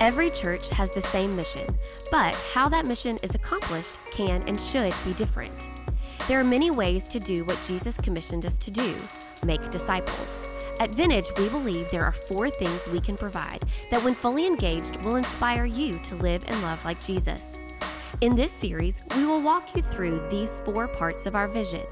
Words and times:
Every 0.00 0.30
church 0.30 0.70
has 0.70 0.90
the 0.90 1.02
same 1.02 1.36
mission, 1.36 1.76
but 2.10 2.34
how 2.54 2.70
that 2.70 2.86
mission 2.86 3.18
is 3.22 3.34
accomplished 3.34 3.98
can 4.10 4.42
and 4.48 4.58
should 4.58 4.94
be 5.04 5.12
different. 5.12 5.68
There 6.26 6.40
are 6.40 6.44
many 6.44 6.70
ways 6.70 7.06
to 7.08 7.20
do 7.20 7.44
what 7.44 7.62
Jesus 7.66 7.98
commissioned 7.98 8.46
us 8.46 8.56
to 8.58 8.70
do 8.70 8.94
make 9.44 9.70
disciples. 9.70 10.40
At 10.78 10.94
Vintage, 10.94 11.26
we 11.36 11.50
believe 11.50 11.90
there 11.90 12.04
are 12.04 12.12
four 12.12 12.48
things 12.48 12.88
we 12.88 13.00
can 13.00 13.14
provide 13.14 13.62
that, 13.90 14.02
when 14.02 14.14
fully 14.14 14.46
engaged, 14.46 14.96
will 15.04 15.16
inspire 15.16 15.66
you 15.66 15.92
to 15.98 16.14
live 16.14 16.44
and 16.46 16.62
love 16.62 16.82
like 16.82 17.04
Jesus. 17.04 17.58
In 18.22 18.34
this 18.34 18.52
series, 18.52 19.02
we 19.14 19.26
will 19.26 19.42
walk 19.42 19.76
you 19.76 19.82
through 19.82 20.26
these 20.30 20.60
four 20.60 20.88
parts 20.88 21.26
of 21.26 21.34
our 21.34 21.46
vision. 21.46 21.86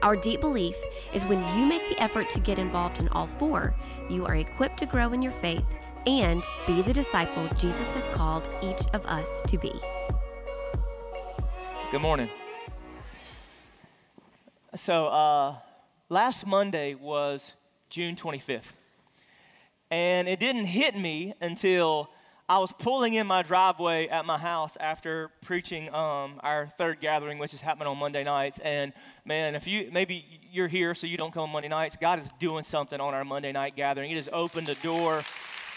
Our 0.00 0.16
deep 0.16 0.40
belief 0.40 0.76
is 1.12 1.26
when 1.26 1.46
you 1.58 1.66
make 1.66 1.86
the 1.90 2.02
effort 2.02 2.30
to 2.30 2.40
get 2.40 2.58
involved 2.58 3.00
in 3.00 3.08
all 3.08 3.26
four, 3.26 3.74
you 4.08 4.24
are 4.24 4.36
equipped 4.36 4.78
to 4.78 4.86
grow 4.86 5.12
in 5.12 5.20
your 5.20 5.32
faith 5.32 5.66
and 6.06 6.44
be 6.66 6.82
the 6.82 6.92
disciple 6.92 7.48
Jesus 7.56 7.90
has 7.92 8.06
called 8.08 8.48
each 8.62 8.82
of 8.92 9.04
us 9.06 9.42
to 9.48 9.58
be. 9.58 9.72
Good 11.90 12.00
morning. 12.00 12.28
So, 14.74 15.06
uh, 15.06 15.56
last 16.08 16.46
Monday 16.46 16.94
was 16.94 17.54
June 17.88 18.16
25th. 18.16 18.72
And 19.90 20.28
it 20.28 20.40
didn't 20.40 20.64
hit 20.64 20.96
me 20.98 21.34
until 21.40 22.10
I 22.46 22.58
was 22.58 22.72
pulling 22.72 23.14
in 23.14 23.26
my 23.26 23.42
driveway 23.42 24.08
at 24.08 24.26
my 24.26 24.36
house 24.36 24.76
after 24.78 25.30
preaching 25.40 25.94
um, 25.94 26.40
our 26.40 26.66
third 26.76 27.00
gathering, 27.00 27.38
which 27.38 27.54
is 27.54 27.62
happening 27.62 27.88
on 27.88 27.96
Monday 27.96 28.22
nights. 28.22 28.58
And 28.58 28.92
man, 29.24 29.54
if 29.54 29.66
you 29.66 29.88
maybe 29.92 30.26
you're 30.50 30.68
here 30.68 30.94
so 30.94 31.06
you 31.06 31.16
don't 31.16 31.32
come 31.32 31.44
on 31.44 31.50
Monday 31.50 31.68
nights, 31.68 31.96
God 31.98 32.18
is 32.18 32.30
doing 32.38 32.64
something 32.64 33.00
on 33.00 33.14
our 33.14 33.24
Monday 33.24 33.52
night 33.52 33.76
gathering. 33.76 34.10
He 34.10 34.16
just 34.16 34.28
opened 34.30 34.66
the 34.66 34.74
door 34.76 35.22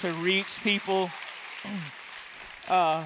to 0.02 0.12
reach 0.14 0.64
people. 0.64 1.10
Uh, 2.68 3.06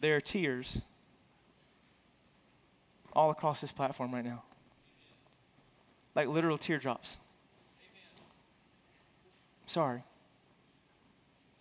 there 0.00 0.16
are 0.16 0.20
tears 0.20 0.80
all 3.12 3.30
across 3.30 3.60
this 3.60 3.72
platform 3.72 4.14
right 4.14 4.24
now. 4.24 4.42
Like 6.14 6.28
literal 6.28 6.58
teardrops. 6.58 7.16
Sorry. 9.66 10.02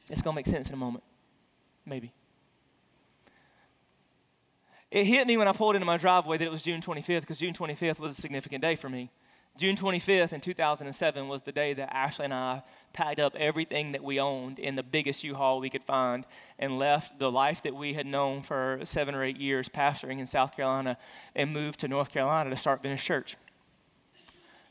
It's 0.09 0.21
going 0.21 0.33
to 0.33 0.35
make 0.35 0.45
sense 0.45 0.67
in 0.67 0.73
a 0.73 0.77
moment. 0.77 1.03
Maybe. 1.85 2.11
It 4.89 5.05
hit 5.05 5.27
me 5.27 5.35
when 5.35 5.47
I 5.47 5.51
pulled 5.51 5.75
into 5.75 5.85
my 5.85 5.97
driveway 5.97 6.37
that 6.37 6.45
it 6.45 6.51
was 6.51 6.61
June 6.61 6.81
25th 6.81 7.21
because 7.21 7.39
June 7.39 7.53
25th 7.53 7.99
was 7.99 8.17
a 8.17 8.21
significant 8.21 8.61
day 8.61 8.75
for 8.75 8.89
me. 8.89 9.11
June 9.57 9.75
25th 9.75 10.33
in 10.33 10.39
2007 10.39 11.27
was 11.27 11.41
the 11.41 11.51
day 11.51 11.73
that 11.73 11.91
Ashley 11.91 12.25
and 12.25 12.33
I 12.33 12.61
packed 12.93 13.19
up 13.19 13.35
everything 13.35 13.93
that 13.93 14.03
we 14.03 14.19
owned 14.19 14.59
in 14.59 14.75
the 14.75 14.83
biggest 14.83 15.23
U-Haul 15.23 15.59
we 15.59 15.71
could 15.71 15.83
find 15.83 16.25
and 16.59 16.77
left 16.77 17.17
the 17.17 17.31
life 17.31 17.63
that 17.63 17.75
we 17.75 17.93
had 17.93 18.05
known 18.05 18.43
for 18.43 18.79
seven 18.83 19.15
or 19.15 19.23
eight 19.23 19.37
years 19.37 19.67
pastoring 19.67 20.19
in 20.19 20.27
South 20.27 20.55
Carolina 20.55 20.97
and 21.35 21.51
moved 21.51 21.79
to 21.79 21.87
North 21.87 22.11
Carolina 22.11 22.51
to 22.51 22.55
start 22.55 22.83
Vintage 22.83 23.03
Church. 23.03 23.35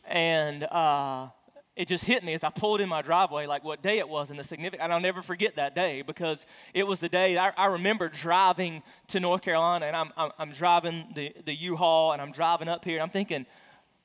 And 0.07 0.63
uh, 0.65 1.29
it 1.77 1.89
just 1.89 2.05
hit 2.05 2.25
me 2.25 2.33
as 2.33 2.43
I 2.43 2.49
pulled 2.49 2.81
in 2.81 2.89
my 2.89 3.03
driveway, 3.03 3.47
like 3.47 3.63
what 3.63 3.83
day 3.83 3.99
it 3.99 4.09
was 4.09 4.31
and 4.31 4.39
the 4.39 4.45
significant. 4.45 4.83
And 4.83 4.93
I'll 4.93 5.01
never 5.01 5.21
forget 5.21 5.57
that 5.57 5.75
day 5.75 6.01
because 6.01 6.47
it 6.73 6.87
was 6.87 7.01
the 7.01 7.09
day 7.09 7.37
I, 7.37 7.51
I 7.51 7.67
remember 7.67 8.09
driving 8.09 8.83
to 9.09 9.21
North 9.21 9.43
Carolina 9.43 9.85
and 9.85 9.95
I'm, 9.95 10.11
I'm, 10.17 10.31
I'm 10.39 10.53
driving 10.53 11.05
the, 11.15 11.35
the 11.45 11.55
U-Haul 11.55 12.13
and 12.13 12.23
I'm 12.23 12.33
driving 12.33 12.69
up 12.69 12.85
here 12.85 12.97
and 12.97 13.03
I'm 13.03 13.11
thinking, 13.11 13.45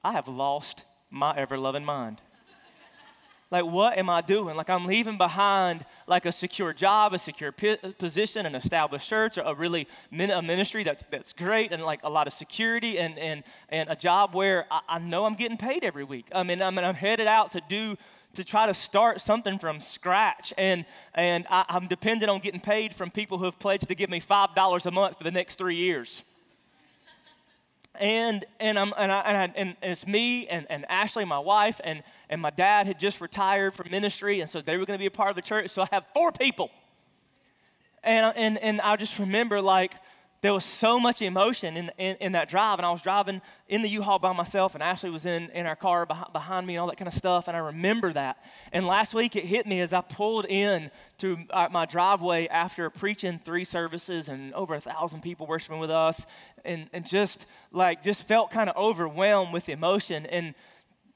I 0.04 0.12
have 0.12 0.28
lost 0.28 0.84
my 1.10 1.34
ever 1.36 1.58
loving 1.58 1.86
mind. 1.86 2.20
Like, 3.52 3.66
what 3.66 3.98
am 3.98 4.10
I 4.10 4.22
doing? 4.22 4.56
Like, 4.56 4.70
I'm 4.70 4.86
leaving 4.86 5.18
behind 5.18 5.86
like 6.08 6.26
a 6.26 6.32
secure 6.32 6.72
job, 6.72 7.14
a 7.14 7.20
secure 7.20 7.52
p- 7.52 7.76
position, 7.98 8.46
an 8.46 8.56
established 8.56 9.10
church, 9.10 9.38
a 9.38 9.54
really 9.54 9.90
min- 10.10 10.32
a 10.32 10.42
ministry 10.42 10.86
that's, 10.86 11.04
that's 11.12 11.34
great, 11.34 11.74
and 11.74 11.84
like 11.84 12.00
a 12.04 12.10
lot 12.10 12.28
of 12.28 12.34
security, 12.34 12.98
and, 12.98 13.20
and, 13.20 13.44
and 13.68 13.90
a 13.90 13.96
job 13.96 14.34
where 14.34 14.66
I, 14.72 14.80
I 14.88 15.00
know 15.00 15.26
I'm 15.26 15.36
getting 15.36 15.58
paid 15.58 15.84
every 15.84 16.06
week. 16.06 16.28
I 16.34 16.44
mean, 16.44 16.62
I 16.62 16.70
mean, 16.70 16.86
I'm 16.86 16.96
headed 16.96 17.28
out 17.28 17.52
to 17.52 17.62
do 17.68 17.98
to 18.36 18.46
try 18.46 18.66
to 18.66 18.74
start 18.74 19.20
something 19.20 19.60
from 19.60 19.82
scratch. 19.82 20.54
And, 20.58 20.86
and 21.14 21.46
I, 21.50 21.66
am 21.68 21.88
dependent 21.88 22.30
on 22.30 22.40
getting 22.40 22.62
paid 22.62 22.96
from 22.96 23.12
people 23.12 23.38
who 23.38 23.44
have 23.44 23.60
pledged 23.60 23.90
to 23.90 23.96
give 23.96 24.10
me 24.10 24.22
$5 24.22 24.86
a 24.86 24.92
month 24.92 25.18
for 25.18 25.26
the 25.26 25.32
next 25.32 25.58
three 25.58 25.76
years 25.76 26.24
and 28.00 28.46
and 28.60 28.80
I'm 28.80 28.94
and, 28.98 29.12
I, 29.12 29.20
and, 29.22 29.38
I, 29.38 29.54
and 29.56 29.76
it's 29.82 30.08
me 30.08 30.48
and, 30.48 30.66
and 30.70 30.86
Ashley, 30.90 31.26
my 31.26 31.40
wife, 31.40 31.82
and 31.84 32.04
and 32.30 32.42
my 32.42 32.50
dad 32.50 32.88
had 32.88 33.00
just 33.00 33.22
retired 33.22 33.74
from 33.74 33.92
ministry, 33.92 34.40
and 34.40 34.50
so 34.50 34.62
they 34.62 34.78
were 34.78 34.86
going 34.86 34.98
to 34.98 35.02
be 35.02 35.08
a 35.08 35.12
part 35.12 35.30
of 35.30 35.36
the 35.36 35.42
church. 35.42 35.70
So 35.70 35.82
I 35.82 35.88
have 35.92 36.06
four 36.14 36.32
people, 36.32 36.72
and 38.04 38.34
and 38.36 38.58
and 38.60 38.82
I 38.82 38.96
just 38.96 39.20
remember 39.20 39.62
like 39.62 39.94
there 40.42 40.54
was 40.54 40.66
so 40.66 41.00
much 41.00 41.22
emotion 41.22 41.78
in, 41.78 41.92
in, 42.00 42.16
in, 42.20 42.32
that 42.32 42.50
drive. 42.50 42.80
And 42.80 42.86
I 42.86 42.90
was 42.90 43.04
driving 43.04 43.42
in 43.68 43.84
the 43.84 43.90
U-Haul 43.90 44.18
by 44.18 44.34
myself, 44.34 44.74
and 44.74 44.82
Ashley 44.82 45.12
was 45.12 45.28
in, 45.28 45.52
in 45.52 45.68
our 45.68 45.76
car 45.76 46.08
behind, 46.08 46.34
behind, 46.34 46.66
me 46.66 46.74
and 46.76 46.82
all 46.82 46.88
that 46.88 46.98
kind 46.98 47.08
of 47.08 47.14
stuff. 47.14 47.48
And 47.48 47.56
I 47.56 47.60
remember 47.60 48.12
that. 48.14 48.44
And 48.74 48.88
last 48.88 49.14
week 49.14 49.36
it 49.36 49.46
hit 49.46 49.68
me 49.68 49.82
as 49.82 49.94
I 49.94 50.02
pulled 50.02 50.46
in 50.46 50.90
to 51.20 51.38
uh, 51.52 51.68
my 51.72 51.86
driveway 51.86 52.48
after 52.48 52.90
preaching 52.90 53.40
three 53.44 53.64
services 53.64 54.30
and 54.30 54.52
over 54.56 54.74
a 54.74 54.82
thousand 54.82 55.22
people 55.22 55.46
worshiping 55.46 55.80
with 55.80 55.92
us, 55.92 56.26
and, 56.66 56.90
and 56.92 57.06
just 57.06 57.46
like 57.72 58.04
just 58.04 58.28
felt 58.28 58.50
kind 58.50 58.70
of 58.70 58.76
overwhelmed 58.76 59.54
with 59.54 59.70
emotion 59.70 60.26
and 60.26 60.56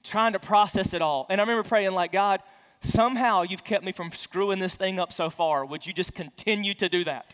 trying 0.03 0.34
to 0.34 0.40
process 0.40 0.94
it 0.94 1.02
all. 1.02 1.25
And 1.30 1.41
I 1.41 1.44
remember 1.44 1.68
praying 1.68 1.94
like, 1.94 2.12
God, 2.12 2.41
somehow 2.81 3.41
you've 3.41 3.64
kept 3.64 3.84
me 3.84 3.91
from 3.91 4.12
screwing 4.12 4.59
this 4.59 4.75
thing 4.75 5.00
up 5.00 5.12
so 5.12 5.31
far. 5.31 5.66
Would 5.66 5.88
you 5.88 5.94
just 5.94 6.14
continue 6.14 6.75
to 6.75 6.88
do 6.88 7.03
that? 7.06 7.34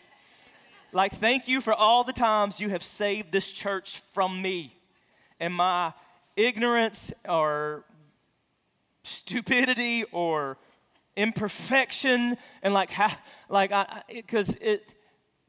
Like, 0.92 1.14
thank 1.14 1.48
you 1.48 1.60
for 1.60 1.72
all 1.72 2.04
the 2.04 2.12
times 2.12 2.60
you 2.60 2.68
have 2.68 2.82
saved 2.82 3.32
this 3.32 3.50
church 3.50 4.02
from 4.12 4.42
me. 4.42 4.76
And 5.40 5.54
my 5.54 5.92
ignorance 6.36 7.12
or 7.28 7.84
stupidity 9.02 10.04
or 10.12 10.58
imperfection 11.16 12.36
and 12.62 12.72
like 12.72 12.90
how 12.90 13.10
like 13.50 13.70
i 13.70 14.02
because 14.08 14.50
it, 14.54 14.62
it 14.62 14.94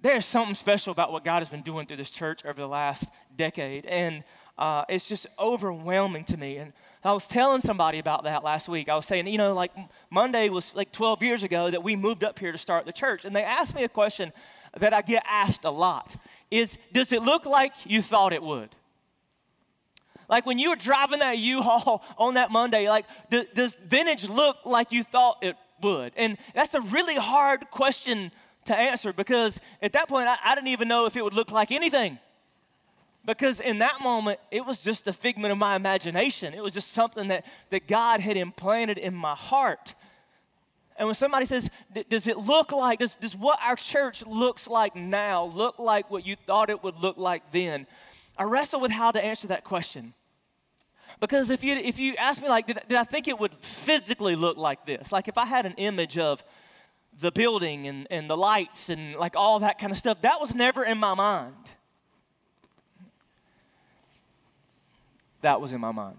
there's 0.02 0.26
something 0.26 0.56
special 0.56 0.92
about 0.92 1.14
what 1.14 1.24
god 1.24 1.40
has 1.40 1.48
been 1.48 1.62
doing 1.62 1.86
through 1.86 1.96
this 1.96 2.10
church 2.12 2.44
over 2.44 2.60
the 2.60 2.68
last 2.68 3.10
decade. 3.38 3.86
And 3.86 4.24
uh, 4.56 4.86
it's 4.88 5.08
just 5.08 5.26
overwhelming 5.40 6.24
to 6.26 6.38
me. 6.38 6.58
And 6.58 6.74
i 7.04 7.12
was 7.14 7.28
telling 7.28 7.62
somebody 7.62 8.00
about 8.00 8.26
that 8.26 8.44
last 8.44 8.68
week. 8.68 8.90
I 8.90 8.96
was 8.96 9.06
saying 9.06 9.28
you 9.28 9.38
know 9.38 9.54
like 9.54 9.72
monday 10.10 10.50
was 10.50 10.76
like 10.76 10.92
12 10.92 11.24
years 11.24 11.44
ago 11.44 11.70
that 11.70 11.84
we 11.84 11.96
moved 11.96 12.24
up 12.24 12.38
here 12.40 12.52
to 12.52 12.58
start 12.58 12.86
the 12.86 12.92
church. 12.92 13.24
And 13.24 13.36
they 13.36 13.44
asked 13.44 13.74
me 13.74 13.84
a 13.84 13.90
question 13.90 14.34
that 14.78 14.94
I 14.94 15.02
get 15.02 15.24
asked 15.28 15.64
a 15.66 15.70
lot 15.70 16.16
is 16.52 16.78
Does 16.92 17.12
it 17.12 17.22
look 17.24 17.46
like 17.46 17.74
you 17.86 18.02
thought 18.02 18.34
it 18.34 18.44
would? 18.44 18.70
Like 20.30 20.46
when 20.46 20.58
you 20.58 20.70
were 20.70 20.76
driving 20.76 21.20
that 21.20 21.38
U-Haul 21.38 22.04
on 22.18 22.36
that 22.36 22.52
Monday, 22.52 22.90
like 22.90 23.06
does 23.30 23.76
vintage 23.86 24.28
look 24.30 24.58
like 24.66 24.92
you 24.92 25.04
thought 25.04 25.38
it 25.42 25.56
would? 25.82 26.14
And 26.16 26.38
that's 26.56 26.74
a 26.74 26.82
really 26.82 27.16
hard 27.16 27.70
question 27.72 28.32
to 28.66 28.76
answer 28.76 29.12
because 29.12 29.60
at 29.82 29.94
that 29.94 30.08
point 30.08 30.28
I, 30.28 30.38
I 30.44 30.56
didn't 30.56 30.70
even 30.70 30.88
know 30.88 31.06
if 31.06 31.18
it 31.18 31.24
would 31.24 31.34
look 31.34 31.52
like 31.52 31.72
anything. 31.72 32.20
Because 33.26 33.62
in 33.62 33.80
that 33.80 34.02
moment, 34.02 34.40
it 34.52 34.66
was 34.66 34.84
just 34.84 35.08
a 35.08 35.14
figment 35.14 35.54
of 35.54 35.58
my 35.58 35.78
imagination. 35.78 36.54
It 36.54 36.62
was 36.62 36.74
just 36.74 36.92
something 36.92 37.30
that, 37.30 37.46
that 37.70 37.88
God 37.88 38.20
had 38.20 38.36
implanted 38.36 38.98
in 38.98 39.14
my 39.14 39.34
heart. 39.34 39.96
And 40.98 41.08
when 41.08 41.16
somebody 41.16 41.46
says, 41.46 41.70
Does 42.10 42.28
it 42.28 42.38
look 42.38 42.72
like, 42.72 43.00
does, 43.00 43.16
does 43.16 43.36
what 43.36 43.60
our 43.62 43.76
church 43.76 44.26
looks 44.26 44.68
like 44.68 44.96
now 44.96 45.46
look 45.46 45.80
like 45.80 46.12
what 46.12 46.26
you 46.26 46.36
thought 46.36 46.70
it 46.70 46.84
would 46.84 46.96
look 46.98 47.18
like 47.18 47.52
then? 47.52 47.88
I 48.38 48.44
wrestle 48.44 48.80
with 48.80 48.92
how 48.92 49.12
to 49.12 49.24
answer 49.24 49.48
that 49.48 49.64
question. 49.64 50.14
Because 51.20 51.50
if 51.50 51.64
you, 51.64 51.76
if 51.76 52.00
you 52.00 52.16
ask 52.16 52.42
me, 52.42 52.50
like, 52.50 52.68
did, 52.68 52.80
did 52.88 52.98
I 52.98 53.04
think 53.04 53.28
it 53.28 53.40
would 53.40 53.54
physically 53.62 54.36
look 54.36 54.58
like 54.58 54.86
this? 54.86 55.12
Like, 55.12 55.28
if 55.28 55.38
I 55.38 55.46
had 55.46 55.66
an 55.66 55.74
image 55.78 56.18
of 56.18 56.44
the 57.20 57.32
building 57.32 57.88
and, 57.88 58.08
and 58.10 58.30
the 58.30 58.38
lights 58.38 58.90
and 58.90 59.16
like 59.16 59.36
all 59.36 59.60
that 59.60 59.78
kind 59.78 59.92
of 59.92 59.98
stuff, 59.98 60.22
that 60.22 60.40
was 60.40 60.56
never 60.56 60.84
in 60.84 60.98
my 60.98 61.14
mind. 61.14 61.54
That 65.42 65.62
was 65.62 65.74
in 65.74 65.82
my 65.82 65.92
mind. 65.92 66.18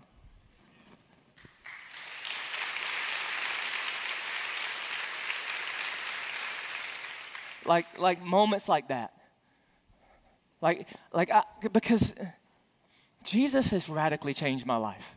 Like, 7.66 7.98
like 7.98 8.22
moments 8.22 8.68
like 8.68 8.88
that. 8.88 9.12
Like, 10.60 10.86
like 11.12 11.30
I, 11.30 11.42
because 11.72 12.14
Jesus 13.22 13.68
has 13.68 13.88
radically 13.88 14.34
changed 14.34 14.66
my 14.66 14.76
life. 14.76 15.14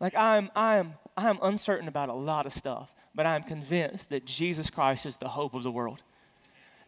Like 0.00 0.14
I'm, 0.14 0.50
I'm, 0.54 0.94
I'm 1.16 1.38
uncertain 1.42 1.88
about 1.88 2.08
a 2.08 2.14
lot 2.14 2.46
of 2.46 2.52
stuff, 2.52 2.92
but 3.14 3.26
I'm 3.26 3.42
convinced 3.42 4.10
that 4.10 4.24
Jesus 4.24 4.68
Christ 4.68 5.06
is 5.06 5.16
the 5.16 5.28
hope 5.28 5.54
of 5.54 5.62
the 5.62 5.70
world. 5.70 6.02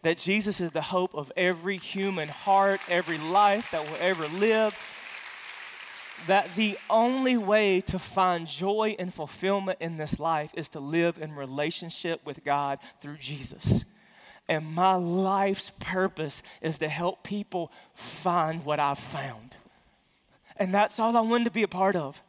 That 0.03 0.19
Jesus 0.19 0.61
is 0.61 0.73
the 0.73 0.83
hope 0.83 1.15
of 1.15 1.33
every 1.37 1.77
human 1.77 2.29
heart, 2.29 2.81
every 2.89 3.19
life 3.19 3.71
that 3.71 3.85
will 3.89 3.99
ever 4.01 4.29
live. 4.29 4.77
that 6.27 6.53
the 6.57 6.77
only 6.91 7.37
way 7.37 7.81
to 7.83 7.99
find 7.99 8.47
joy 8.47 8.97
and 8.99 9.15
fulfillment 9.15 9.79
in 9.81 9.97
this 9.97 10.19
life 10.19 10.51
is 10.55 10.69
to 10.71 10.81
live 10.81 11.19
in 11.21 11.33
relationship 11.35 12.25
with 12.27 12.45
God 12.45 12.79
through 13.01 13.19
Jesus. 13.19 13.85
And 14.49 14.67
my 14.67 14.95
life's 14.95 15.73
purpose 15.79 16.43
is 16.63 16.79
to 16.79 16.89
help 16.89 17.23
people 17.23 17.71
find 17.95 18.65
what 18.65 18.81
I've 18.81 18.99
found. 18.99 19.57
And 20.57 20.73
that's 20.73 20.99
all 20.99 21.17
I 21.17 21.21
wanted 21.21 21.45
to 21.45 21.51
be 21.51 21.63
a 21.63 21.69
part 21.69 21.97
of. 21.97 22.23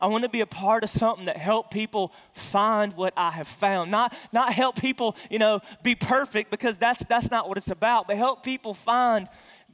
I 0.00 0.06
want 0.06 0.22
to 0.22 0.30
be 0.30 0.40
a 0.40 0.46
part 0.46 0.82
of 0.82 0.90
something 0.90 1.26
that 1.26 1.36
help 1.36 1.70
people 1.70 2.12
find 2.32 2.96
what 2.96 3.12
I 3.16 3.30
have 3.30 3.46
found. 3.46 3.90
Not, 3.90 4.14
not 4.32 4.52
help 4.52 4.76
people, 4.76 5.14
you 5.30 5.38
know, 5.38 5.60
be 5.82 5.94
perfect 5.94 6.50
because 6.50 6.78
that's, 6.78 7.04
that's 7.04 7.30
not 7.30 7.48
what 7.48 7.58
it's 7.58 7.70
about, 7.70 8.06
but 8.06 8.16
help 8.16 8.42
people 8.42 8.72
find 8.72 9.28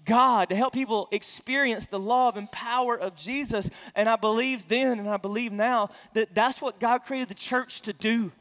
God, 0.04 0.50
to 0.50 0.56
help 0.56 0.72
people 0.72 1.08
experience 1.10 1.87
the 1.87 1.98
love 1.98 2.37
and 2.37 2.50
power 2.50 2.96
of 2.96 3.16
Jesus. 3.16 3.69
And 3.94 4.08
I 4.08 4.16
believe 4.16 4.69
then 4.69 4.98
and 5.00 5.08
I 5.08 5.16
believe 5.16 5.52
now 5.52 5.90
that 6.14 6.34
that's 6.34 6.62
what 6.62 6.81
God 6.81 6.98
created 6.98 7.28
the 7.28 7.34
church 7.34 7.82
to 7.82 7.93
do. 7.93 8.32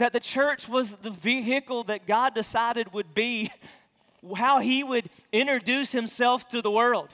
That 0.00 0.14
the 0.14 0.20
church 0.20 0.66
was 0.66 0.94
the 1.02 1.10
vehicle 1.10 1.84
that 1.84 2.06
God 2.06 2.34
decided 2.34 2.94
would 2.94 3.14
be 3.14 3.50
how 4.34 4.58
He 4.58 4.82
would 4.82 5.10
introduce 5.30 5.92
Himself 5.92 6.48
to 6.48 6.62
the 6.62 6.70
world. 6.70 7.10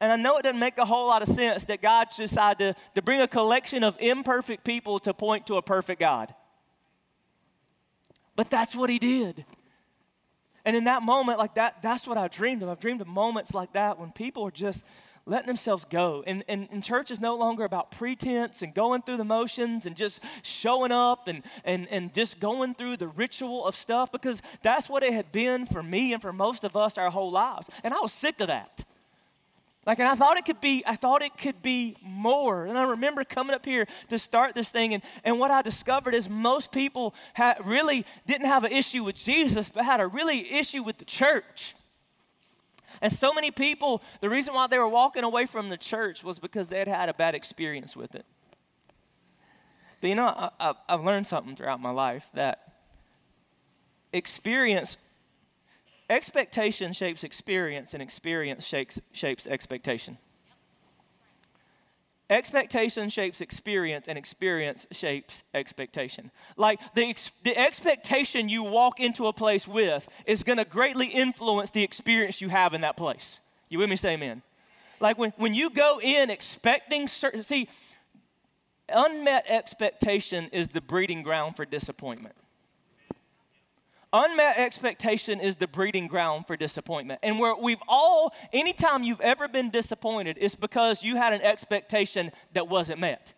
And 0.00 0.10
I 0.10 0.16
know 0.16 0.36
it 0.38 0.42
doesn't 0.42 0.58
make 0.58 0.76
a 0.78 0.84
whole 0.84 1.06
lot 1.06 1.22
of 1.22 1.28
sense 1.28 1.62
that 1.66 1.80
God 1.80 2.08
decided 2.16 2.74
to, 2.74 2.80
to 2.96 3.02
bring 3.02 3.20
a 3.20 3.28
collection 3.28 3.84
of 3.84 3.96
imperfect 4.00 4.64
people 4.64 4.98
to 4.98 5.14
point 5.14 5.46
to 5.46 5.58
a 5.58 5.62
perfect 5.62 6.00
God. 6.00 6.34
But 8.34 8.50
that's 8.50 8.74
what 8.74 8.90
He 8.90 8.98
did. 8.98 9.44
And 10.64 10.74
in 10.74 10.84
that 10.84 11.04
moment, 11.04 11.38
like 11.38 11.54
that, 11.54 11.82
that's 11.82 12.04
what 12.04 12.18
I 12.18 12.26
dreamed 12.26 12.64
of. 12.64 12.68
I've 12.68 12.80
dreamed 12.80 13.00
of 13.00 13.06
moments 13.06 13.54
like 13.54 13.74
that 13.74 14.00
when 14.00 14.10
people 14.10 14.44
are 14.44 14.50
just 14.50 14.84
letting 15.26 15.46
themselves 15.46 15.84
go. 15.84 16.22
And, 16.26 16.44
and, 16.48 16.68
and 16.70 16.84
church 16.84 17.10
is 17.10 17.20
no 17.20 17.36
longer 17.36 17.64
about 17.64 17.90
pretense 17.90 18.62
and 18.62 18.74
going 18.74 19.02
through 19.02 19.16
the 19.16 19.24
motions 19.24 19.86
and 19.86 19.96
just 19.96 20.20
showing 20.42 20.92
up 20.92 21.28
and, 21.28 21.42
and, 21.64 21.88
and 21.90 22.12
just 22.12 22.40
going 22.40 22.74
through 22.74 22.98
the 22.98 23.08
ritual 23.08 23.66
of 23.66 23.74
stuff 23.74 24.12
because 24.12 24.42
that's 24.62 24.88
what 24.88 25.02
it 25.02 25.12
had 25.12 25.32
been 25.32 25.64
for 25.64 25.82
me 25.82 26.12
and 26.12 26.20
for 26.20 26.32
most 26.32 26.64
of 26.64 26.76
us 26.76 26.98
our 26.98 27.10
whole 27.10 27.30
lives. 27.30 27.70
And 27.82 27.94
I 27.94 28.00
was 28.00 28.12
sick 28.12 28.38
of 28.40 28.48
that. 28.48 28.84
Like, 29.86 29.98
and 29.98 30.08
I 30.08 30.14
thought 30.14 30.38
it 30.38 30.46
could 30.46 30.60
be, 30.60 30.82
I 30.86 30.96
thought 30.96 31.22
it 31.22 31.36
could 31.36 31.60
be 31.62 31.96
more. 32.02 32.64
And 32.64 32.78
I 32.78 32.84
remember 32.84 33.22
coming 33.22 33.54
up 33.54 33.66
here 33.66 33.86
to 34.08 34.18
start 34.18 34.54
this 34.54 34.70
thing, 34.70 34.94
and, 34.94 35.02
and 35.24 35.38
what 35.38 35.50
I 35.50 35.60
discovered 35.60 36.14
is 36.14 36.28
most 36.28 36.72
people 36.72 37.14
had, 37.34 37.64
really 37.66 38.06
didn't 38.26 38.46
have 38.46 38.64
an 38.64 38.72
issue 38.72 39.04
with 39.04 39.16
Jesus, 39.16 39.68
but 39.68 39.84
had 39.84 40.00
a 40.00 40.06
really 40.06 40.54
issue 40.54 40.82
with 40.82 40.96
the 40.96 41.04
church. 41.04 41.74
And 43.00 43.12
so 43.12 43.32
many 43.32 43.50
people, 43.50 44.02
the 44.20 44.30
reason 44.30 44.54
why 44.54 44.66
they 44.66 44.78
were 44.78 44.88
walking 44.88 45.24
away 45.24 45.46
from 45.46 45.68
the 45.68 45.76
church 45.76 46.22
was 46.24 46.38
because 46.38 46.68
they 46.68 46.78
had 46.78 46.88
had 46.88 47.08
a 47.08 47.14
bad 47.14 47.34
experience 47.34 47.96
with 47.96 48.14
it. 48.14 48.24
But 50.00 50.08
you 50.08 50.14
know, 50.14 50.26
I, 50.26 50.50
I, 50.60 50.74
I've 50.88 51.04
learned 51.04 51.26
something 51.26 51.56
throughout 51.56 51.80
my 51.80 51.90
life 51.90 52.28
that 52.34 52.72
experience 54.12 54.96
Expectation 56.10 56.92
shapes 56.92 57.24
experience, 57.24 57.94
and 57.94 58.02
experience 58.02 58.66
shapes, 58.66 59.00
shapes 59.12 59.46
expectation. 59.46 60.18
Expectation 62.30 63.10
shapes 63.10 63.42
experience, 63.42 64.08
and 64.08 64.16
experience 64.16 64.86
shapes 64.90 65.42
expectation. 65.52 66.30
Like 66.56 66.80
the, 66.94 67.10
ex- 67.10 67.32
the 67.42 67.56
expectation 67.56 68.48
you 68.48 68.62
walk 68.62 68.98
into 68.98 69.26
a 69.26 69.32
place 69.32 69.68
with 69.68 70.08
is 70.24 70.42
going 70.42 70.56
to 70.56 70.64
greatly 70.64 71.08
influence 71.08 71.70
the 71.70 71.82
experience 71.82 72.40
you 72.40 72.48
have 72.48 72.72
in 72.72 72.80
that 72.80 72.96
place. 72.96 73.40
You 73.68 73.78
with 73.78 73.90
me? 73.90 73.96
Say 73.96 74.14
amen. 74.14 74.42
Like 75.00 75.18
when, 75.18 75.34
when 75.36 75.54
you 75.54 75.68
go 75.68 76.00
in 76.00 76.30
expecting 76.30 77.08
certain, 77.08 77.42
see, 77.42 77.68
unmet 78.88 79.44
expectation 79.48 80.48
is 80.50 80.70
the 80.70 80.80
breeding 80.80 81.22
ground 81.22 81.56
for 81.56 81.66
disappointment. 81.66 82.36
Unmet 84.14 84.58
expectation 84.58 85.40
is 85.40 85.56
the 85.56 85.66
breeding 85.66 86.06
ground 86.06 86.46
for 86.46 86.56
disappointment. 86.56 87.18
And 87.24 87.36
where 87.36 87.56
we've 87.56 87.82
all, 87.88 88.32
anytime 88.52 89.02
you've 89.02 89.20
ever 89.20 89.48
been 89.48 89.70
disappointed, 89.70 90.38
it's 90.40 90.54
because 90.54 91.02
you 91.02 91.16
had 91.16 91.32
an 91.32 91.42
expectation 91.42 92.30
that 92.52 92.68
wasn't 92.68 93.00
met. 93.00 93.34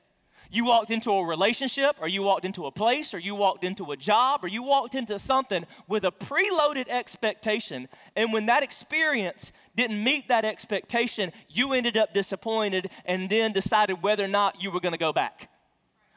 You 0.51 0.67
walked 0.67 0.91
into 0.91 1.11
a 1.13 1.25
relationship, 1.25 1.97
or 1.99 2.09
you 2.09 2.23
walked 2.23 2.45
into 2.45 2.67
a 2.67 2.71
place, 2.71 3.15
or 3.15 3.19
you 3.19 3.35
walked 3.35 3.65
into 3.65 3.91
a 3.91 3.97
job, 3.97 4.45
or 4.45 4.49
you 4.49 4.63
walked 4.63 4.95
into 4.95 5.19
something 5.19 5.65
with 5.89 6.05
a 6.05 6.13
preloaded 6.13 6.91
expectation. 6.91 7.89
And 8.15 8.31
when 8.31 8.45
that 8.47 8.63
experience 8.63 9.53
didn't 9.77 10.05
meet 10.05 10.29
that 10.29 10.45
expectation, 10.45 11.33
you 11.49 11.73
ended 11.73 11.97
up 11.97 12.13
disappointed 12.13 12.91
and 13.07 13.31
then 13.31 13.53
decided 13.53 14.03
whether 14.03 14.25
or 14.25 14.29
not 14.29 14.63
you 14.63 14.71
were 14.71 14.81
going 14.81 14.93
to 14.93 14.99
go 14.99 15.15
back, 15.15 15.49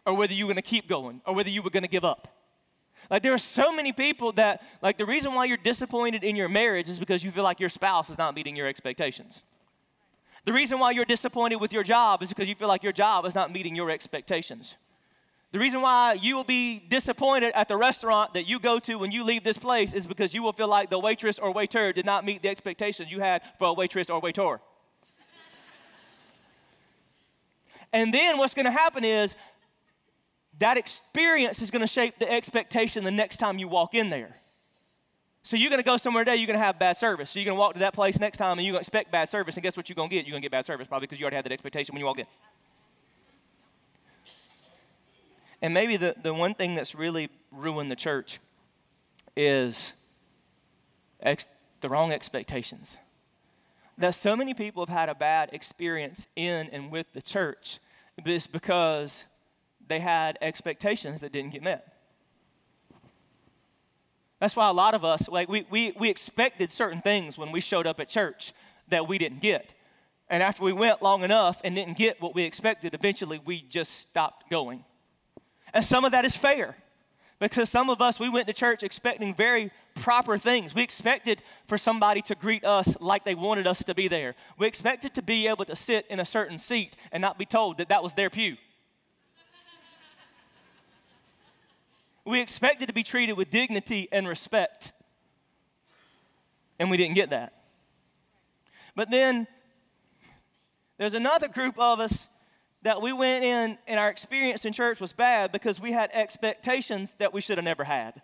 or 0.06 0.16
whether 0.16 0.34
you 0.34 0.46
were 0.46 0.54
going 0.54 0.62
to 0.62 0.70
keep 0.70 0.90
going, 0.90 1.22
or 1.26 1.34
whether 1.34 1.50
you 1.50 1.64
were 1.64 1.70
going 1.70 1.84
to 1.84 1.90
give 1.90 2.04
up. 2.04 2.39
Like 3.10 3.24
there 3.24 3.34
are 3.34 3.40
so 3.40 3.72
many 3.72 3.92
people 3.92 4.32
that 4.34 4.62
like 4.82 4.98
the 4.98 5.06
reason 5.06 5.34
why 5.34 5.46
you're 5.46 5.58
disappointed 5.58 6.24
in 6.24 6.36
your 6.36 6.50
marriage 6.50 6.90
is 6.90 7.00
because 7.00 7.24
you 7.24 7.32
feel 7.32 7.44
like 7.44 7.60
your 7.60 7.70
spouse 7.70 8.10
is 8.10 8.18
not 8.18 8.36
meeting 8.36 8.56
your 8.56 8.68
expectations. 8.68 9.44
The 10.46 10.54
reason 10.54 10.80
why 10.80 10.92
you're 10.92 11.06
disappointed 11.06 11.58
with 11.58 11.74
your 11.74 11.84
job 11.84 12.24
is 12.24 12.30
because 12.30 12.48
you 12.48 12.56
feel 12.56 12.68
like 12.68 12.84
your 12.84 12.94
job 12.94 13.26
is 13.26 13.36
not 13.36 13.52
meeting 13.52 13.76
your 13.76 13.90
expectations. 13.90 14.76
The 15.52 15.60
reason 15.60 15.82
why 15.82 16.14
you 16.14 16.36
will 16.36 16.44
be 16.44 16.80
disappointed 16.90 17.54
at 17.56 17.68
the 17.68 17.76
restaurant 17.76 18.36
that 18.36 18.48
you 18.48 18.60
go 18.60 18.78
to 18.80 19.00
when 19.00 19.12
you 19.12 19.24
leave 19.24 19.44
this 19.44 19.58
place 19.58 19.94
is 19.94 20.06
because 20.06 20.34
you 20.34 20.44
will 20.44 20.54
feel 20.54 20.68
like 20.68 20.92
the 20.92 21.00
waitress 21.00 21.40
or 21.40 21.52
waiter 21.52 21.92
did 21.92 22.06
not 22.06 22.24
meet 22.24 22.44
the 22.44 22.50
expectations 22.50 23.12
you 23.12 23.20
had 23.20 23.42
for 23.58 23.70
a 23.70 23.74
waitress 23.74 24.12
or 24.12 24.20
waiter. 24.20 24.60
and 27.92 28.14
then 28.14 28.38
what's 28.38 28.54
going 28.54 28.66
to 28.66 28.72
happen 28.72 29.04
is 29.04 29.36
that 30.60 30.78
experience 30.78 31.62
is 31.62 31.72
going 31.72 31.82
to 31.82 31.88
shape 31.88 32.20
the 32.20 32.30
expectation 32.32 33.04
the 33.04 33.12
next 33.12 33.38
time 33.38 33.58
you 33.58 33.68
walk 33.68 33.96
in 33.96 34.10
there. 34.10 34.36
So 35.42 35.56
you're 35.56 35.70
going 35.70 35.82
to 35.82 35.86
go 35.86 35.98
somewhere 35.98 36.26
today, 36.26 36.36
you're 36.36 36.48
going 36.48 36.60
to 36.60 36.66
have 36.66 36.78
bad 36.78 36.98
service. 36.98 37.32
So 37.32 37.40
you're 37.40 37.46
going 37.46 37.56
to 37.56 37.60
walk 37.60 37.74
to 37.74 37.80
that 37.80 37.94
place 37.94 38.20
next 38.20 38.38
time 38.38 38.58
and 38.60 38.66
you're 38.66 38.74
going 38.74 38.84
to 38.84 38.88
expect 38.88 39.12
bad 39.12 39.30
service. 39.30 39.56
And 39.56 39.64
guess 39.64 39.78
what 39.78 39.88
you're 39.88 39.96
going 39.96 40.10
to 40.10 40.16
get? 40.16 40.26
You're 40.26 40.34
going 40.34 40.42
to 40.42 40.46
get 40.46 40.52
bad 40.52 40.66
service 40.66 40.88
probably 40.88 41.08
because 41.08 41.20
you 41.20 41.24
already 41.24 41.38
had 41.38 41.46
that 41.46 41.54
expectation 41.54 41.94
when 41.94 42.02
you 42.02 42.06
walk 42.06 42.20
in. 42.20 42.26
And 45.62 45.74
maybe 45.74 45.98
the, 45.98 46.16
the 46.22 46.34
one 46.34 46.54
thing 46.54 46.76
that's 46.76 46.94
really 46.94 47.30
ruined 47.52 47.90
the 47.90 47.96
church 47.96 48.40
is 49.36 49.94
ex- 51.22 51.48
the 51.82 51.90
wrong 51.90 52.12
expectations. 52.12 52.98
That 53.98 54.16
so 54.16 54.36
many 54.36 54.54
people 54.54 54.86
have 54.86 54.96
had 54.96 55.10
a 55.10 55.16
bad 55.16 55.50
experience 55.52 56.28
in 56.36 56.68
and 56.72 56.92
with 56.92 57.08
the 57.14 57.22
church 57.22 57.80
is 58.26 58.48
because 58.48 59.26
they 59.90 60.00
had 60.00 60.38
expectations 60.42 61.22
that 61.22 61.32
didn't 61.32 61.52
get 61.52 61.64
met. 61.64 61.94
That's 64.40 64.56
why 64.56 64.70
a 64.70 64.74
lot 64.74 64.94
of 64.94 65.04
us, 65.04 65.28
like, 65.28 65.50
we, 65.50 65.66
we, 65.70 65.94
we 66.00 66.10
expected 66.10 66.72
certain 66.72 67.02
things 67.02 67.38
when 67.38 67.52
we 67.52 67.60
showed 67.60 67.86
up 67.86 68.00
at 68.00 68.08
church 68.08 68.54
that 68.88 69.08
we 69.08 69.18
didn't 69.18 69.42
get. 69.42 69.74
And 70.30 70.42
after 70.42 70.64
we 70.64 70.72
went 70.72 71.02
long 71.02 71.24
enough 71.24 71.60
and 71.64 71.76
didn't 71.76 71.98
get 71.98 72.22
what 72.22 72.36
we 72.36 72.44
expected, 72.44 72.94
eventually 72.94 73.42
we 73.44 73.62
just 73.64 74.00
stopped 74.00 74.50
going. 74.50 74.86
And 75.74 75.84
some 75.84 76.06
of 76.06 76.12
that 76.12 76.24
is 76.24 76.36
fair 76.36 76.78
because 77.40 77.70
some 77.70 77.90
of 77.90 78.02
us, 78.02 78.20
we 78.20 78.30
went 78.30 78.48
to 78.48 78.54
church 78.54 78.84
expecting 78.84 79.34
very 79.34 79.72
proper 79.96 80.38
things. 80.38 80.76
We 80.76 80.84
expected 80.84 81.42
for 81.68 81.78
somebody 81.78 82.22
to 82.24 82.36
greet 82.36 82.64
us 82.64 82.98
like 83.00 83.26
they 83.26 83.36
wanted 83.36 83.66
us 83.66 83.84
to 83.86 83.96
be 83.96 84.08
there. 84.08 84.36
We 84.58 84.68
expected 84.68 85.14
to 85.16 85.22
be 85.22 85.48
able 85.48 85.66
to 85.66 85.76
sit 85.76 86.06
in 86.10 86.20
a 86.20 86.26
certain 86.26 86.60
seat 86.60 86.96
and 87.12 87.22
not 87.22 87.38
be 87.38 87.46
told 87.46 87.78
that 87.78 87.90
that 87.90 88.04
was 88.04 88.14
their 88.14 88.30
pew. 88.30 88.58
We 92.30 92.42
expected 92.42 92.86
to 92.86 92.94
be 92.94 93.02
treated 93.02 93.38
with 93.38 93.50
dignity 93.50 94.08
and 94.12 94.28
respect. 94.28 94.92
And 96.78 96.92
we 96.92 96.96
didn't 96.96 97.16
get 97.16 97.32
that. 97.32 97.54
But 98.96 99.10
then 99.10 99.48
there's 101.00 101.16
another 101.16 101.48
group 101.48 101.74
of 101.80 102.00
us 102.00 102.28
that 102.84 103.02
we 103.02 103.14
went 103.14 103.44
in 103.44 103.80
and 103.88 104.00
our 104.00 104.10
experience 104.10 104.64
in 104.64 104.74
church 104.74 105.00
was 105.00 105.12
bad 105.12 105.52
because 105.52 105.82
we 105.82 105.92
had 105.92 106.12
expectations 106.14 107.16
that 107.18 107.34
we 107.34 107.42
should 107.42 107.58
have 107.58 107.66
never 107.66 107.84
had. 107.84 108.22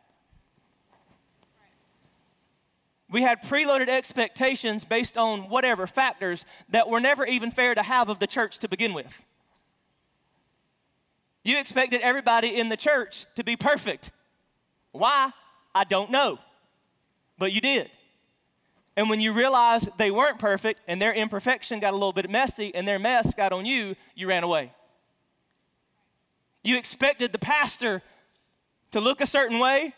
We 3.10 3.24
had 3.24 3.42
preloaded 3.42 3.90
expectations 3.90 4.86
based 4.86 5.18
on 5.18 5.50
whatever 5.50 5.88
factors 5.88 6.46
that 6.70 6.88
were 6.88 7.00
never 7.00 7.26
even 7.26 7.50
fair 7.50 7.74
to 7.74 7.82
have 7.82 8.10
of 8.10 8.20
the 8.20 8.28
church 8.28 8.60
to 8.60 8.68
begin 8.68 8.94
with. 8.94 9.26
You 11.46 11.60
expected 11.60 12.02
everybody 12.02 12.58
in 12.58 12.70
the 12.70 12.76
church 12.76 13.28
to 13.36 13.44
be 13.44 13.56
perfect. 13.56 14.10
Why? 14.92 15.32
I 15.76 15.84
don't 15.84 16.10
know. 16.10 16.40
But 17.38 17.54
you 17.54 17.62
did. 17.62 17.92
And 18.98 19.12
when 19.12 19.22
you 19.22 19.32
realized 19.32 19.90
they 19.98 20.10
weren't 20.10 20.40
perfect 20.40 20.82
and 20.88 21.00
their 21.00 21.14
imperfection 21.14 21.80
got 21.80 21.92
a 21.92 21.98
little 21.98 22.14
bit 22.14 22.28
messy 22.32 22.74
and 22.74 22.88
their 22.88 22.98
mess 22.98 23.32
got 23.36 23.54
on 23.54 23.64
you, 23.64 23.96
you 24.16 24.28
ran 24.28 24.44
away. 24.44 24.74
You 26.64 26.78
expected 26.78 27.32
the 27.32 27.38
pastor 27.38 28.02
to 28.90 29.00
look 29.00 29.22
a 29.22 29.28
certain 29.28 29.60
way, 29.60 29.94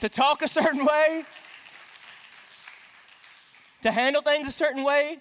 to 0.00 0.08
talk 0.08 0.42
a 0.42 0.48
certain 0.48 0.84
way, 0.84 1.22
to 3.82 3.92
handle 3.92 4.20
things 4.20 4.48
a 4.48 4.52
certain 4.52 4.82
way, 4.82 5.18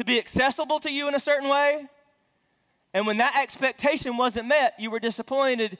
to 0.00 0.04
be 0.06 0.18
accessible 0.18 0.80
to 0.80 0.90
you 0.90 1.08
in 1.08 1.14
a 1.14 1.20
certain 1.20 1.46
way. 1.46 1.86
And 2.94 3.06
when 3.06 3.18
that 3.18 3.36
expectation 3.38 4.16
wasn't 4.16 4.48
met, 4.48 4.72
you 4.78 4.90
were 4.90 4.98
disappointed 4.98 5.76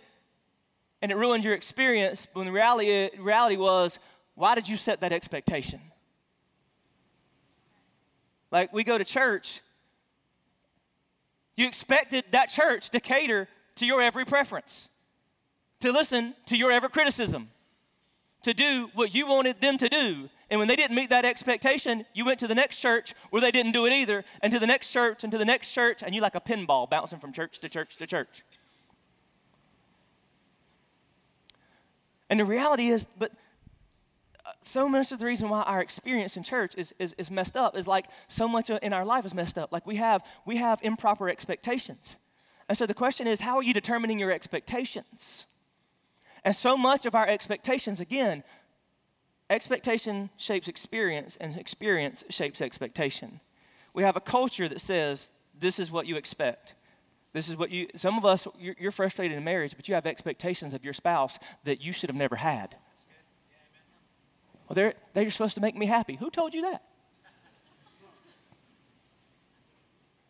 and 1.00 1.10
it 1.10 1.14
ruined 1.14 1.42
your 1.42 1.54
experience. 1.54 2.28
When 2.34 2.44
the 2.44 2.52
reality, 2.52 3.08
reality 3.18 3.56
was, 3.56 3.98
why 4.34 4.54
did 4.54 4.68
you 4.68 4.76
set 4.76 5.00
that 5.00 5.10
expectation? 5.10 5.80
Like 8.52 8.74
we 8.74 8.84
go 8.84 8.98
to 8.98 9.06
church, 9.06 9.62
you 11.56 11.66
expected 11.66 12.26
that 12.32 12.50
church 12.50 12.90
to 12.90 13.00
cater 13.00 13.48
to 13.76 13.86
your 13.86 14.02
every 14.02 14.26
preference, 14.26 14.90
to 15.80 15.92
listen 15.92 16.34
to 16.44 16.58
your 16.58 16.70
every 16.70 16.90
criticism, 16.90 17.48
to 18.42 18.52
do 18.52 18.90
what 18.92 19.14
you 19.14 19.26
wanted 19.26 19.62
them 19.62 19.78
to 19.78 19.88
do. 19.88 20.28
And 20.50 20.58
when 20.58 20.66
they 20.66 20.74
didn't 20.74 20.96
meet 20.96 21.10
that 21.10 21.24
expectation, 21.24 22.04
you 22.12 22.24
went 22.24 22.40
to 22.40 22.48
the 22.48 22.56
next 22.56 22.78
church 22.78 23.14
where 23.30 23.40
they 23.40 23.52
didn't 23.52 23.72
do 23.72 23.86
it 23.86 23.92
either, 23.92 24.24
and 24.42 24.52
to 24.52 24.58
the 24.58 24.66
next 24.66 24.90
church, 24.90 25.22
and 25.22 25.30
to 25.30 25.38
the 25.38 25.44
next 25.44 25.72
church, 25.72 26.02
and 26.02 26.12
you 26.12 26.20
like 26.20 26.34
a 26.34 26.40
pinball 26.40 26.90
bouncing 26.90 27.20
from 27.20 27.32
church 27.32 27.60
to 27.60 27.68
church 27.68 27.96
to 27.98 28.06
church. 28.06 28.42
And 32.28 32.40
the 32.40 32.44
reality 32.44 32.88
is, 32.88 33.06
but 33.18 33.32
uh, 34.44 34.50
so 34.60 34.88
much 34.88 35.12
of 35.12 35.20
the 35.20 35.26
reason 35.26 35.48
why 35.48 35.62
our 35.62 35.80
experience 35.80 36.36
in 36.36 36.42
church 36.42 36.74
is, 36.76 36.92
is, 36.98 37.14
is 37.18 37.30
messed 37.30 37.56
up 37.56 37.76
is 37.76 37.86
like 37.86 38.06
so 38.28 38.48
much 38.48 38.70
in 38.70 38.92
our 38.92 39.04
life 39.04 39.24
is 39.24 39.34
messed 39.34 39.58
up. 39.58 39.72
Like 39.72 39.86
we 39.86 39.96
have, 39.96 40.22
we 40.46 40.56
have 40.56 40.80
improper 40.82 41.28
expectations. 41.28 42.16
And 42.68 42.78
so 42.78 42.86
the 42.86 42.94
question 42.94 43.26
is, 43.26 43.40
how 43.40 43.56
are 43.56 43.62
you 43.62 43.74
determining 43.74 44.18
your 44.18 44.30
expectations? 44.30 45.46
And 46.44 46.54
so 46.54 46.76
much 46.76 47.04
of 47.04 47.14
our 47.14 47.26
expectations, 47.26 48.00
again, 48.00 48.44
expectation 49.50 50.30
shapes 50.36 50.68
experience, 50.68 51.36
and 51.40 51.56
experience 51.58 52.24
shapes 52.30 52.62
expectation. 52.62 53.40
We 53.92 54.04
have 54.04 54.16
a 54.16 54.20
culture 54.20 54.68
that 54.68 54.80
says, 54.80 55.32
this 55.58 55.78
is 55.78 55.90
what 55.90 56.06
you 56.06 56.16
expect. 56.16 56.74
This 57.32 57.48
is 57.48 57.56
what 57.56 57.70
you, 57.70 57.88
some 57.96 58.16
of 58.16 58.24
us, 58.24 58.46
you're, 58.58 58.76
you're 58.78 58.92
frustrated 58.92 59.36
in 59.36 59.44
marriage, 59.44 59.74
but 59.76 59.88
you 59.88 59.94
have 59.94 60.06
expectations 60.06 60.72
of 60.72 60.84
your 60.84 60.94
spouse 60.94 61.38
that 61.64 61.80
you 61.80 61.92
should 61.92 62.08
have 62.08 62.16
never 62.16 62.36
had. 62.36 62.76
Well, 64.68 64.74
they're, 64.74 64.94
they're 65.14 65.30
supposed 65.30 65.56
to 65.56 65.60
make 65.60 65.76
me 65.76 65.86
happy. 65.86 66.14
Who 66.14 66.30
told 66.30 66.54
you 66.54 66.62
that? 66.62 66.84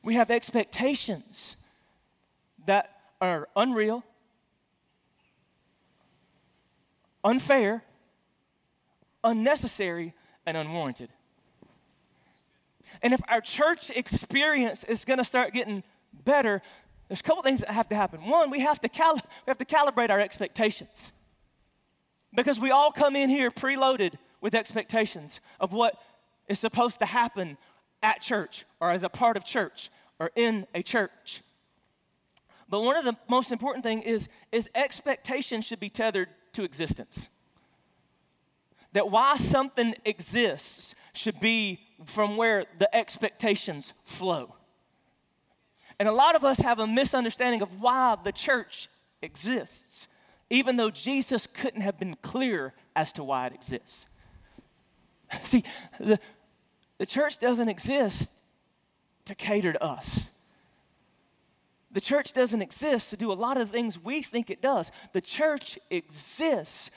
We 0.03 0.15
have 0.15 0.31
expectations 0.31 1.57
that 2.65 2.91
are 3.21 3.49
unreal, 3.55 4.03
unfair, 7.23 7.85
unnecessary, 9.25 10.15
and 10.47 10.57
unwarranted. 10.57 11.11
And 13.03 13.13
if 13.13 13.21
our 13.29 13.41
church 13.41 13.91
experience 13.91 14.85
is 14.85 15.05
going 15.05 15.19
to 15.19 15.25
start 15.25 15.53
getting 15.53 15.83
better, 16.25 16.61
there's 17.09 17.21
a 17.21 17.23
couple 17.23 17.43
things 17.43 17.61
that 17.61 17.71
have 17.71 17.89
to 17.89 17.95
happen. 17.95 18.25
One, 18.29 18.51
we 18.51 18.61
have 18.61 18.81
to, 18.81 18.89
cal- 18.89 19.15
we 19.15 19.21
have 19.49 19.59
to 19.59 19.65
calibrate 19.65 20.11
our 20.11 20.21
expectations. 20.21 21.13
Because 22.35 22.61
we 22.61 22.71
all 22.71 22.93
come 22.93 23.17
in 23.17 23.29
here 23.29 23.51
preloaded 23.51 24.15
with 24.41 24.55
expectations 24.55 25.41
of 25.59 25.73
what 25.73 25.95
is 26.49 26.59
supposed 26.59 27.01
to 27.01 27.07
happen 27.07 27.57
at 28.03 28.21
church 28.21 28.65
or 28.81 28.91
as 28.91 29.03
a 29.03 29.09
part 29.09 29.37
of 29.37 29.45
church 29.45 29.91
or 30.19 30.31
in 30.37 30.67
a 30.75 30.83
church. 30.83 31.43
But 32.69 32.83
one 32.83 32.97
of 32.97 33.05
the 33.05 33.17
most 33.29 33.51
important 33.51 33.85
thing 33.85 34.03
is, 34.03 34.29
is 34.53 34.71
expectation 34.75 35.61
should 35.61 35.81
be 35.81 35.91
tethered 35.91 36.29
to 36.53 36.63
existence. 36.63 37.29
That 38.93 39.11
why 39.11 39.37
something 39.37 39.95
exists 40.05 40.95
should 41.13 41.39
be 41.41 41.81
from 42.05 42.37
where 42.37 42.67
the 42.79 42.95
expectations 42.95 43.93
flow. 44.03 44.55
And 45.99 46.09
a 46.09 46.13
lot 46.13 46.35
of 46.35 46.45
us 46.45 46.59
have 46.61 46.79
a 46.79 46.87
misunderstanding 46.87 47.63
of 47.63 47.81
why 47.81 48.17
the 48.25 48.33
church 48.33 48.89
exists, 49.23 50.09
even 50.49 50.77
though 50.77 50.91
Jesus 50.91 51.47
couldn't 51.47 51.83
have 51.83 51.99
been 51.99 52.15
clear 52.23 52.73
as 52.97 53.13
to 53.15 53.25
why 53.25 53.47
it 53.47 53.53
exists. 53.53 54.07
See, 55.43 55.63
the, 55.99 56.19
the 56.99 57.07
church 57.07 57.39
doesn't 57.39 57.69
exist 57.69 58.31
to 59.27 59.35
cater 59.35 59.73
to 59.73 59.83
us. 59.83 60.31
The 61.93 62.01
church 62.01 62.33
doesn't 62.33 62.63
exist 62.63 63.11
to 63.11 63.17
do 63.17 63.33
a 63.33 63.35
lot 63.35 63.59
of 63.59 63.69
the 63.69 63.73
things 63.73 63.99
we 63.99 64.23
think 64.23 64.49
it 64.49 64.63
does. 64.63 64.91
The 65.13 65.21
church 65.21 65.79
exists 65.91 66.91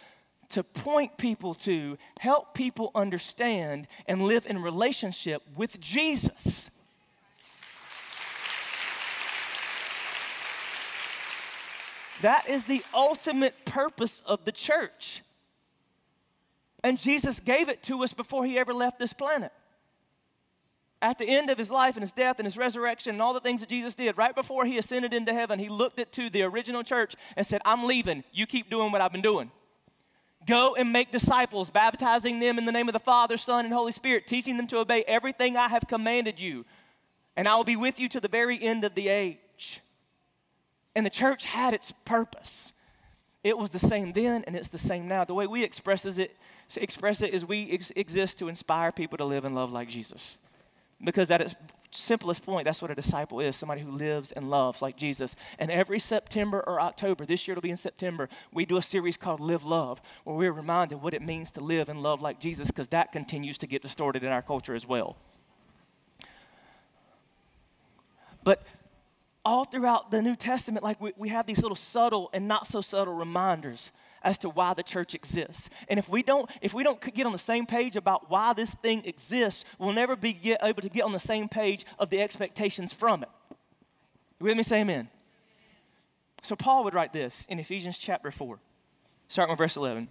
to 0.53 0.63
point 0.63 1.17
people 1.17 1.53
to, 1.53 1.98
help 2.19 2.53
people 2.53 2.91
understand, 2.95 3.88
and 4.07 4.22
live 4.22 4.45
in 4.45 4.62
relationship 4.62 5.41
with 5.55 5.79
Jesus. 5.79 6.69
That 12.22 12.48
is 12.48 12.63
the 12.65 12.83
ultimate 12.93 13.65
purpose 13.65 14.22
of 14.25 14.45
the 14.45 14.51
church. 14.51 15.22
And 16.83 16.98
Jesus 17.00 17.39
gave 17.39 17.67
it 17.67 17.83
to 17.83 18.03
us 18.03 18.13
before 18.13 18.45
he 18.45 18.57
ever 18.57 18.74
left 18.74 19.00
this 19.00 19.13
planet 19.13 19.51
at 21.03 21.17
the 21.17 21.27
end 21.27 21.50
of 21.50 21.57
his 21.57 21.69
life 21.69 21.95
and 21.95 22.01
his 22.01 22.13
death 22.13 22.39
and 22.39 22.45
his 22.45 22.57
resurrection 22.57 23.13
and 23.13 23.22
all 23.22 23.33
the 23.33 23.41
things 23.41 23.60
that 23.60 23.69
Jesus 23.69 23.93
did, 23.93 24.17
right 24.17 24.33
before 24.33 24.65
he 24.65 24.77
ascended 24.77 25.13
into 25.13 25.33
heaven, 25.33 25.60
he 25.60 25.67
looked 25.67 26.00
at 26.00 26.13
to 26.13 26.29
the 26.29 26.43
original 26.43 26.81
church 26.81 27.15
and 27.36 27.45
said, 27.45 27.62
I'm 27.65 27.83
leaving. 27.83 28.24
You 28.31 28.45
keep 28.45 28.69
doing 28.69 28.91
what 28.91 29.01
I've 29.01 29.12
been 29.12 29.22
doing. 29.22 29.51
Go 30.46 30.76
and 30.76 30.92
make 30.92 31.12
disciples, 31.12 31.70
baptizing 31.70 32.40
them 32.40 32.58
in 32.58 32.66
the 32.66 32.72
name 32.72 32.90
of 32.90 32.94
the 32.94 33.00
Father, 33.00 33.38
Son, 33.38 33.66
and 33.66 33.74
Holy 33.74 33.92
Spirit, 33.92 34.28
teaching 34.28 34.58
them 34.58 34.68
to 34.68 34.80
obey 34.80 35.04
everything 35.08 35.56
I 35.56 35.70
have 35.70 35.88
commanded 35.88 36.40
you. 36.40 36.66
And 37.36 37.48
I 37.48 37.56
will 37.56 37.64
be 37.64 37.76
with 37.76 38.00
you 38.00 38.10
to 38.10 38.20
the 38.20 38.28
very 38.28 38.62
end 38.62 38.84
of 38.84 38.96
the 38.96 39.08
age. 39.08 39.80
And 40.96 41.06
the 41.06 41.10
church 41.10 41.46
had 41.46 41.74
its 41.74 41.94
purpose. 42.06 42.74
It 43.44 43.58
was 43.58 43.72
the 43.72 43.80
same 43.80 44.14
then 44.14 44.44
and 44.46 44.56
it's 44.56 44.70
the 44.70 44.78
same 44.78 45.08
now. 45.08 45.26
The 45.26 45.34
way 45.34 45.48
we 45.48 45.64
express 45.64 46.06
it, 46.06 46.36
express 46.76 47.22
it 47.22 47.34
is 47.34 47.46
we 47.46 47.72
ex- 47.72 47.92
exist 47.96 48.40
to 48.40 48.48
inspire 48.48 48.92
people 48.92 49.18
to 49.18 49.26
live 49.26 49.46
and 49.46 49.56
love 49.56 49.74
like 49.74 49.90
Jesus. 49.90 50.38
Because 51.04 51.30
at 51.32 51.42
its 51.42 51.56
simplest 51.96 52.44
point, 52.44 52.66
that's 52.66 52.82
what 52.82 52.92
a 52.92 52.96
disciple 52.96 53.40
is 53.40 53.56
somebody 53.56 53.82
who 53.82 53.92
lives 53.92 54.32
and 54.32 54.50
loves 54.50 54.82
like 54.82 54.98
Jesus. 54.98 55.36
And 55.60 55.72
every 55.72 56.00
September 56.00 56.64
or 56.66 56.80
October, 56.82 57.26
this 57.26 57.48
year 57.48 57.54
it'll 57.54 57.62
be 57.62 57.70
in 57.70 57.78
September, 57.78 58.30
we 58.52 58.66
do 58.66 58.78
a 58.78 58.82
series 58.82 59.18
called 59.18 59.40
Live 59.40 59.66
Love, 59.66 60.02
where 60.24 60.36
we're 60.36 60.52
reminded 60.52 61.02
what 61.02 61.14
it 61.14 61.22
means 61.22 61.52
to 61.52 61.62
live 61.62 61.90
and 61.90 62.02
love 62.02 62.22
like 62.22 62.40
Jesus, 62.40 62.68
because 62.68 62.88
that 62.90 63.12
continues 63.12 63.58
to 63.60 63.68
get 63.68 63.82
distorted 63.82 64.24
in 64.24 64.32
our 64.32 64.42
culture 64.42 64.76
as 64.76 64.88
well. 64.88 65.18
But 68.44 68.64
all 69.46 69.66
throughout 69.66 70.12
the 70.12 70.22
New 70.22 70.36
Testament, 70.36 70.84
like 70.84 71.00
we, 71.02 71.14
we 71.18 71.30
have 71.30 71.46
these 71.46 71.62
little 71.62 71.76
subtle 71.76 72.30
and 72.34 72.48
not 72.48 72.68
so 72.68 72.82
subtle 72.82 73.14
reminders 73.14 73.92
as 74.24 74.38
to 74.39 74.50
why 74.50 74.74
the 74.74 74.84
church 74.84 75.13
exists. 75.13 75.70
And 75.88 76.00
if 76.00 76.10
we 76.10 76.24
don't, 76.24 76.50
if 76.62 76.74
we 76.74 76.84
don't 76.84 77.01
get 77.13 77.25
on 77.25 77.32
the 77.32 77.38
same 77.38 77.65
page 77.65 77.96
about 77.96 78.30
why 78.30 78.53
this 78.53 78.72
thing 78.72 79.03
exists, 79.06 79.65
we'll 79.77 79.94
never 79.94 80.15
be 80.15 80.56
able 80.62 80.82
to 80.82 80.89
get 80.89 81.03
on 81.03 81.12
the 81.12 81.20
same 81.20 81.50
page 81.50 81.86
of 82.00 82.10
the 82.10 82.22
expectations 82.22 82.94
from 82.94 83.24
it. 83.24 83.30
You 84.39 84.46
with 84.46 84.58
me? 84.58 84.63
Say 84.63 84.82
amen. 84.82 85.10
So 86.42 86.56
Paul 86.56 86.84
would 86.84 86.94
write 86.94 87.13
this 87.13 87.46
in 87.48 87.60
Ephesians 87.60 87.98
chapter 87.98 88.30
4, 88.30 88.60
starting 89.30 89.53
with 89.53 89.60
verse 89.60 89.77
11. 89.77 90.10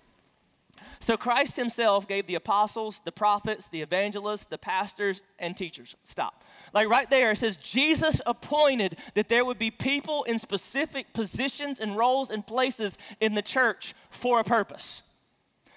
So 1.02 1.16
Christ 1.16 1.56
himself 1.56 2.06
gave 2.06 2.28
the 2.28 2.36
apostles, 2.36 3.02
the 3.04 3.10
prophets, 3.10 3.66
the 3.66 3.82
evangelists, 3.82 4.44
the 4.44 4.56
pastors, 4.56 5.20
and 5.36 5.56
teachers. 5.56 5.96
Stop. 6.04 6.44
Like 6.72 6.88
right 6.88 7.10
there, 7.10 7.32
it 7.32 7.38
says 7.38 7.56
Jesus 7.56 8.20
appointed 8.24 8.96
that 9.14 9.28
there 9.28 9.44
would 9.44 9.58
be 9.58 9.72
people 9.72 10.22
in 10.22 10.38
specific 10.38 11.12
positions 11.12 11.80
and 11.80 11.96
roles 11.96 12.30
and 12.30 12.46
places 12.46 12.98
in 13.18 13.34
the 13.34 13.42
church 13.42 13.94
for 14.10 14.38
a 14.38 14.44
purpose. 14.44 15.02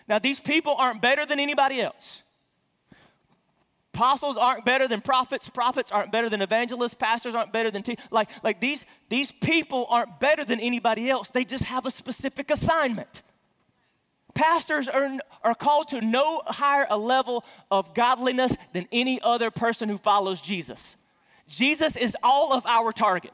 Now, 0.07 0.19
these 0.19 0.39
people 0.39 0.75
aren't 0.77 1.01
better 1.01 1.25
than 1.25 1.39
anybody 1.39 1.81
else. 1.81 2.21
Apostles 3.95 4.37
aren't 4.37 4.63
better 4.63 4.87
than 4.87 5.01
prophets. 5.01 5.49
Prophets 5.49 5.91
aren't 5.91 6.11
better 6.11 6.29
than 6.29 6.43
evangelists. 6.43 6.93
Pastors 6.93 7.33
aren't 7.33 7.51
better 7.51 7.71
than 7.71 7.81
te- 7.81 7.97
like 8.11 8.29
like 8.43 8.59
these 8.59 8.85
these 9.09 9.31
people 9.31 9.87
aren't 9.89 10.19
better 10.19 10.45
than 10.45 10.59
anybody 10.59 11.09
else. 11.09 11.31
They 11.31 11.45
just 11.45 11.63
have 11.63 11.87
a 11.87 11.91
specific 11.91 12.51
assignment. 12.51 13.23
Pastors 14.35 14.87
are, 14.87 15.17
are 15.43 15.55
called 15.55 15.87
to 15.87 16.01
no 16.01 16.41
higher 16.45 16.85
a 16.89 16.97
level 16.97 17.43
of 17.71 17.95
godliness 17.95 18.55
than 18.73 18.87
any 18.91 19.19
other 19.21 19.49
person 19.49 19.89
who 19.89 19.97
follows 19.97 20.41
Jesus. 20.41 20.97
Jesus 21.47 21.95
is 21.95 22.15
all 22.21 22.53
of 22.53 22.65
our 22.65 22.91
target, 22.91 23.31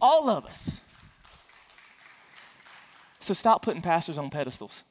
all 0.00 0.28
of 0.28 0.44
us. 0.44 0.80
So 3.20 3.34
stop 3.34 3.62
putting 3.62 3.82
pastors 3.82 4.18
on 4.18 4.30
pedestals. 4.30 4.84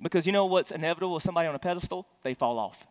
Because 0.00 0.26
you 0.26 0.32
know 0.32 0.46
what's 0.46 0.70
inevitable 0.70 1.14
with 1.14 1.22
somebody 1.22 1.46
on 1.46 1.54
a 1.54 1.58
pedestal? 1.58 2.06
They 2.22 2.34
fall 2.34 2.58
off. 2.58 2.86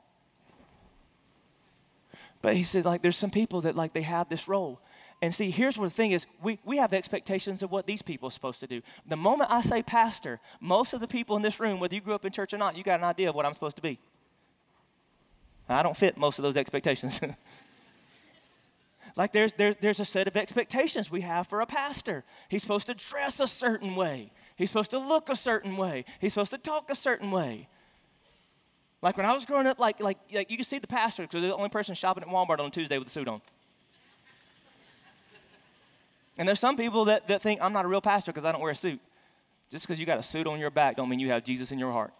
But 2.42 2.56
he 2.56 2.64
said, 2.64 2.86
like, 2.86 3.02
there's 3.02 3.18
some 3.18 3.32
people 3.32 3.62
that, 3.62 3.76
like, 3.76 3.94
they 3.94 4.02
have 4.02 4.30
this 4.30 4.48
role. 4.48 4.82
And 5.22 5.36
see, 5.36 5.52
here's 5.52 5.78
what 5.78 5.86
the 5.86 5.94
thing 5.94 6.12
is 6.12 6.26
we, 6.42 6.60
we 6.66 6.78
have 6.78 6.94
expectations 6.94 7.62
of 7.62 7.72
what 7.72 7.86
these 7.86 8.02
people 8.02 8.28
are 8.28 8.32
supposed 8.32 8.60
to 8.62 8.68
do. 8.68 8.82
The 9.08 9.16
moment 9.16 9.52
I 9.52 9.62
say 9.62 9.84
pastor, 9.84 10.40
most 10.60 10.94
of 10.94 11.00
the 11.00 11.08
people 11.08 11.36
in 11.36 11.44
this 11.44 11.60
room, 11.60 11.80
whether 11.80 11.94
you 11.94 12.02
grew 12.02 12.16
up 12.16 12.26
in 12.26 12.32
church 12.32 12.54
or 12.54 12.58
not, 12.58 12.76
you 12.76 12.84
got 12.84 13.00
an 13.00 13.06
idea 13.06 13.30
of 13.30 13.36
what 13.36 13.46
I'm 13.46 13.54
supposed 13.54 13.76
to 13.76 13.82
be. 13.84 14.00
I 15.70 15.84
don't 15.84 15.96
fit 15.96 16.18
most 16.18 16.40
of 16.40 16.44
those 16.44 16.58
expectations. 16.58 17.20
like 19.16 19.32
there's, 19.32 19.54
there's, 19.54 19.76
there's 19.80 20.00
a 20.00 20.06
set 20.06 20.28
of 20.28 20.36
expectations 20.36 21.12
we 21.12 21.22
have 21.22 21.48
for 21.48 21.62
a 21.62 21.68
pastor. 21.68 22.24
He's 22.50 22.64
supposed 22.64 22.88
to 22.88 22.96
dress 22.96 23.40
a 23.40 23.48
certain 23.48 23.96
way, 23.96 24.32
he's 24.56 24.70
supposed 24.70 24.92
to 24.92 25.00
look 25.00 25.30
a 25.30 25.36
certain 25.36 25.78
way, 25.78 26.06
he's 26.20 26.34
supposed 26.34 26.52
to 26.52 26.58
talk 26.58 26.90
a 26.90 26.96
certain 26.96 27.30
way. 27.30 27.68
Like 29.04 29.18
when 29.18 29.26
I 29.26 29.34
was 29.34 29.46
growing 29.46 29.66
up, 29.66 29.80
like, 29.80 30.00
like, 30.00 30.18
like 30.32 30.52
you 30.52 30.58
can 30.58 30.66
see 30.66 30.78
the 30.78 30.88
pastor 30.88 31.24
because 31.24 31.42
they're 31.42 31.50
the 31.50 31.56
only 31.56 31.70
person 31.70 31.96
shopping 31.96 32.24
at 32.24 32.30
Walmart 32.30 32.60
on 32.60 32.70
Tuesday 32.70 32.98
with 32.98 33.08
a 33.08 33.12
suit 33.12 33.28
on. 33.28 33.42
And 36.42 36.48
there's 36.48 36.60
some 36.60 36.76
people 36.76 37.06
that, 37.06 37.28
that 37.28 37.44
think 37.44 37.62
I'm 37.62 37.72
not 37.72 37.86
a 37.86 37.88
real 37.88 38.02
pastor 38.02 38.32
because 38.32 38.46
I 38.46 38.52
don't 38.52 38.62
wear 38.62 38.72
a 38.72 38.76
suit. 38.76 39.00
Just 39.70 39.86
because 39.86 40.00
you 40.00 40.08
got 40.08 40.18
a 40.18 40.24
suit 40.24 40.48
on 40.48 40.60
your 40.60 40.72
back 40.72 40.96
don't 40.96 41.08
mean 41.08 41.20
you 41.20 41.30
have 41.30 41.44
Jesus 41.44 41.72
in 41.72 41.78
your 41.78 41.92
heart. 41.92 42.12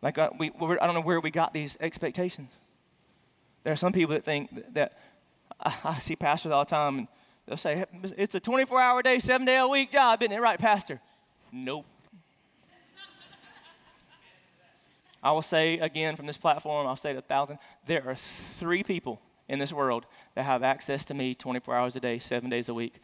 Like, 0.00 0.16
uh, 0.16 0.30
we, 0.38 0.50
I 0.80 0.86
don't 0.86 0.94
know 0.94 1.02
where 1.02 1.20
we 1.20 1.30
got 1.30 1.52
these 1.52 1.76
expectations. 1.82 2.50
There 3.64 3.74
are 3.74 3.76
some 3.76 3.92
people 3.92 4.14
that 4.14 4.24
think 4.24 4.54
that, 4.54 4.72
that 4.72 4.98
I, 5.60 5.74
I, 5.84 5.98
see 5.98 6.16
pastors 6.16 6.50
all 6.50 6.64
the 6.64 6.70
time, 6.70 7.00
and 7.00 7.08
they'll 7.44 7.58
say, 7.58 7.84
It's 8.16 8.34
a 8.34 8.40
24 8.40 8.80
hour 8.80 9.02
day, 9.02 9.18
seven 9.18 9.46
day 9.46 9.58
a 9.58 9.68
week 9.68 9.92
job, 9.92 10.22
isn't 10.22 10.32
it 10.32 10.40
right, 10.40 10.58
Pastor? 10.58 10.98
Nope. 11.52 11.84
I 15.22 15.32
will 15.32 15.42
say 15.42 15.78
again 15.78 16.16
from 16.16 16.26
this 16.26 16.38
platform, 16.38 16.86
I'll 16.86 16.96
say 16.96 17.10
it 17.10 17.16
a 17.16 17.22
thousand. 17.22 17.58
There 17.86 18.08
are 18.08 18.14
three 18.14 18.82
people 18.82 19.20
in 19.48 19.58
this 19.58 19.72
world 19.72 20.06
that 20.34 20.44
have 20.44 20.62
access 20.62 21.04
to 21.06 21.14
me 21.14 21.34
24 21.34 21.74
hours 21.74 21.96
a 21.96 22.00
day, 22.00 22.18
seven 22.18 22.48
days 22.48 22.68
a 22.68 22.74
week 22.74 23.00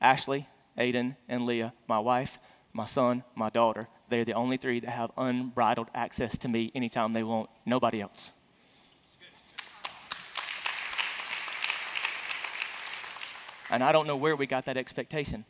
Ashley, 0.00 0.48
Aiden, 0.76 1.16
and 1.28 1.46
Leah, 1.46 1.72
my 1.86 1.98
wife, 1.98 2.38
my 2.72 2.86
son, 2.86 3.22
my 3.34 3.48
daughter. 3.48 3.88
They're 4.08 4.24
the 4.24 4.34
only 4.34 4.56
three 4.56 4.80
that 4.80 4.90
have 4.90 5.10
unbridled 5.16 5.88
access 5.94 6.36
to 6.38 6.48
me 6.48 6.70
anytime 6.74 7.12
they 7.12 7.22
want. 7.22 7.48
Nobody 7.64 8.00
else. 8.00 8.32
And 13.70 13.82
I 13.82 13.92
don't 13.92 14.06
know 14.06 14.16
where 14.16 14.36
we 14.36 14.46
got 14.46 14.66
that 14.66 14.76
expectation. 14.76 15.44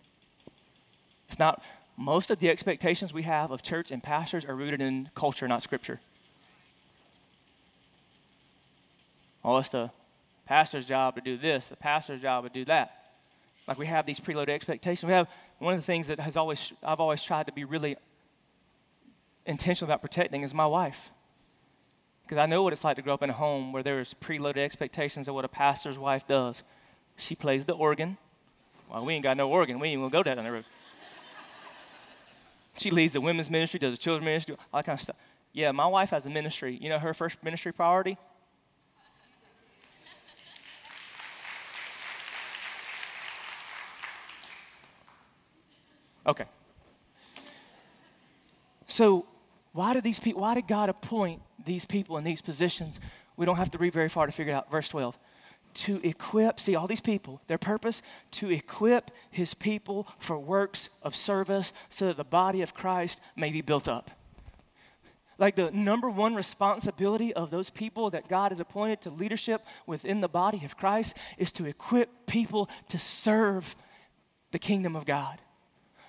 It's 1.29 1.39
not, 1.39 1.63
most 1.97 2.31
of 2.31 2.39
the 2.39 2.49
expectations 2.51 3.13
we 3.13 3.23
have 3.23 3.51
of 3.51 3.63
church 3.63 3.91
and 3.91 4.03
pastors 4.03 4.45
are 4.45 4.55
rooted 4.55 4.81
in 4.81 5.11
culture, 5.15 5.47
not 5.47 5.63
scripture. 5.63 6.01
Oh, 9.45 9.59
it's 9.59 9.69
the 9.69 9.91
pastor's 10.47 10.87
job 10.87 11.15
to 11.17 11.21
do 11.21 11.37
this, 11.37 11.67
the 11.67 11.77
pastor's 11.77 12.23
job 12.23 12.45
to 12.45 12.51
do 12.51 12.65
that. 12.65 13.05
Like 13.67 13.79
we 13.79 13.87
have 13.87 14.07
these 14.07 14.21
preloaded 14.21 14.51
expectations. 14.51 15.07
We 15.07 15.13
have 15.13 15.29
one 15.59 15.75
of 15.75 15.81
the 15.81 15.87
things 15.87 16.09
that 16.09 16.21
has 16.21 16.37
always 16.37 16.73
I've 16.83 17.01
always 17.01 17.23
tried 17.23 17.47
to 17.47 17.53
be 17.53 17.65
really 17.65 17.97
intentional 19.47 19.91
about 19.91 20.03
protecting 20.03 20.43
is 20.43 20.53
my 20.53 20.67
wife. 20.67 21.11
Because 22.25 22.39
I 22.39 22.47
know 22.47 22.63
what 22.63 22.73
it's 22.73 22.85
like 22.85 22.97
to 22.97 23.03
grow 23.03 23.15
up 23.15 23.23
in 23.23 23.31
a 23.31 23.35
home 23.35 23.73
where 23.73 23.83
there's 23.83 24.15
preloaded 24.15 24.59
expectations 24.59 25.29
of 25.29 25.35
what 25.35 25.45
a 25.45 25.49
pastor's 25.49 25.99
wife 25.99 26.27
does. 26.27 26.63
She 27.17 27.35
plays 27.35 27.67
the 27.67 27.75
organ. 27.75 28.17
Well, 28.91 29.05
we 29.05 29.15
ain't 29.15 29.23
got 29.23 29.37
no 29.37 29.51
organ. 29.51 29.79
We 29.79 29.89
ain't 29.89 30.01
gonna 30.01 30.11
go 30.11 30.23
down 30.23 30.43
the 30.43 30.51
road. 30.51 30.65
She 32.77 32.91
leads 32.91 33.13
the 33.13 33.21
women's 33.21 33.51
ministry, 33.51 33.79
does 33.79 33.93
the 33.93 33.99
children's 33.99 34.27
ministry, 34.27 34.57
all 34.73 34.79
that 34.79 34.87
kind 34.87 34.99
of 34.99 35.03
stuff. 35.03 35.17
Yeah, 35.53 35.73
my 35.73 35.87
wife 35.87 36.11
has 36.11 36.27
a 36.27 36.31
ministry. 36.31 36.77
You 36.81 36.89
know 36.89 36.99
her 36.99 37.15
first 37.15 37.43
ministry 37.43 37.73
priority? 37.73 38.19
Okay. 46.27 46.45
So, 48.87 49.27
why 49.73 49.93
did 49.93 50.05
these 50.05 50.19
people, 50.19 50.41
why 50.43 50.55
did 50.55 50.67
God 50.67 50.89
appoint 50.89 51.43
these 51.65 51.85
people 51.85 52.17
in 52.17 52.25
these 52.25 52.41
positions? 52.41 52.99
We 53.37 53.45
don't 53.45 53.57
have 53.57 53.71
to 53.73 53.79
read 53.79 53.93
very 53.93 54.09
far 54.09 54.27
to 54.27 54.33
figure 54.33 54.53
it 54.53 54.57
out. 54.57 54.71
Verse 54.71 54.89
12. 54.89 55.19
To 55.75 56.01
equip, 56.03 56.61
see, 56.61 56.77
all 56.77 56.87
these 56.87 57.01
people, 57.01 57.41
their 57.49 57.59
purpose, 57.59 58.01
to 58.33 58.51
equip 58.51 59.11
his 59.31 59.55
people 59.55 60.07
for 60.19 60.39
works 60.39 60.89
of 61.03 61.17
service 61.17 61.73
so 61.89 62.07
that 62.07 62.17
the 62.17 62.25
body 62.25 62.63
of 62.63 62.75
Christ 62.75 63.21
may 63.37 63.51
be 63.51 63.61
built 63.61 63.89
up. 63.89 64.11
Like 65.37 65.57
the 65.57 65.73
number 65.73 66.09
one 66.09 66.37
responsibility 66.37 67.35
of 67.35 67.51
those 67.51 67.71
people 67.71 68.11
that 68.11 68.29
God 68.29 68.53
has 68.53 68.61
appointed 68.61 69.01
to 69.03 69.11
leadership 69.11 69.67
within 69.85 70.21
the 70.21 70.29
body 70.29 70.65
of 70.65 70.77
Christ 70.77 71.17
is 71.39 71.53
to 71.55 71.67
equip 71.67 72.27
people 72.27 72.69
to 72.91 72.99
serve 72.99 73.75
the 74.53 74.61
kingdom 74.61 74.95
of 74.95 75.05
God 75.07 75.41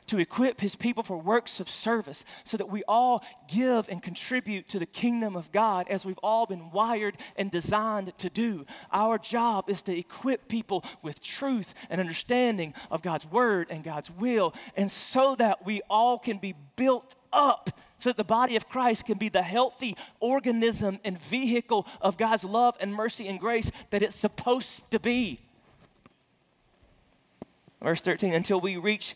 to 0.07 0.19
equip 0.19 0.61
his 0.61 0.75
people 0.75 1.03
for 1.03 1.17
works 1.17 1.59
of 1.59 1.69
service 1.69 2.25
so 2.43 2.57
that 2.57 2.69
we 2.69 2.83
all 2.87 3.23
give 3.47 3.89
and 3.89 4.01
contribute 4.01 4.67
to 4.69 4.79
the 4.79 4.85
kingdom 4.85 5.35
of 5.35 5.51
God 5.51 5.87
as 5.89 6.05
we've 6.05 6.19
all 6.21 6.45
been 6.45 6.71
wired 6.71 7.17
and 7.35 7.51
designed 7.51 8.17
to 8.19 8.29
do. 8.29 8.65
Our 8.91 9.17
job 9.17 9.69
is 9.69 9.81
to 9.83 9.97
equip 9.97 10.47
people 10.47 10.83
with 11.01 11.21
truth 11.21 11.73
and 11.89 11.99
understanding 11.99 12.73
of 12.91 13.01
God's 13.01 13.25
word 13.25 13.67
and 13.69 13.83
God's 13.83 14.11
will, 14.11 14.53
and 14.75 14.91
so 14.91 15.35
that 15.35 15.65
we 15.65 15.81
all 15.89 16.17
can 16.17 16.37
be 16.37 16.55
built 16.75 17.15
up 17.33 17.69
so 17.97 18.09
that 18.09 18.17
the 18.17 18.23
body 18.23 18.55
of 18.55 18.69
Christ 18.69 19.05
can 19.05 19.17
be 19.17 19.29
the 19.29 19.41
healthy 19.41 19.95
organism 20.19 20.99
and 21.03 21.19
vehicle 21.19 21.87
of 22.01 22.17
God's 22.17 22.43
love 22.43 22.75
and 22.79 22.93
mercy 22.93 23.27
and 23.27 23.39
grace 23.39 23.71
that 23.89 24.03
it's 24.03 24.15
supposed 24.15 24.89
to 24.91 24.99
be. 24.99 25.39
Verse 27.81 28.01
13, 28.01 28.33
until 28.33 28.59
we 28.59 28.77
reach 28.77 29.15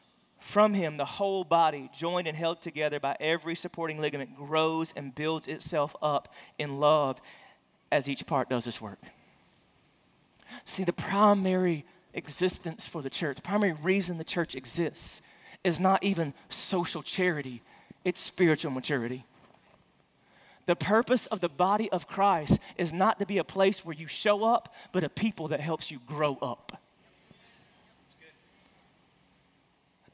from 0.41 0.73
him, 0.73 0.97
the 0.97 1.05
whole 1.05 1.43
body, 1.43 1.89
joined 1.93 2.27
and 2.27 2.35
held 2.35 2.61
together 2.61 2.99
by 2.99 3.15
every 3.19 3.55
supporting 3.55 4.01
ligament, 4.01 4.35
grows 4.35 4.91
and 4.95 5.13
builds 5.13 5.47
itself 5.47 5.95
up 6.01 6.33
in 6.57 6.79
love 6.79 7.21
as 7.91 8.09
each 8.09 8.25
part 8.25 8.49
does 8.49 8.65
its 8.65 8.81
work. 8.81 8.99
See, 10.65 10.83
the 10.83 10.93
primary 10.93 11.85
existence 12.13 12.87
for 12.87 13.01
the 13.01 13.09
church, 13.09 13.37
the 13.37 13.43
primary 13.43 13.73
reason 13.73 14.17
the 14.17 14.23
church 14.23 14.55
exists, 14.55 15.21
is 15.63 15.79
not 15.79 16.03
even 16.03 16.33
social 16.49 17.03
charity, 17.03 17.61
it's 18.03 18.19
spiritual 18.19 18.71
maturity. 18.71 19.25
The 20.65 20.75
purpose 20.75 21.27
of 21.27 21.39
the 21.39 21.49
body 21.49 21.89
of 21.91 22.07
Christ 22.07 22.57
is 22.77 22.91
not 22.91 23.19
to 23.19 23.27
be 23.27 23.37
a 23.37 23.43
place 23.43 23.85
where 23.85 23.95
you 23.95 24.07
show 24.07 24.43
up, 24.43 24.73
but 24.91 25.03
a 25.03 25.09
people 25.09 25.49
that 25.49 25.59
helps 25.59 25.91
you 25.91 25.99
grow 26.07 26.37
up. 26.41 26.80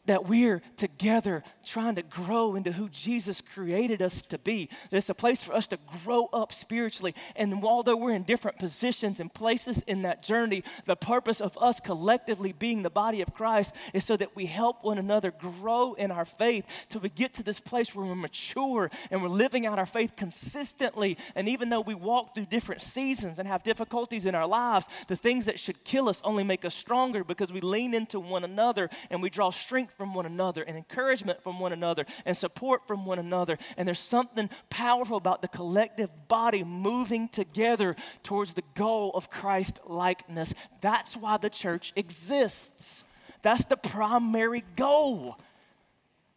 That 0.08 0.28
we're 0.28 0.62
together 0.78 1.43
trying 1.65 1.96
to 1.96 2.02
grow 2.02 2.56
into 2.56 2.72
who 2.72 2.89
Jesus 2.89 3.41
created 3.41 4.02
us 4.02 4.22
to 4.24 4.38
be. 4.38 4.70
That 4.89 4.98
it's 4.98 5.10
a 5.10 5.13
place 5.13 5.43
for 5.43 5.54
us 5.54 5.67
to 5.67 5.78
grow 6.04 6.30
up 6.34 6.54
spiritually. 6.54 7.13
And 7.36 7.63
although 7.63 7.98
we're 7.98 8.13
in 8.13 8.24
different 8.24 8.58
positions 8.58 9.20
and 9.20 9.34
places 9.34 9.84
in 9.86 10.04
that 10.04 10.24
journey, 10.24 10.63
the 10.86 10.96
purpose 10.96 11.41
of 11.41 11.58
us 11.62 11.80
collectively 11.80 12.54
being 12.54 12.84
the 12.84 12.89
body 12.89 13.22
of 13.22 13.34
Christ 13.34 13.76
is 13.93 14.06
so 14.06 14.17
that 14.17 14.36
we 14.36 14.46
help 14.46 14.84
one 14.84 14.98
another 14.98 15.32
grow 15.32 15.93
in 15.93 16.10
our 16.10 16.26
faith 16.26 16.65
till 16.89 17.02
we 17.02 17.10
get 17.10 17.34
to 17.36 17.43
this 17.43 17.60
place 17.60 17.93
where 17.93 18.06
we're 18.06 18.15
mature 18.15 18.89
and 19.12 19.22
we're 19.22 19.28
living 19.28 19.65
out 19.65 19.78
our 19.78 19.86
faith 19.86 20.15
consistently. 20.15 21.17
And 21.36 21.50
even 21.50 21.70
though 21.70 21.82
we 21.82 21.96
walk 21.96 22.34
through 22.34 22.46
different 22.46 22.82
seasons 22.82 23.39
and 23.39 23.48
have 23.48 23.63
difficulties 23.63 24.26
in 24.26 24.36
our 24.36 24.48
lives, 24.48 24.88
the 25.10 25.17
things 25.17 25.46
that 25.46 25.60
should 25.60 25.84
kill 25.84 26.08
us 26.08 26.22
only 26.24 26.46
make 26.46 26.63
us 26.63 26.76
stronger 26.76 27.26
because 27.26 27.52
we 27.52 27.60
lean 27.60 27.93
into 27.93 28.22
one 28.22 28.46
another 28.46 28.89
and 29.10 29.22
we 29.22 29.30
draw 29.30 29.50
strength 29.50 29.97
from 29.98 30.14
one 30.14 30.26
another 30.26 30.62
and 30.64 30.78
encouragement 30.78 31.42
from 31.42 31.60
one 31.60 31.74
another 31.74 32.06
and 32.26 32.38
support 32.38 32.88
from 32.88 33.06
one 33.06 33.20
another. 33.20 33.58
And 33.76 33.88
there's 33.88 34.00
something 34.00 34.50
powerful 34.70 35.18
about 35.18 35.42
the 35.42 35.48
collective 35.48 36.10
body 36.28 36.64
moving 36.64 37.28
together 37.28 37.96
towards 38.24 38.54
the 38.54 38.64
goal 38.76 39.12
of 39.16 39.30
Christ 39.30 39.80
likeness. 39.86 40.54
That's 40.82 41.18
why 41.18 41.38
the 41.38 41.50
church 41.50 41.94
exists. 41.96 43.04
That's 43.42 43.66
the 43.66 43.78
primary 43.78 44.64
goal. 44.76 45.38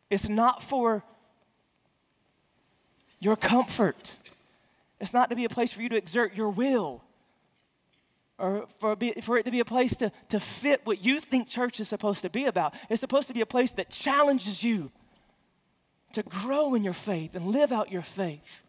It's 0.08 0.28
not 0.28 0.62
for 0.62 1.04
your 3.20 3.36
comfort. 3.36 4.16
It's 5.00 5.12
not 5.12 5.30
to 5.30 5.36
be 5.36 5.44
a 5.44 5.48
place 5.48 5.72
for 5.72 5.82
you 5.82 5.88
to 5.90 5.96
exert 5.96 6.34
your 6.34 6.50
will 6.50 7.02
or 8.40 8.66
for, 8.78 8.96
be, 8.96 9.12
for 9.22 9.36
it 9.36 9.44
to 9.44 9.50
be 9.50 9.60
a 9.60 9.64
place 9.64 9.94
to, 9.96 10.10
to 10.30 10.40
fit 10.40 10.80
what 10.84 11.04
you 11.04 11.20
think 11.20 11.48
church 11.48 11.78
is 11.78 11.88
supposed 11.88 12.22
to 12.22 12.30
be 12.30 12.46
about. 12.46 12.74
It's 12.88 13.00
supposed 13.00 13.28
to 13.28 13.34
be 13.34 13.42
a 13.42 13.46
place 13.46 13.72
that 13.74 13.90
challenges 13.90 14.64
you 14.64 14.90
to 16.14 16.22
grow 16.22 16.74
in 16.74 16.82
your 16.82 16.94
faith 16.94 17.34
and 17.34 17.46
live 17.46 17.70
out 17.70 17.92
your 17.92 18.02
faith. 18.02 18.62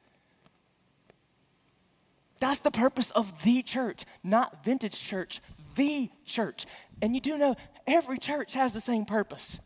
That's 2.39 2.59
the 2.59 2.71
purpose 2.71 3.11
of 3.11 3.43
the 3.43 3.61
church, 3.61 4.03
not 4.23 4.65
vintage 4.65 4.99
church, 5.01 5.41
the 5.75 6.09
church. 6.25 6.65
And 7.01 7.15
you 7.15 7.21
do 7.21 7.37
know 7.37 7.55
every 7.87 8.17
church 8.17 8.53
has 8.53 8.73
the 8.73 8.81
same 8.81 9.05
purpose. 9.05 9.59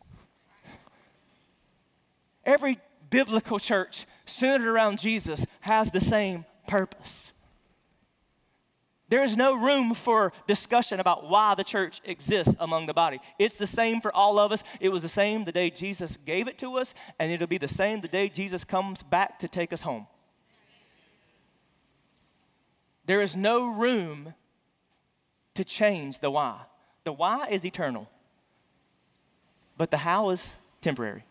Every 2.45 2.79
biblical 3.09 3.59
church 3.59 4.05
centered 4.25 4.67
around 4.67 4.99
Jesus 4.99 5.45
has 5.61 5.91
the 5.91 6.01
same 6.01 6.45
purpose. 6.67 7.33
There 9.15 9.23
is 9.23 9.37
no 9.37 9.55
room 9.55 9.93
for 9.93 10.33
discussion 10.45 10.99
about 10.99 11.29
why 11.29 11.55
the 11.55 11.63
church 11.63 12.01
exists 12.03 12.53
among 12.59 12.85
the 12.85 12.93
body. 12.93 13.21
It's 13.39 13.55
the 13.55 13.65
same 13.65 14.01
for 14.01 14.13
all 14.13 14.37
of 14.37 14.51
us. 14.51 14.61
It 14.81 14.89
was 14.89 15.03
the 15.03 15.07
same 15.07 15.45
the 15.45 15.53
day 15.53 15.69
Jesus 15.69 16.17
gave 16.25 16.49
it 16.49 16.57
to 16.57 16.77
us, 16.77 16.93
and 17.17 17.31
it'll 17.31 17.47
be 17.47 17.57
the 17.57 17.65
same 17.69 18.01
the 18.01 18.09
day 18.09 18.27
Jesus 18.27 18.65
comes 18.65 19.03
back 19.03 19.39
to 19.39 19.47
take 19.47 19.71
us 19.71 19.83
home. 19.83 20.05
There 23.05 23.21
is 23.21 23.37
no 23.37 23.71
room 23.71 24.33
to 25.53 25.63
change 25.63 26.19
the 26.19 26.29
why. 26.29 26.59
The 27.05 27.13
why 27.13 27.47
is 27.49 27.65
eternal, 27.65 28.09
but 29.77 29.91
the 29.91 29.97
how 29.97 30.31
is 30.31 30.55
temporary. 30.81 31.23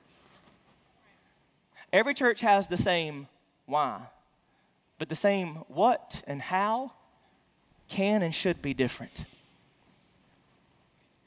Every 1.92 2.14
church 2.14 2.40
has 2.40 2.66
the 2.66 2.78
same 2.78 3.28
why, 3.66 4.00
but 4.98 5.10
the 5.10 5.16
same 5.16 5.56
what 5.68 6.22
and 6.26 6.40
how 6.40 6.92
can 7.88 8.22
and 8.22 8.34
should 8.34 8.62
be 8.62 8.74
different. 8.74 9.24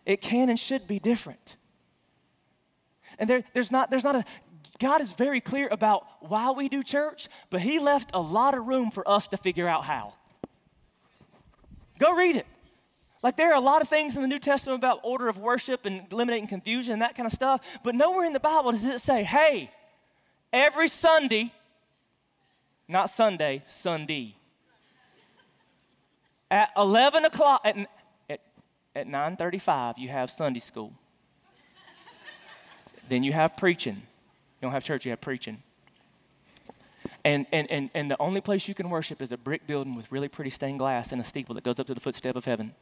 It 0.06 0.22
can 0.22 0.50
and 0.50 0.58
should 0.60 0.88
be 0.88 1.00
different. 1.00 1.58
And 3.20 3.30
there, 3.30 3.44
there's, 3.54 3.72
not, 3.72 3.90
there's 3.90 4.04
not 4.04 4.16
a, 4.16 4.26
God 4.80 5.02
is 5.02 5.12
very 5.12 5.42
clear 5.42 5.68
about 5.70 6.06
why 6.22 6.52
we 6.52 6.70
do 6.70 6.84
church, 6.84 7.28
but 7.50 7.62
He 7.62 7.80
left 7.80 8.12
a 8.14 8.22
lot 8.22 8.56
of 8.58 8.66
room 8.68 8.92
for 8.92 9.08
us 9.08 9.28
to 9.30 9.38
figure 9.38 9.68
out 9.68 9.84
how. 9.84 10.14
Go 12.00 12.16
read 12.16 12.36
it. 12.36 12.46
Like 13.24 13.36
there 13.36 13.52
are 13.52 13.58
a 13.58 13.60
lot 13.60 13.82
of 13.82 13.90
things 13.90 14.16
in 14.16 14.22
the 14.22 14.28
New 14.28 14.40
Testament 14.40 14.80
about 14.80 15.02
order 15.04 15.28
of 15.28 15.40
worship 15.40 15.86
and 15.86 16.06
eliminating 16.12 16.48
confusion 16.48 16.94
and 16.94 17.02
that 17.02 17.16
kind 17.16 17.26
of 17.26 17.34
stuff, 17.34 17.62
but 17.84 17.96
nowhere 17.96 18.26
in 18.26 18.32
the 18.32 18.40
Bible 18.40 18.72
does 18.72 18.86
it 18.86 19.02
say, 19.02 19.24
hey, 19.24 19.72
every 20.54 20.88
Sunday, 20.88 21.52
not 22.88 23.10
Sunday, 23.10 23.64
Sunday, 23.68 24.37
at 26.50 26.70
11 26.78 27.26
o'clock, 27.26 27.62
at, 27.66 27.78
at, 28.30 28.40
at 28.96 29.08
9.35, 29.08 29.98
you 29.98 30.10
have 30.10 30.30
Sunday 30.32 30.60
school. 30.60 30.94
then 33.10 33.24
you 33.24 33.34
have 33.34 33.58
preaching. 33.58 33.96
You 33.96 34.62
don't 34.62 34.72
have 34.72 34.84
church, 34.84 35.06
you 35.06 35.12
have 35.12 35.22
preaching. 35.22 35.62
And, 37.24 37.46
and, 37.52 37.70
and, 37.70 37.90
and 37.94 38.10
the 38.10 38.16
only 38.22 38.42
place 38.42 38.68
you 38.68 38.74
can 38.74 38.90
worship 38.90 39.22
is 39.22 39.32
a 39.32 39.38
brick 39.38 39.68
building 39.68 39.96
with 39.96 40.12
really 40.12 40.30
pretty 40.30 40.50
stained 40.50 40.80
glass 40.80 41.12
and 41.12 41.20
a 41.20 41.24
steeple 41.24 41.56
that 41.56 41.64
goes 41.64 41.80
up 41.80 41.88
to 41.88 41.94
the 41.94 42.00
footstep 42.00 42.36
of 42.36 42.46
heaven. 42.46 42.74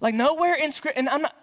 like 0.00 0.14
nowhere 0.14 0.54
in 0.54 0.70
script, 0.72 0.98
and 0.98 1.08
I'm 1.08 1.22
not, 1.22 1.34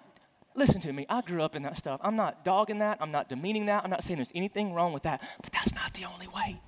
listen 0.56 0.82
to 0.82 0.94
me, 0.94 1.06
I 1.10 1.22
grew 1.22 1.42
up 1.42 1.56
in 1.56 1.64
that 1.64 1.78
stuff. 1.78 2.00
I'm 2.04 2.16
not 2.16 2.46
dogging 2.46 2.80
that, 2.80 3.00
I'm 3.02 3.12
not 3.12 3.28
demeaning 3.28 3.66
that, 3.68 3.84
I'm 3.84 3.90
not 3.90 4.04
saying 4.04 4.18
there's 4.18 4.32
anything 4.36 4.74
wrong 4.74 4.94
with 4.94 5.04
that, 5.04 5.28
but 5.42 5.52
that's 5.52 5.74
not 5.74 5.94
the 5.96 6.06
only 6.06 6.28
way. 6.28 6.60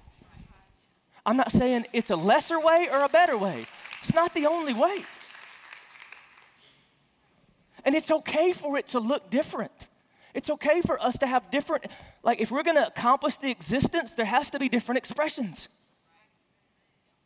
I'm 1.26 1.38
not 1.38 1.52
saying 1.52 1.86
it's 1.94 2.10
a 2.10 2.16
lesser 2.16 2.60
way 2.60 2.88
or 2.92 3.04
a 3.04 3.10
better 3.10 3.38
way. 3.38 3.66
It's 4.02 4.14
not 4.14 4.34
the 4.34 4.48
only 4.48 4.74
way. 4.74 5.04
And 7.86 7.96
it's 7.96 8.12
okay 8.12 8.54
for 8.54 8.78
it 8.78 8.88
to 8.88 9.00
look 9.00 9.30
different. 9.30 9.88
It's 10.34 10.50
okay 10.50 10.82
for 10.82 11.02
us 11.02 11.18
to 11.20 11.28
have 11.28 11.52
different, 11.52 11.86
like, 12.24 12.40
if 12.40 12.52
we're 12.52 12.64
gonna 12.64 12.86
accomplish 12.88 13.38
the 13.38 13.52
existence, 13.52 14.14
there 14.14 14.26
has 14.26 14.50
to 14.52 14.60
be 14.60 14.70
different 14.70 14.98
expressions. 14.98 15.68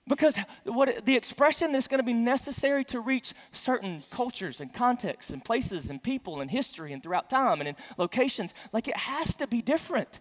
Because 0.07 0.37
what 0.65 1.05
the 1.05 1.15
expression 1.15 1.71
that's 1.71 1.87
going 1.87 1.99
to 1.99 2.05
be 2.05 2.13
necessary 2.13 2.83
to 2.85 2.99
reach 2.99 3.33
certain 3.51 4.03
cultures 4.11 4.61
and 4.61 4.71
contexts 4.71 5.33
and 5.33 5.43
places 5.43 5.89
and 5.89 6.01
people 6.01 6.41
and 6.41 6.51
history 6.51 6.93
and 6.93 7.01
throughout 7.01 7.27
time 7.27 7.59
and 7.59 7.69
in 7.69 7.75
locations, 7.97 8.53
like 8.71 8.87
it 8.87 8.97
has 8.97 9.33
to 9.35 9.47
be 9.47 9.63
different. 9.63 10.19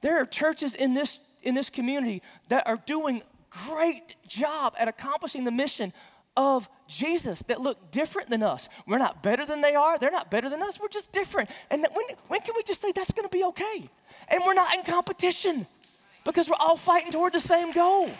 There 0.00 0.18
are 0.18 0.24
churches 0.24 0.74
in 0.74 0.94
this 0.94 1.18
in 1.46 1.54
this 1.54 1.70
community 1.70 2.22
that 2.48 2.66
are 2.66 2.78
doing 2.86 3.22
great 3.50 4.16
job 4.26 4.74
at 4.78 4.88
accomplishing 4.88 5.44
the 5.44 5.50
mission 5.50 5.92
of 6.36 6.68
Jesus 6.86 7.42
that 7.44 7.60
look 7.60 7.90
different 7.90 8.28
than 8.28 8.42
us. 8.42 8.68
We're 8.86 8.98
not 8.98 9.22
better 9.22 9.46
than 9.46 9.62
they 9.62 9.74
are. 9.74 9.98
They're 9.98 10.10
not 10.10 10.30
better 10.30 10.50
than 10.50 10.62
us. 10.62 10.78
We're 10.78 10.88
just 10.88 11.10
different. 11.12 11.48
And 11.70 11.80
when, 11.80 12.16
when 12.28 12.40
can 12.40 12.54
we 12.54 12.62
just 12.62 12.82
say 12.82 12.92
that's 12.92 13.12
going 13.12 13.26
to 13.26 13.34
be 13.34 13.44
okay? 13.44 13.88
And 14.28 14.42
we're 14.44 14.54
not 14.54 14.74
in 14.74 14.82
competition 14.82 15.66
because 16.24 16.48
we're 16.48 16.56
all 16.60 16.76
fighting 16.76 17.12
toward 17.12 17.32
the 17.32 17.40
same 17.40 17.72
goal. 17.72 18.10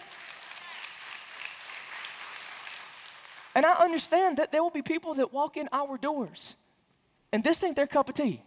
And 3.55 3.67
I 3.67 3.73
understand 3.75 4.39
that 4.39 4.53
there 4.53 4.63
will 4.63 4.71
be 4.71 4.83
people 4.83 5.15
that 5.15 5.33
walk 5.33 5.57
in 5.57 5.69
our 5.73 5.99
doors 5.99 6.57
and 7.33 7.43
this 7.43 7.63
ain't 7.63 7.77
their 7.77 7.87
cup 7.87 8.09
of 8.09 8.15
tea. 8.15 8.41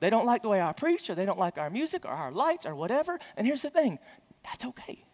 They 0.00 0.10
don't 0.10 0.26
like 0.26 0.42
the 0.42 0.48
way 0.48 0.60
I 0.60 0.72
preach, 0.72 1.10
or 1.10 1.14
they 1.14 1.26
don't 1.26 1.38
like 1.38 1.58
our 1.58 1.70
music, 1.70 2.04
or 2.04 2.10
our 2.10 2.30
lights, 2.30 2.66
or 2.66 2.74
whatever. 2.74 3.18
And 3.36 3.46
here's 3.46 3.62
the 3.62 3.70
thing 3.70 3.98
that's 4.44 4.64
okay. 4.64 5.04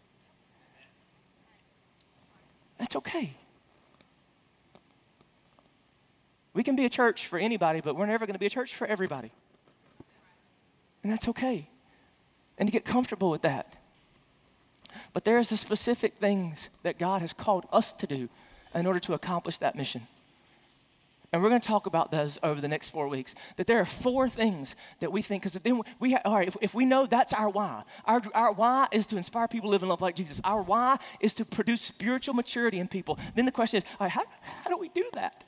That's 2.77 2.95
okay. 2.95 3.33
We 6.53 6.63
can 6.63 6.75
be 6.75 6.85
a 6.85 6.89
church 6.89 7.27
for 7.27 7.37
anybody, 7.37 7.81
but 7.81 7.95
we're 7.95 8.05
never 8.05 8.25
going 8.25 8.33
to 8.33 8.39
be 8.39 8.45
a 8.45 8.49
church 8.49 8.75
for 8.75 8.87
everybody. 8.87 9.31
And 11.03 11.11
that's 11.11 11.27
okay. 11.27 11.67
And 12.57 12.67
to 12.67 12.71
get 12.71 12.85
comfortable 12.85 13.29
with 13.29 13.41
that. 13.41 13.75
But 15.11 15.25
there 15.25 15.37
are 15.37 15.43
specific 15.43 16.15
things 16.19 16.69
that 16.83 16.97
God 16.97 17.21
has 17.21 17.33
called 17.33 17.65
us 17.73 17.91
to 17.93 18.07
do 18.07 18.29
in 18.73 18.85
order 18.85 18.99
to 18.99 19.13
accomplish 19.13 19.57
that 19.57 19.75
mission. 19.75 20.07
And 21.35 21.43
we're 21.43 21.49
going 21.49 21.59
to 21.59 21.67
talk 21.67 21.85
about 21.85 22.11
those 22.11 22.39
over 22.43 22.61
the 22.61 22.69
next 22.69 22.91
four 22.91 23.09
weeks. 23.09 23.35
That 23.57 23.67
there 23.67 23.77
are 23.81 23.85
four 23.85 24.29
things 24.29 24.73
that 25.01 25.11
we 25.11 25.21
think, 25.21 25.43
because 25.43 25.59
then 25.61 25.81
we, 25.99 26.13
ha- 26.13 26.21
all 26.23 26.35
right, 26.35 26.47
if, 26.47 26.55
if, 26.61 26.73
we 26.73 26.85
know 26.85 27.05
that's 27.05 27.33
our 27.33 27.49
why, 27.49 27.83
our, 28.05 28.21
our 28.33 28.53
why 28.53 28.87
is 28.93 29.05
to 29.07 29.17
inspire 29.17 29.49
people 29.49 29.67
to 29.67 29.71
live 29.71 29.83
and 29.83 29.89
love 29.89 30.01
like 30.01 30.15
Jesus. 30.15 30.39
Our 30.45 30.61
why 30.61 30.97
is 31.19 31.35
to 31.35 31.43
produce 31.43 31.81
spiritual 31.81 32.35
maturity 32.35 32.79
in 32.79 32.87
people. 32.87 33.19
Then 33.35 33.43
the 33.43 33.51
question 33.51 33.79
is, 33.79 33.83
how, 33.99 34.07
how 34.07 34.69
do 34.69 34.77
we 34.77 34.87
do 34.87 35.03
that? 35.11 35.43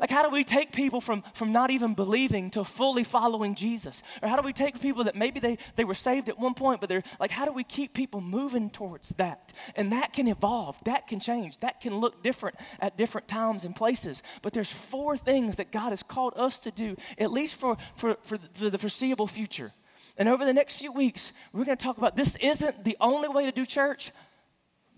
Like, 0.00 0.10
how 0.10 0.24
do 0.24 0.30
we 0.30 0.42
take 0.42 0.72
people 0.72 1.00
from, 1.00 1.22
from 1.34 1.52
not 1.52 1.70
even 1.70 1.94
believing 1.94 2.50
to 2.50 2.64
fully 2.64 3.04
following 3.04 3.54
Jesus? 3.54 4.02
Or 4.22 4.28
how 4.28 4.34
do 4.34 4.42
we 4.42 4.52
take 4.52 4.80
people 4.80 5.04
that 5.04 5.14
maybe 5.14 5.38
they, 5.38 5.56
they 5.76 5.84
were 5.84 5.94
saved 5.94 6.28
at 6.28 6.36
one 6.36 6.54
point, 6.54 6.80
but 6.80 6.88
they're 6.88 7.04
like, 7.20 7.30
how 7.30 7.44
do 7.44 7.52
we 7.52 7.62
keep 7.62 7.94
people 7.94 8.20
moving 8.20 8.70
towards 8.70 9.10
that? 9.10 9.52
And 9.76 9.92
that 9.92 10.12
can 10.12 10.26
evolve, 10.26 10.82
that 10.84 11.06
can 11.06 11.20
change, 11.20 11.58
that 11.60 11.80
can 11.80 11.96
look 11.98 12.24
different 12.24 12.56
at 12.80 12.98
different 12.98 13.28
times 13.28 13.64
and 13.64 13.74
places. 13.74 14.20
But 14.42 14.52
there's 14.52 14.70
four 14.70 15.16
things 15.16 15.56
that 15.56 15.70
God 15.70 15.90
has 15.90 16.02
called 16.02 16.34
us 16.36 16.58
to 16.60 16.72
do, 16.72 16.96
at 17.16 17.30
least 17.30 17.54
for, 17.54 17.76
for, 17.94 18.16
for 18.24 18.36
the, 18.36 18.78
foreseeable 18.78 19.28
future. 19.28 19.72
And 20.18 20.28
over 20.28 20.44
the 20.44 20.54
next 20.54 20.76
few 20.76 20.90
weeks, 20.90 21.32
we're 21.52 21.64
going 21.64 21.78
to 21.78 21.82
talk 21.82 21.98
about 21.98 22.16
this 22.16 22.34
isn't 22.36 22.84
the 22.84 22.96
only 23.00 23.28
way 23.28 23.44
to 23.46 23.52
do 23.52 23.64
church, 23.64 24.10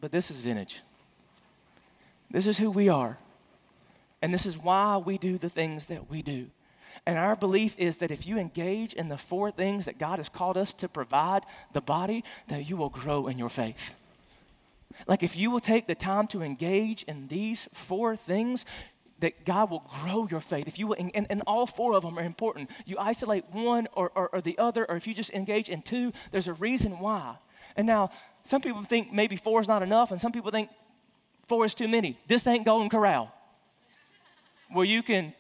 but 0.01 0.11
this 0.11 0.31
is 0.31 0.39
vintage. 0.41 0.81
This 2.31 2.47
is 2.47 2.57
who 2.57 2.71
we 2.71 2.89
are. 2.89 3.19
And 4.23 4.33
this 4.33 4.47
is 4.47 4.59
why 4.59 4.97
we 4.97 5.19
do 5.19 5.39
the 5.39 5.51
things 5.51 5.87
that 5.87 6.11
we 6.11 6.23
do. 6.23 6.47
And 7.05 7.19
our 7.19 7.37
belief 7.37 7.75
is 7.79 7.99
that 7.99 8.11
if 8.11 8.27
you 8.27 8.39
engage 8.39 8.95
in 8.95 9.09
the 9.09 9.19
four 9.19 9.51
things 9.51 9.85
that 9.85 9.99
God 9.99 10.19
has 10.19 10.29
called 10.29 10.57
us 10.57 10.73
to 10.75 10.89
provide 10.89 11.43
the 11.73 11.81
body, 11.81 12.25
that 12.49 12.69
you 12.69 12.77
will 12.77 12.89
grow 12.89 13.27
in 13.27 13.39
your 13.39 13.51
faith. 13.51 13.95
Like 15.07 15.23
if 15.23 15.37
you 15.37 15.51
will 15.51 15.61
take 15.61 15.87
the 15.87 15.95
time 15.95 16.27
to 16.29 16.43
engage 16.43 17.03
in 17.03 17.29
these 17.29 17.69
four 17.75 18.17
things, 18.17 18.65
that 19.21 19.45
God 19.45 19.71
will 19.71 19.91
grow 20.03 20.27
your 20.31 20.41
faith. 20.41 20.67
If 20.67 20.79
you 20.79 20.89
will, 20.89 20.97
and, 20.99 21.27
and 21.31 21.43
all 21.47 21.67
four 21.67 21.95
of 21.95 22.03
them 22.03 22.19
are 22.19 22.23
important. 22.23 22.71
You 22.85 22.97
isolate 22.99 23.45
one 23.53 23.89
or, 23.93 24.11
or, 24.15 24.29
or 24.33 24.41
the 24.41 24.59
other, 24.59 24.89
or 24.91 24.97
if 24.97 25.07
you 25.07 25.15
just 25.15 25.31
engage 25.31 25.69
in 25.69 25.83
two, 25.83 26.13
there's 26.33 26.49
a 26.49 26.55
reason 26.55 26.99
why. 26.99 27.37
And 27.77 27.87
now, 27.87 28.11
some 28.45 28.61
people 28.61 28.83
think 28.85 29.13
maybe 29.13 29.37
four 29.37 29.61
is 29.61 29.69
not 29.69 29.83
enough, 29.83 30.11
and 30.11 30.21
some 30.21 30.33
people 30.33 30.51
think 30.51 30.71
four 31.47 31.65
is 31.65 31.75
too 31.75 31.89
many. 31.89 32.19
This 32.27 32.47
ain't 32.47 32.65
Golden 32.65 32.89
Corral 32.89 33.33
where 34.71 34.85
you 34.85 35.03
can 35.03 35.35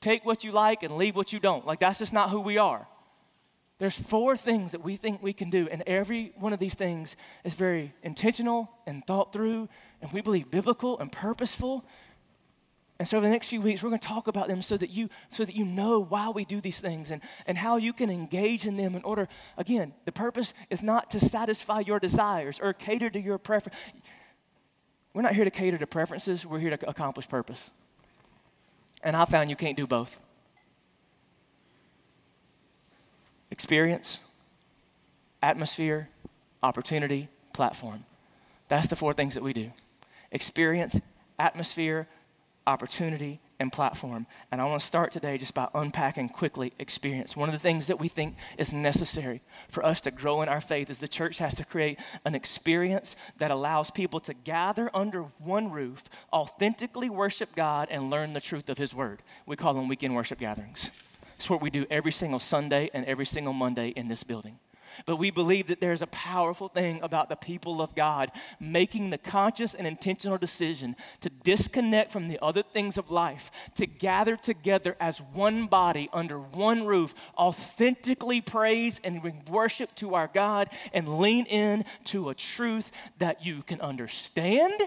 take 0.00 0.24
what 0.24 0.44
you 0.44 0.52
like 0.52 0.82
and 0.82 0.96
leave 0.96 1.16
what 1.16 1.32
you 1.32 1.40
don't. 1.40 1.66
Like, 1.66 1.80
that's 1.80 1.98
just 1.98 2.12
not 2.12 2.30
who 2.30 2.40
we 2.40 2.58
are. 2.58 2.86
There's 3.78 3.98
four 3.98 4.36
things 4.36 4.72
that 4.72 4.82
we 4.82 4.96
think 4.96 5.22
we 5.22 5.34
can 5.34 5.50
do, 5.50 5.68
and 5.70 5.82
every 5.86 6.32
one 6.36 6.54
of 6.54 6.58
these 6.58 6.74
things 6.74 7.14
is 7.44 7.52
very 7.54 7.92
intentional 8.02 8.70
and 8.86 9.06
thought 9.06 9.32
through, 9.34 9.68
and 10.00 10.10
we 10.12 10.22
believe 10.22 10.50
biblical 10.50 10.98
and 10.98 11.12
purposeful. 11.12 11.84
And 12.98 13.06
so, 13.06 13.18
over 13.18 13.26
the 13.26 13.32
next 13.32 13.48
few 13.48 13.60
weeks, 13.60 13.82
we're 13.82 13.90
going 13.90 14.00
to 14.00 14.08
talk 14.08 14.28
about 14.28 14.48
them 14.48 14.62
so 14.62 14.78
that 14.78 14.88
you, 14.88 15.10
so 15.30 15.44
that 15.44 15.54
you 15.54 15.66
know 15.66 16.00
why 16.00 16.30
we 16.30 16.46
do 16.46 16.62
these 16.62 16.78
things 16.78 17.10
and, 17.10 17.20
and 17.46 17.58
how 17.58 17.76
you 17.76 17.92
can 17.92 18.08
engage 18.08 18.64
in 18.64 18.78
them 18.78 18.94
in 18.94 19.02
order. 19.02 19.28
Again, 19.58 19.92
the 20.06 20.12
purpose 20.12 20.54
is 20.70 20.82
not 20.82 21.10
to 21.10 21.20
satisfy 21.20 21.80
your 21.80 22.00
desires 22.00 22.58
or 22.58 22.72
cater 22.72 23.10
to 23.10 23.20
your 23.20 23.36
preference. 23.36 23.78
We're 25.12 25.20
not 25.20 25.34
here 25.34 25.44
to 25.44 25.50
cater 25.50 25.76
to 25.76 25.86
preferences, 25.86 26.46
we're 26.46 26.60
here 26.60 26.74
to 26.74 26.88
accomplish 26.88 27.28
purpose. 27.28 27.70
And 29.02 29.16
I 29.16 29.24
found 29.24 29.50
you 29.50 29.56
can't 29.56 29.76
do 29.76 29.86
both. 29.86 30.18
experience, 33.50 34.20
atmosphere, 35.42 36.10
opportunity, 36.62 37.28
platform. 37.54 38.04
That's 38.68 38.88
the 38.88 38.96
four 38.96 39.14
things 39.14 39.34
that 39.34 39.42
we 39.42 39.52
do 39.52 39.72
experience, 40.30 41.00
atmosphere, 41.38 42.06
opportunity, 42.66 43.40
and 43.58 43.72
platform. 43.72 44.26
And 44.50 44.60
I 44.60 44.64
want 44.64 44.80
to 44.80 44.86
start 44.86 45.12
today 45.12 45.38
just 45.38 45.54
by 45.54 45.68
unpacking 45.74 46.28
quickly 46.28 46.72
experience. 46.78 47.36
One 47.36 47.48
of 47.48 47.54
the 47.54 47.58
things 47.58 47.86
that 47.86 47.98
we 47.98 48.08
think 48.08 48.36
is 48.58 48.72
necessary 48.72 49.40
for 49.68 49.84
us 49.84 50.00
to 50.02 50.10
grow 50.10 50.42
in 50.42 50.48
our 50.48 50.60
faith 50.60 50.90
is 50.90 51.00
the 51.00 51.08
church 51.08 51.38
has 51.38 51.54
to 51.56 51.64
create 51.64 51.98
an 52.24 52.34
experience 52.34 53.16
that 53.38 53.50
allows 53.50 53.90
people 53.90 54.20
to 54.20 54.34
gather 54.34 54.90
under 54.94 55.22
one 55.38 55.70
roof, 55.70 56.04
authentically 56.32 57.10
worship 57.10 57.54
God, 57.54 57.88
and 57.90 58.10
learn 58.10 58.32
the 58.32 58.40
truth 58.40 58.68
of 58.68 58.78
His 58.78 58.94
Word. 58.94 59.22
We 59.46 59.56
call 59.56 59.74
them 59.74 59.88
weekend 59.88 60.14
worship 60.14 60.38
gatherings. 60.38 60.90
It's 61.36 61.50
what 61.50 61.60
we 61.60 61.70
do 61.70 61.86
every 61.90 62.12
single 62.12 62.40
Sunday 62.40 62.90
and 62.94 63.04
every 63.04 63.26
single 63.26 63.52
Monday 63.52 63.88
in 63.88 64.08
this 64.08 64.24
building. 64.24 64.58
But 65.04 65.16
we 65.16 65.30
believe 65.30 65.66
that 65.66 65.80
there's 65.80 66.02
a 66.02 66.06
powerful 66.06 66.68
thing 66.68 67.00
about 67.02 67.28
the 67.28 67.36
people 67.36 67.82
of 67.82 67.94
God 67.94 68.30
making 68.58 69.10
the 69.10 69.18
conscious 69.18 69.74
and 69.74 69.86
intentional 69.86 70.38
decision 70.38 70.96
to 71.20 71.30
disconnect 71.30 72.12
from 72.12 72.28
the 72.28 72.38
other 72.40 72.62
things 72.62 72.96
of 72.96 73.10
life, 73.10 73.50
to 73.76 73.86
gather 73.86 74.36
together 74.36 74.96
as 74.98 75.18
one 75.18 75.66
body 75.66 76.08
under 76.12 76.38
one 76.38 76.86
roof, 76.86 77.14
authentically 77.36 78.40
praise 78.40 79.00
and 79.04 79.22
worship 79.48 79.94
to 79.96 80.14
our 80.14 80.30
God, 80.32 80.70
and 80.92 81.18
lean 81.18 81.44
in 81.46 81.84
to 82.04 82.30
a 82.30 82.34
truth 82.34 82.90
that 83.18 83.44
you 83.44 83.62
can 83.62 83.80
understand 83.80 84.80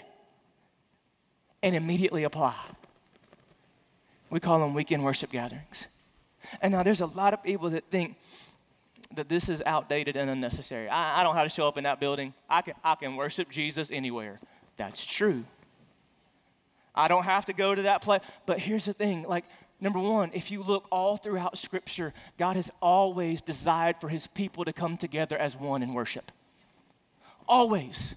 and 1.61 1.75
immediately 1.75 2.23
apply. 2.23 2.55
We 4.29 4.39
call 4.39 4.59
them 4.59 4.73
weekend 4.73 5.03
worship 5.03 5.31
gatherings. 5.31 5.87
And 6.61 6.71
now 6.71 6.83
there's 6.83 7.01
a 7.01 7.07
lot 7.07 7.33
of 7.33 7.43
people 7.43 7.71
that 7.71 7.85
think 7.91 8.15
that 9.15 9.29
this 9.29 9.49
is 9.49 9.63
outdated 9.65 10.15
and 10.15 10.29
unnecessary. 10.29 10.87
I, 10.87 11.21
I 11.21 11.23
don't 11.23 11.35
how 11.35 11.43
to 11.43 11.49
show 11.49 11.67
up 11.67 11.77
in 11.77 11.83
that 11.85 11.99
building. 11.99 12.33
I 12.49 12.61
can, 12.61 12.75
I 12.83 12.95
can 12.95 13.15
worship 13.15 13.49
Jesus 13.49 13.89
anywhere. 13.91 14.39
That's 14.77 15.05
true. 15.05 15.45
I 16.93 17.07
don't 17.07 17.23
have 17.23 17.45
to 17.45 17.53
go 17.53 17.73
to 17.73 17.83
that 17.83 18.01
place. 18.01 18.21
But 18.45 18.59
here's 18.59 18.85
the 18.85 18.93
thing 18.93 19.23
like, 19.23 19.45
number 19.79 19.99
one, 19.99 20.31
if 20.33 20.51
you 20.51 20.61
look 20.61 20.87
all 20.91 21.17
throughout 21.17 21.57
Scripture, 21.57 22.13
God 22.37 22.55
has 22.55 22.69
always 22.81 23.41
desired 23.41 23.95
for 23.99 24.09
his 24.09 24.27
people 24.27 24.65
to 24.65 24.73
come 24.73 24.97
together 24.97 25.37
as 25.37 25.55
one 25.55 25.81
in 25.81 25.93
worship. 25.93 26.31
Always. 27.47 28.15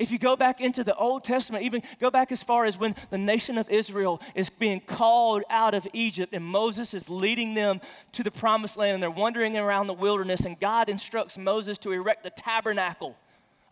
If 0.00 0.10
you 0.10 0.18
go 0.18 0.34
back 0.34 0.62
into 0.62 0.82
the 0.82 0.96
Old 0.96 1.24
Testament, 1.24 1.62
even 1.62 1.82
go 2.00 2.10
back 2.10 2.32
as 2.32 2.42
far 2.42 2.64
as 2.64 2.78
when 2.78 2.96
the 3.10 3.18
nation 3.18 3.58
of 3.58 3.68
Israel 3.68 4.22
is 4.34 4.48
being 4.48 4.80
called 4.80 5.42
out 5.50 5.74
of 5.74 5.86
Egypt 5.92 6.32
and 6.32 6.42
Moses 6.42 6.94
is 6.94 7.10
leading 7.10 7.52
them 7.52 7.82
to 8.12 8.22
the 8.22 8.30
promised 8.30 8.78
land 8.78 8.94
and 8.94 9.02
they're 9.02 9.10
wandering 9.10 9.58
around 9.58 9.88
the 9.88 9.92
wilderness, 9.92 10.46
and 10.46 10.58
God 10.58 10.88
instructs 10.88 11.36
Moses 11.36 11.76
to 11.80 11.92
erect 11.92 12.24
the 12.24 12.30
tabernacle 12.30 13.14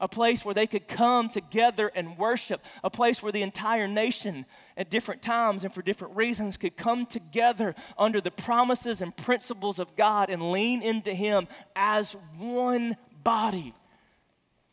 a 0.00 0.06
place 0.06 0.44
where 0.44 0.54
they 0.54 0.66
could 0.66 0.86
come 0.86 1.28
together 1.28 1.90
and 1.92 2.16
worship, 2.16 2.60
a 2.84 2.90
place 2.90 3.20
where 3.20 3.32
the 3.32 3.42
entire 3.42 3.88
nation 3.88 4.46
at 4.76 4.90
different 4.90 5.22
times 5.22 5.64
and 5.64 5.74
for 5.74 5.82
different 5.82 6.14
reasons 6.14 6.56
could 6.56 6.76
come 6.76 7.04
together 7.04 7.74
under 7.98 8.20
the 8.20 8.30
promises 8.30 9.02
and 9.02 9.16
principles 9.16 9.80
of 9.80 9.96
God 9.96 10.30
and 10.30 10.52
lean 10.52 10.82
into 10.82 11.12
Him 11.12 11.48
as 11.74 12.12
one 12.36 12.96
body. 13.24 13.74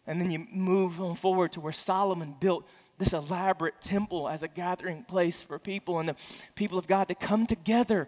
And 0.07 0.21
then 0.21 0.29
you 0.29 0.45
move 0.51 1.01
on 1.01 1.15
forward 1.15 1.51
to 1.53 1.61
where 1.61 1.73
Solomon 1.73 2.35
built 2.39 2.67
this 2.97 3.13
elaborate 3.13 3.81
temple 3.81 4.29
as 4.29 4.43
a 4.43 4.47
gathering 4.47 5.03
place 5.03 5.41
for 5.41 5.59
people 5.59 5.99
and 5.99 6.09
the 6.09 6.15
people 6.55 6.77
of 6.77 6.87
God 6.87 7.07
to 7.09 7.15
come 7.15 7.45
together, 7.45 8.07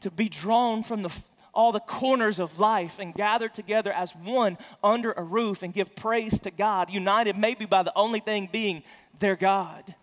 to 0.00 0.10
be 0.10 0.28
drawn 0.28 0.82
from 0.82 1.02
the, 1.02 1.12
all 1.52 1.72
the 1.72 1.80
corners 1.80 2.38
of 2.38 2.58
life 2.58 2.98
and 2.98 3.14
gather 3.14 3.48
together 3.48 3.92
as 3.92 4.12
one 4.12 4.56
under 4.82 5.12
a 5.12 5.22
roof 5.22 5.62
and 5.62 5.74
give 5.74 5.94
praise 5.94 6.40
to 6.40 6.50
God, 6.50 6.88
united 6.88 7.36
maybe 7.36 7.66
by 7.66 7.82
the 7.82 7.92
only 7.94 8.20
thing 8.20 8.48
being 8.50 8.82
their 9.18 9.36
God. 9.36 9.94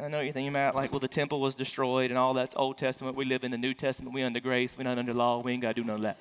I 0.00 0.08
know 0.08 0.20
you're 0.20 0.32
thinking 0.32 0.48
about 0.48 0.74
like, 0.74 0.90
well, 0.90 1.00
the 1.00 1.06
temple 1.06 1.40
was 1.40 1.54
destroyed 1.54 2.10
and 2.10 2.18
all 2.18 2.34
that's 2.34 2.56
Old 2.56 2.78
Testament. 2.78 3.14
We 3.14 3.26
live 3.26 3.44
in 3.44 3.50
the 3.50 3.58
New 3.58 3.74
Testament. 3.74 4.14
We're 4.14 4.26
under 4.26 4.40
grace. 4.40 4.74
We're 4.76 4.84
not 4.84 4.98
under 4.98 5.12
law. 5.12 5.40
We 5.40 5.52
ain't 5.52 5.62
got 5.62 5.76
to 5.76 5.82
do 5.82 5.84
none 5.84 5.96
of 5.96 6.02
that. 6.02 6.16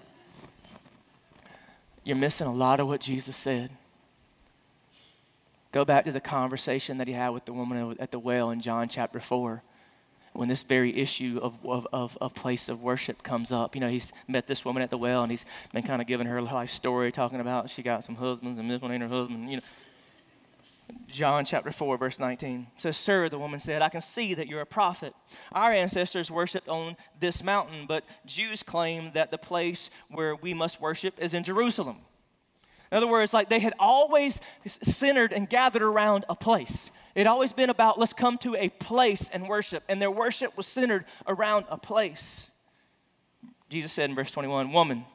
You're 2.03 2.17
missing 2.17 2.47
a 2.47 2.53
lot 2.53 2.79
of 2.79 2.87
what 2.87 2.99
Jesus 2.99 3.37
said. 3.37 3.71
Go 5.71 5.85
back 5.85 6.05
to 6.05 6.11
the 6.11 6.19
conversation 6.19 6.97
that 6.97 7.07
he 7.07 7.13
had 7.13 7.29
with 7.29 7.45
the 7.45 7.53
woman 7.53 7.95
at 7.99 8.11
the 8.11 8.19
well 8.19 8.49
in 8.51 8.59
John 8.59 8.89
chapter 8.89 9.19
4 9.19 9.63
when 10.33 10.47
this 10.47 10.63
very 10.63 10.97
issue 10.97 11.39
of, 11.41 11.57
of, 11.65 11.87
of, 11.91 12.17
of, 12.21 12.33
place 12.33 12.69
of 12.69 12.81
worship 12.81 13.21
comes 13.21 13.51
up. 13.51 13.75
You 13.75 13.81
know, 13.81 13.89
he's 13.89 14.13
met 14.27 14.47
this 14.47 14.63
woman 14.63 14.81
at 14.81 14.89
the 14.89 14.97
well 14.97 15.23
and 15.23 15.31
he's 15.31 15.45
been 15.73 15.83
kind 15.83 16.01
of 16.01 16.07
giving 16.07 16.27
her 16.27 16.37
a 16.37 16.41
life 16.41 16.71
story, 16.71 17.11
talking 17.11 17.39
about 17.39 17.69
she 17.69 17.83
got 17.83 18.03
some 18.03 18.15
husbands 18.15 18.57
and 18.57 18.71
this 18.71 18.81
one 18.81 18.91
ain't 18.91 19.01
her 19.01 19.09
husband. 19.09 19.49
You 19.49 19.57
know, 19.57 19.63
John 21.09 21.45
chapter 21.45 21.71
4, 21.71 21.97
verse 21.97 22.19
19 22.19 22.67
says, 22.77 22.97
Sir, 22.97 23.29
the 23.29 23.39
woman 23.39 23.59
said, 23.59 23.81
I 23.81 23.89
can 23.89 24.01
see 24.01 24.33
that 24.33 24.47
you're 24.47 24.61
a 24.61 24.65
prophet. 24.65 25.13
Our 25.51 25.71
ancestors 25.73 26.31
worshiped 26.31 26.67
on 26.67 26.95
this 27.19 27.43
mountain, 27.43 27.85
but 27.87 28.03
Jews 28.25 28.63
claim 28.63 29.11
that 29.13 29.31
the 29.31 29.37
place 29.37 29.89
where 30.09 30.35
we 30.35 30.53
must 30.53 30.81
worship 30.81 31.15
is 31.17 31.33
in 31.33 31.43
Jerusalem. 31.43 31.97
In 32.91 32.97
other 32.97 33.07
words, 33.07 33.33
like 33.33 33.49
they 33.49 33.59
had 33.59 33.73
always 33.79 34.41
centered 34.65 35.31
and 35.31 35.49
gathered 35.49 35.81
around 35.81 36.25
a 36.27 36.35
place. 36.35 36.91
It 37.15 37.27
always 37.27 37.53
been 37.53 37.69
about 37.69 37.99
let's 37.99 38.13
come 38.13 38.37
to 38.39 38.55
a 38.55 38.69
place 38.69 39.29
and 39.31 39.47
worship, 39.47 39.83
and 39.87 40.01
their 40.01 40.11
worship 40.11 40.57
was 40.57 40.67
centered 40.67 41.05
around 41.27 41.65
a 41.69 41.77
place. 41.77 42.51
Jesus 43.69 43.93
said 43.93 44.09
in 44.09 44.15
verse 44.15 44.31
21, 44.31 44.73
Woman, 44.73 45.05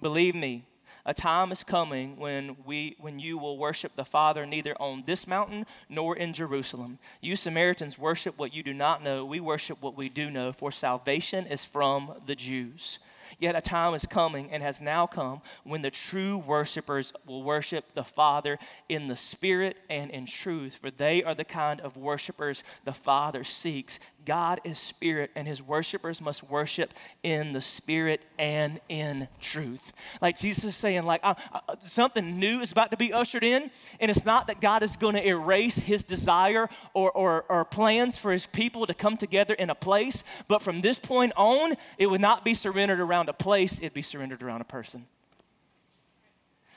believe 0.00 0.34
me, 0.34 0.64
a 1.04 1.14
time 1.14 1.52
is 1.52 1.64
coming 1.64 2.18
when 2.18 2.56
we 2.66 2.96
when 2.98 3.18
you 3.18 3.38
will 3.38 3.56
worship 3.56 3.96
the 3.96 4.04
Father 4.04 4.44
neither 4.44 4.74
on 4.80 5.04
this 5.06 5.26
mountain 5.26 5.64
nor 5.88 6.14
in 6.14 6.34
Jerusalem. 6.34 6.98
You 7.22 7.34
Samaritans 7.34 7.98
worship 7.98 8.38
what 8.38 8.54
you 8.54 8.62
do 8.62 8.74
not 8.74 9.02
know. 9.02 9.24
We 9.24 9.40
worship 9.40 9.80
what 9.80 9.96
we 9.96 10.10
do 10.10 10.30
know, 10.30 10.52
for 10.52 10.70
salvation 10.70 11.46
is 11.46 11.64
from 11.64 12.12
the 12.26 12.36
Jews. 12.36 12.98
Yet 13.38 13.54
a 13.54 13.60
time 13.60 13.94
is 13.94 14.04
coming 14.04 14.50
and 14.50 14.62
has 14.62 14.80
now 14.80 15.06
come 15.06 15.42
when 15.62 15.82
the 15.82 15.90
true 15.90 16.38
worshipers 16.38 17.12
will 17.24 17.44
worship 17.44 17.92
the 17.94 18.02
Father 18.02 18.58
in 18.88 19.06
the 19.06 19.16
Spirit 19.16 19.76
and 19.88 20.10
in 20.10 20.26
truth, 20.26 20.74
for 20.74 20.90
they 20.90 21.22
are 21.22 21.34
the 21.34 21.44
kind 21.44 21.80
of 21.80 21.96
worshipers 21.96 22.64
the 22.84 22.92
Father 22.92 23.44
seeks. 23.44 24.00
God 24.28 24.60
is 24.62 24.78
spirit, 24.78 25.30
and 25.34 25.48
his 25.48 25.62
worshipers 25.62 26.20
must 26.20 26.44
worship 26.44 26.92
in 27.22 27.54
the 27.54 27.62
spirit 27.62 28.20
and 28.38 28.78
in 28.90 29.26
truth. 29.40 29.94
Like 30.20 30.38
Jesus 30.38 30.64
is 30.64 30.76
saying, 30.76 31.04
like 31.04 31.20
uh, 31.24 31.32
uh, 31.50 31.76
something 31.82 32.38
new 32.38 32.60
is 32.60 32.70
about 32.70 32.90
to 32.90 32.98
be 32.98 33.10
ushered 33.10 33.42
in, 33.42 33.70
and 33.98 34.10
it's 34.10 34.26
not 34.26 34.48
that 34.48 34.60
God 34.60 34.82
is 34.82 34.96
going 34.96 35.14
to 35.14 35.26
erase 35.26 35.78
his 35.78 36.04
desire 36.04 36.68
or, 36.92 37.10
or, 37.12 37.46
or 37.48 37.64
plans 37.64 38.18
for 38.18 38.30
his 38.30 38.44
people 38.44 38.86
to 38.86 38.92
come 38.92 39.16
together 39.16 39.54
in 39.54 39.70
a 39.70 39.74
place, 39.74 40.22
but 40.46 40.60
from 40.60 40.82
this 40.82 40.98
point 40.98 41.32
on, 41.34 41.74
it 41.96 42.10
would 42.10 42.20
not 42.20 42.44
be 42.44 42.52
surrendered 42.52 43.00
around 43.00 43.30
a 43.30 43.32
place, 43.32 43.78
it'd 43.78 43.94
be 43.94 44.02
surrendered 44.02 44.42
around 44.42 44.60
a 44.60 44.64
person 44.64 45.06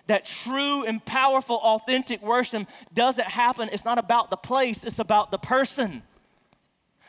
that 0.07 0.25
true 0.25 0.83
and 0.83 1.03
powerful, 1.05 1.57
authentic 1.57 2.21
worship 2.21 2.67
doesn't 2.93 3.27
happen. 3.27 3.69
It's 3.71 3.85
not 3.85 3.97
about 3.97 4.29
the 4.29 4.35
place, 4.35 4.83
it's 4.83 4.99
about 4.99 5.31
the 5.31 5.37
person. 5.37 6.01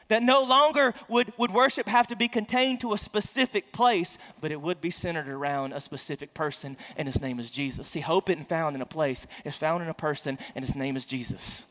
That 0.09 0.23
no 0.23 0.43
longer 0.43 0.95
would, 1.09 1.33
would 1.39 1.53
worship 1.53 1.89
have 1.89 2.07
to 2.09 2.17
be 2.17 2.29
contained 2.29 2.81
to 2.81 2.93
a 2.93 2.99
specific 2.99 3.73
place, 3.73 4.19
but 4.41 4.53
it 4.53 4.61
would 4.61 4.81
be 4.81 4.91
centered 4.91 5.29
around 5.29 5.73
a 5.73 5.81
specific 5.81 6.35
person, 6.35 6.77
and 6.97 7.09
his 7.09 7.21
name 7.21 7.39
is 7.39 7.51
Jesus. 7.51 7.89
See, 7.89 8.01
hope 8.01 8.29
isn't 8.29 8.49
found 8.49 8.77
in 8.77 8.83
a 8.83 8.87
place, 8.87 9.27
it's 9.45 9.57
found 9.57 9.83
in 9.83 9.89
a 9.89 9.95
person, 9.95 10.39
and 10.55 10.65
his 10.65 10.75
name 10.75 10.97
is 10.97 11.07
Jesus. 11.07 11.65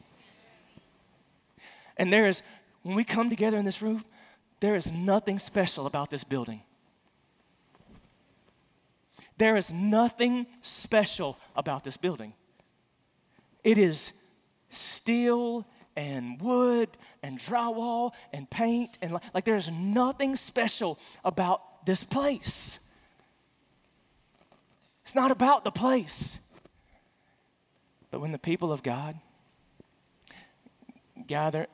And 1.97 2.11
there 2.11 2.27
is, 2.27 2.41
when 2.83 2.95
we 2.95 3.03
come 3.03 3.29
together 3.29 3.57
in 3.57 3.65
this 3.65 3.81
room, 3.81 4.03
there 4.59 4.75
is 4.75 4.91
nothing 4.91 5.37
special 5.39 5.85
about 5.85 6.09
this 6.09 6.23
building. 6.23 6.61
There 9.37 9.57
is 9.57 9.73
nothing 9.73 10.45
special 10.61 11.37
about 11.55 11.83
this 11.83 11.97
building. 11.97 12.33
It 13.63 13.77
is 13.77 14.13
steel 14.69 15.65
and 15.95 16.39
wood 16.39 16.89
and 17.23 17.39
drywall 17.39 18.11
and 18.33 18.49
paint 18.49 18.97
and 19.01 19.13
like, 19.13 19.23
like 19.33 19.45
there's 19.45 19.69
nothing 19.69 20.35
special 20.35 20.99
about 21.23 21.85
this 21.85 22.03
place. 22.03 22.79
It's 25.03 25.15
not 25.15 25.31
about 25.31 25.63
the 25.63 25.71
place. 25.71 26.39
But 28.11 28.21
when 28.21 28.31
the 28.31 28.39
people 28.39 28.71
of 28.71 28.83
God 28.83 29.17
gather 31.27 31.67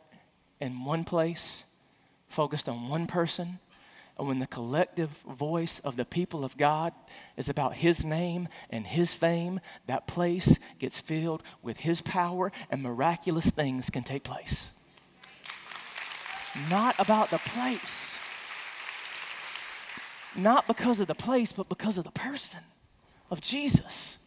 in 0.60 0.86
one 0.86 1.04
place, 1.04 1.64
focused 2.30 2.70
on 2.70 2.90
one 2.90 3.08
person, 3.08 3.60
and 4.18 4.28
when 4.28 4.40
the 4.40 4.48
collective 4.48 5.12
voice 5.28 5.80
of 5.80 5.96
the 5.96 6.06
people 6.06 6.44
of 6.44 6.58
God 6.58 6.94
is 7.36 7.50
about 7.50 7.76
His 7.76 8.04
name 8.04 8.48
and 8.70 8.88
His 8.88 9.14
fame, 9.14 9.60
that 9.86 10.08
place 10.08 10.58
gets 10.80 11.00
filled 11.00 11.44
with 11.62 11.78
His 11.78 12.02
power 12.02 12.52
and 12.72 12.82
miraculous 12.82 13.50
things 13.50 13.90
can 13.90 14.04
take 14.04 14.24
place. 14.24 14.72
Not 16.70 17.00
about 17.00 17.30
the 17.30 17.38
place. 17.38 18.18
not 20.38 20.68
because 20.68 21.00
of 21.00 21.08
the 21.08 21.16
place, 21.16 21.52
but 21.52 21.68
because 21.68 21.98
of 21.98 22.04
the 22.04 22.12
person 22.12 22.60
of 23.30 23.42
Jesus. 23.42 24.18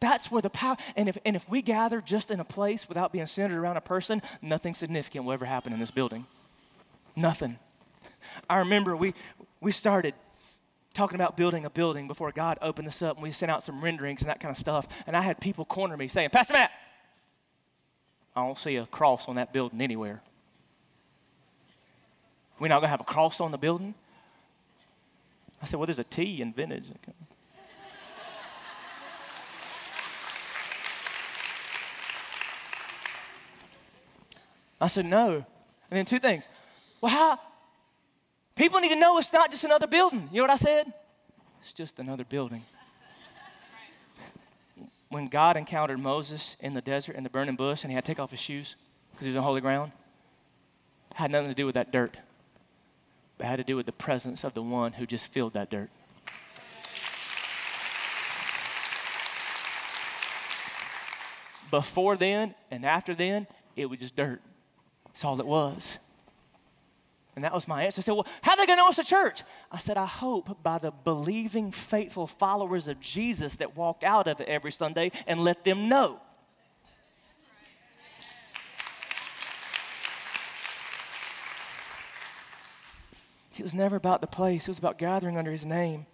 That's 0.00 0.30
where 0.30 0.40
the 0.40 0.50
power, 0.50 0.76
and 0.96 1.08
if, 1.08 1.18
and 1.24 1.34
if 1.34 1.48
we 1.48 1.60
gather 1.60 2.00
just 2.00 2.30
in 2.30 2.38
a 2.38 2.44
place 2.44 2.88
without 2.88 3.12
being 3.12 3.26
centered 3.26 3.58
around 3.58 3.76
a 3.76 3.80
person, 3.80 4.22
nothing 4.40 4.74
significant 4.74 5.24
will 5.24 5.32
ever 5.32 5.44
happen 5.44 5.72
in 5.72 5.80
this 5.80 5.90
building. 5.90 6.26
Nothing. 7.16 7.58
I 8.48 8.58
remember 8.58 8.96
we, 8.96 9.14
we 9.60 9.72
started 9.72 10.14
talking 10.94 11.16
about 11.16 11.36
building 11.36 11.64
a 11.64 11.70
building 11.70 12.06
before 12.06 12.30
God 12.30 12.58
opened 12.62 12.86
this 12.86 13.02
up, 13.02 13.16
and 13.16 13.22
we 13.22 13.32
sent 13.32 13.50
out 13.50 13.64
some 13.64 13.82
renderings 13.82 14.20
and 14.20 14.30
that 14.30 14.38
kind 14.38 14.52
of 14.52 14.58
stuff. 14.58 14.86
And 15.06 15.16
I 15.16 15.20
had 15.20 15.40
people 15.40 15.64
corner 15.64 15.96
me 15.96 16.06
saying, 16.06 16.30
Pastor 16.30 16.52
Matt, 16.52 16.70
I 18.36 18.46
don't 18.46 18.58
see 18.58 18.76
a 18.76 18.86
cross 18.86 19.26
on 19.26 19.34
that 19.34 19.52
building 19.52 19.80
anywhere. 19.80 20.22
We're 22.58 22.68
not 22.68 22.76
going 22.76 22.86
to 22.86 22.90
have 22.90 23.00
a 23.00 23.04
cross 23.04 23.40
on 23.40 23.52
the 23.52 23.58
building? 23.58 23.94
I 25.62 25.66
said, 25.66 25.78
Well, 25.78 25.86
there's 25.86 25.98
a 25.98 26.04
T 26.04 26.40
in 26.42 26.52
vintage. 26.52 26.84
I 34.80 34.86
said, 34.88 35.06
No. 35.06 35.44
And 35.90 35.96
then 35.98 36.04
two 36.04 36.18
things. 36.18 36.46
Well, 37.00 37.12
how? 37.12 37.40
People 38.56 38.80
need 38.80 38.88
to 38.90 38.96
know 38.96 39.18
it's 39.18 39.32
not 39.32 39.50
just 39.50 39.64
another 39.64 39.86
building. 39.86 40.28
You 40.32 40.38
know 40.38 40.44
what 40.44 40.50
I 40.50 40.56
said? 40.56 40.92
It's 41.62 41.72
just 41.72 41.98
another 41.98 42.24
building. 42.24 42.64
When 45.10 45.28
God 45.28 45.56
encountered 45.56 45.98
Moses 45.98 46.58
in 46.60 46.74
the 46.74 46.82
desert 46.82 47.16
in 47.16 47.24
the 47.24 47.30
burning 47.30 47.56
bush 47.56 47.82
and 47.82 47.90
he 47.90 47.94
had 47.94 48.04
to 48.04 48.10
take 48.10 48.20
off 48.20 48.30
his 48.30 48.40
shoes 48.40 48.76
because 49.12 49.24
he 49.24 49.30
was 49.30 49.38
on 49.38 49.42
holy 49.42 49.62
ground, 49.62 49.90
had 51.14 51.30
nothing 51.30 51.48
to 51.48 51.54
do 51.54 51.64
with 51.64 51.76
that 51.76 51.90
dirt, 51.90 52.16
but 53.38 53.46
had 53.46 53.56
to 53.56 53.64
do 53.64 53.76
with 53.76 53.86
the 53.86 53.92
presence 53.92 54.44
of 54.44 54.54
the 54.54 54.62
one 54.62 54.92
who 54.94 55.06
just 55.06 55.32
filled 55.32 55.54
that 55.54 55.70
dirt. 55.70 55.90
Before 61.70 62.16
then 62.16 62.54
and 62.70 62.84
after 62.84 63.14
then, 63.14 63.46
it 63.76 63.86
was 63.86 64.00
just 64.00 64.16
dirt. 64.16 64.40
That's 65.06 65.24
all 65.24 65.38
it 65.40 65.46
was. 65.46 65.98
And 67.36 67.44
that 67.44 67.54
was 67.54 67.68
my 67.68 67.84
answer. 67.84 68.00
I 68.00 68.02
said, 68.02 68.14
Well, 68.14 68.26
how 68.42 68.52
are 68.52 68.56
they 68.56 68.66
going 68.66 68.78
to 68.78 68.82
know 68.82 68.88
it's 68.88 68.98
a 68.98 69.04
church? 69.04 69.44
I 69.70 69.78
said, 69.78 69.96
I 69.96 70.06
hope 70.06 70.60
by 70.64 70.78
the 70.78 70.90
believing, 70.90 71.70
faithful 71.70 72.26
followers 72.26 72.88
of 72.88 72.98
Jesus 72.98 73.54
that 73.56 73.76
walk 73.76 74.02
out 74.02 74.26
of 74.26 74.40
it 74.40 74.48
every 74.48 74.72
Sunday 74.72 75.12
and 75.24 75.44
let 75.44 75.64
them 75.64 75.88
know. 75.88 76.20
It 83.58 83.64
was 83.64 83.74
never 83.74 83.96
about 83.96 84.20
the 84.20 84.26
place, 84.26 84.64
it 84.64 84.70
was 84.70 84.78
about 84.78 84.98
gathering 84.98 85.36
under 85.36 85.50
his 85.50 85.66
name. 85.66 86.06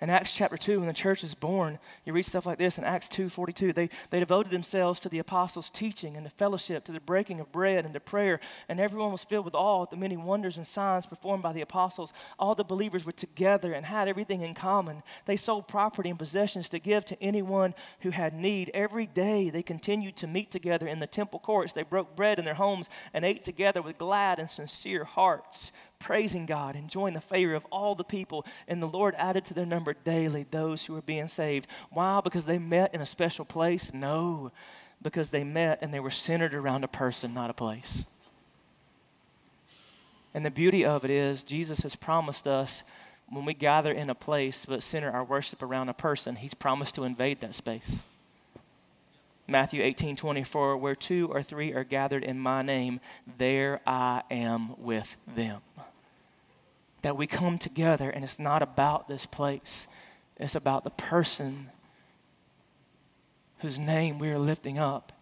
In 0.00 0.10
Acts 0.10 0.34
chapter 0.34 0.58
2, 0.58 0.80
when 0.80 0.88
the 0.88 0.92
church 0.92 1.22
is 1.22 1.34
born, 1.34 1.78
you 2.04 2.12
read 2.12 2.26
stuff 2.26 2.44
like 2.44 2.58
this 2.58 2.76
in 2.78 2.84
Acts 2.84 3.08
2 3.08 3.30
42. 3.30 3.72
They, 3.72 3.88
they 4.10 4.18
devoted 4.18 4.50
themselves 4.50 4.98
to 5.00 5.08
the 5.08 5.20
apostles' 5.20 5.70
teaching 5.70 6.16
and 6.16 6.26
to 6.26 6.30
fellowship, 6.30 6.84
to 6.84 6.92
the 6.92 7.00
breaking 7.00 7.38
of 7.38 7.52
bread 7.52 7.84
and 7.84 7.94
to 7.94 8.00
prayer, 8.00 8.40
and 8.68 8.80
everyone 8.80 9.12
was 9.12 9.22
filled 9.22 9.44
with 9.44 9.54
awe 9.54 9.84
at 9.84 9.90
the 9.90 9.96
many 9.96 10.16
wonders 10.16 10.56
and 10.56 10.66
signs 10.66 11.06
performed 11.06 11.42
by 11.44 11.52
the 11.52 11.62
apostles. 11.62 12.12
All 12.40 12.56
the 12.56 12.64
believers 12.64 13.06
were 13.06 13.12
together 13.12 13.72
and 13.72 13.86
had 13.86 14.08
everything 14.08 14.42
in 14.42 14.52
common. 14.52 15.02
They 15.26 15.36
sold 15.36 15.68
property 15.68 16.10
and 16.10 16.18
possessions 16.18 16.68
to 16.70 16.80
give 16.80 17.06
to 17.06 17.22
anyone 17.22 17.72
who 18.00 18.10
had 18.10 18.34
need. 18.34 18.72
Every 18.74 19.06
day 19.06 19.48
they 19.48 19.62
continued 19.62 20.16
to 20.16 20.26
meet 20.26 20.50
together 20.50 20.88
in 20.88 20.98
the 20.98 21.06
temple 21.06 21.38
courts. 21.38 21.72
They 21.72 21.82
broke 21.82 22.16
bread 22.16 22.40
in 22.40 22.44
their 22.44 22.54
homes 22.54 22.90
and 23.14 23.24
ate 23.24 23.44
together 23.44 23.80
with 23.80 23.96
glad 23.96 24.40
and 24.40 24.50
sincere 24.50 25.04
hearts 25.04 25.72
praising 26.04 26.44
God, 26.44 26.76
enjoying 26.76 27.14
the 27.14 27.20
favor 27.20 27.54
of 27.54 27.64
all 27.72 27.94
the 27.94 28.04
people. 28.04 28.44
And 28.68 28.82
the 28.82 28.86
Lord 28.86 29.14
added 29.16 29.46
to 29.46 29.54
their 29.54 29.64
number 29.64 29.94
daily 29.94 30.44
those 30.50 30.84
who 30.84 30.92
were 30.92 31.00
being 31.00 31.28
saved. 31.28 31.66
Why? 31.90 32.20
Because 32.22 32.44
they 32.44 32.58
met 32.58 32.94
in 32.94 33.00
a 33.00 33.06
special 33.06 33.46
place? 33.46 33.90
No, 33.94 34.52
because 35.00 35.30
they 35.30 35.44
met 35.44 35.78
and 35.80 35.94
they 35.94 36.00
were 36.00 36.10
centered 36.10 36.52
around 36.52 36.84
a 36.84 36.88
person, 36.88 37.32
not 37.32 37.48
a 37.48 37.54
place. 37.54 38.04
And 40.34 40.44
the 40.44 40.50
beauty 40.50 40.84
of 40.84 41.06
it 41.06 41.10
is, 41.10 41.42
Jesus 41.42 41.80
has 41.80 41.96
promised 41.96 42.46
us 42.46 42.82
when 43.30 43.46
we 43.46 43.54
gather 43.54 43.90
in 43.90 44.10
a 44.10 44.14
place 44.14 44.66
but 44.66 44.82
center 44.82 45.10
our 45.10 45.24
worship 45.24 45.62
around 45.62 45.88
a 45.88 45.94
person, 45.94 46.36
He's 46.36 46.52
promised 46.52 46.96
to 46.96 47.04
invade 47.04 47.40
that 47.40 47.54
space. 47.54 48.04
Matthew 49.48 49.82
18 49.82 50.16
24, 50.16 50.76
where 50.76 50.94
two 50.94 51.28
or 51.32 51.42
three 51.42 51.72
are 51.72 51.84
gathered 51.84 52.24
in 52.24 52.38
my 52.38 52.60
name, 52.60 53.00
there 53.38 53.80
I 53.86 54.22
am 54.30 54.74
with 54.78 55.16
them 55.34 55.62
that 57.04 57.18
we 57.18 57.26
come 57.26 57.58
together 57.58 58.08
and 58.08 58.24
it's 58.24 58.38
not 58.38 58.62
about 58.62 59.08
this 59.08 59.26
place, 59.26 59.86
it's 60.38 60.54
about 60.54 60.84
the 60.84 60.90
person 60.90 61.68
whose 63.58 63.78
name 63.78 64.18
we 64.18 64.30
are 64.30 64.38
lifting 64.38 64.78
up. 64.78 65.12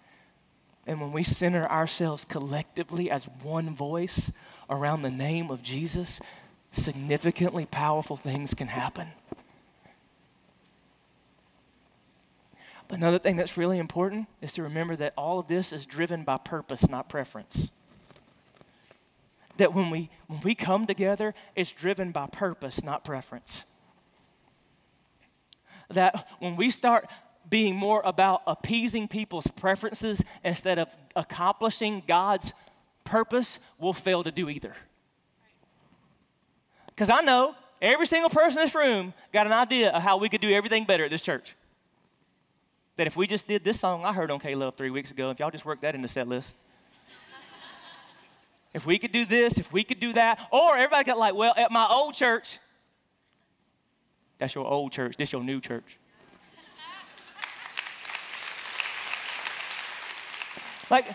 And 0.86 1.00
when 1.00 1.10
we 1.10 1.24
center 1.24 1.68
ourselves 1.68 2.24
collectively 2.24 3.10
as 3.10 3.24
one 3.42 3.74
voice 3.74 4.30
around 4.70 5.02
the 5.02 5.10
name 5.10 5.50
of 5.50 5.64
Jesus, 5.64 6.20
significantly 6.70 7.66
powerful 7.66 8.16
things 8.16 8.54
can 8.54 8.68
happen. 8.68 9.08
But 12.86 12.98
another 12.98 13.18
thing 13.18 13.34
that's 13.34 13.56
really 13.56 13.80
important 13.80 14.28
is 14.40 14.52
to 14.52 14.62
remember 14.62 14.94
that 14.94 15.14
all 15.16 15.40
of 15.40 15.48
this 15.48 15.72
is 15.72 15.84
driven 15.84 16.22
by 16.22 16.38
purpose, 16.38 16.88
not 16.88 17.08
preference 17.08 17.71
that 19.56 19.74
when 19.74 19.90
we, 19.90 20.10
when 20.26 20.40
we 20.40 20.54
come 20.54 20.86
together, 20.86 21.34
it's 21.54 21.72
driven 21.72 22.10
by 22.10 22.26
purpose, 22.26 22.82
not 22.82 23.04
preference. 23.04 23.64
That 25.90 26.26
when 26.38 26.56
we 26.56 26.70
start 26.70 27.06
being 27.48 27.76
more 27.76 28.00
about 28.04 28.42
appeasing 28.46 29.08
people's 29.08 29.46
preferences 29.46 30.22
instead 30.42 30.78
of 30.78 30.88
accomplishing 31.14 32.02
God's 32.06 32.52
purpose, 33.04 33.58
we'll 33.78 33.92
fail 33.92 34.24
to 34.24 34.30
do 34.30 34.48
either. 34.48 34.74
Because 36.86 37.10
I 37.10 37.20
know 37.20 37.54
every 37.80 38.06
single 38.06 38.30
person 38.30 38.58
in 38.58 38.64
this 38.64 38.74
room 38.74 39.12
got 39.32 39.46
an 39.46 39.52
idea 39.52 39.90
of 39.90 40.02
how 40.02 40.16
we 40.16 40.28
could 40.28 40.40
do 40.40 40.52
everything 40.52 40.84
better 40.84 41.04
at 41.04 41.10
this 41.10 41.22
church. 41.22 41.56
That 42.96 43.06
if 43.06 43.16
we 43.16 43.26
just 43.26 43.46
did 43.46 43.64
this 43.64 43.80
song 43.80 44.04
I 44.04 44.12
heard 44.12 44.30
on 44.30 44.38
K 44.38 44.54
Love 44.54 44.76
three 44.76 44.90
weeks 44.90 45.10
ago, 45.10 45.30
if 45.30 45.40
y'all 45.40 45.50
just 45.50 45.64
work 45.64 45.80
that 45.80 45.94
in 45.94 46.02
the 46.02 46.08
set 46.08 46.28
list, 46.28 46.54
if 48.74 48.86
we 48.86 48.98
could 48.98 49.12
do 49.12 49.24
this, 49.24 49.58
if 49.58 49.72
we 49.72 49.84
could 49.84 50.00
do 50.00 50.12
that. 50.14 50.38
Or 50.50 50.76
everybody 50.76 51.04
got 51.04 51.18
like, 51.18 51.34
well, 51.34 51.54
at 51.56 51.70
my 51.70 51.86
old 51.88 52.14
church, 52.14 52.58
that's 54.38 54.54
your 54.54 54.66
old 54.66 54.92
church, 54.92 55.16
this 55.16 55.32
your 55.32 55.44
new 55.44 55.60
church. 55.60 55.98
like, 60.90 61.06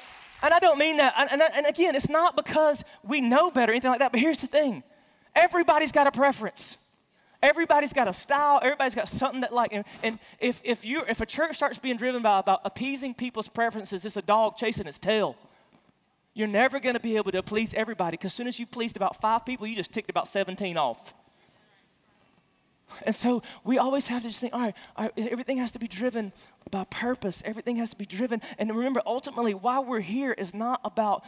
and 0.42 0.54
I 0.54 0.60
don't 0.60 0.78
mean 0.78 0.98
that. 0.98 1.14
And, 1.18 1.42
and, 1.42 1.66
again, 1.66 1.96
it's 1.96 2.10
not 2.10 2.36
because 2.36 2.84
we 3.04 3.22
know 3.22 3.52
better 3.52 3.72
or 3.72 3.74
anything 3.74 3.92
like 3.92 4.00
that, 4.00 4.12
but 4.12 4.22
here's 4.22 4.40
the 4.40 4.48
thing 4.48 4.84
everybody's 5.36 5.92
got 5.92 6.08
a 6.08 6.12
preference. 6.12 6.78
Everybody's 7.42 7.94
got 7.94 8.08
a 8.08 8.14
style. 8.14 8.60
Everybody's 8.64 8.96
got 8.96 9.08
something 9.08 9.42
that 9.42 9.54
like, 9.54 9.72
and, 9.72 9.86
and 10.02 10.18
if, 10.40 10.60
if, 10.64 10.84
you, 10.84 11.04
if 11.08 11.22
a 11.22 11.26
church 11.26 11.56
starts 11.56 11.78
being 11.78 11.98
driven 11.98 12.24
by 12.24 12.40
about 12.40 12.62
appeasing 12.66 13.14
people's 13.14 13.48
preferences, 13.48 14.06
it's 14.06 14.18
a 14.18 14.24
dog 14.24 14.58
chasing 14.58 14.88
its 14.88 14.98
tail. 14.98 15.36
You're 16.38 16.48
never 16.48 16.80
going 16.80 16.94
to 16.94 17.00
be 17.00 17.18
able 17.18 17.32
to 17.32 17.42
please 17.42 17.74
everybody 17.74 18.16
because 18.16 18.28
as 18.28 18.34
soon 18.36 18.46
as 18.46 18.60
you 18.60 18.68
pleased 18.68 18.96
about 18.96 19.20
five 19.20 19.44
people, 19.44 19.66
you 19.66 19.76
just 19.76 19.92
ticked 19.92 20.12
about 20.12 20.28
17 20.28 20.78
off. 20.78 21.16
And 23.08 23.16
so 23.16 23.42
we 23.64 23.80
always 23.80 24.06
have 24.06 24.22
to 24.22 24.28
just 24.28 24.40
think, 24.40 24.54
all 24.54 24.60
right, 24.60 24.76
all 24.96 25.06
right, 25.06 25.28
everything 25.32 25.58
has 25.58 25.72
to 25.72 25.80
be 25.80 25.88
driven 25.88 26.32
by 26.70 26.84
purpose. 26.84 27.42
Everything 27.44 27.78
has 27.78 27.90
to 27.90 27.96
be 27.96 28.06
driven. 28.06 28.44
And 28.60 28.70
remember, 28.70 29.02
ultimately, 29.04 29.56
why 29.56 29.80
we're 29.80 30.00
here 30.00 30.32
is 30.32 30.54
not 30.54 30.80
about 30.86 31.24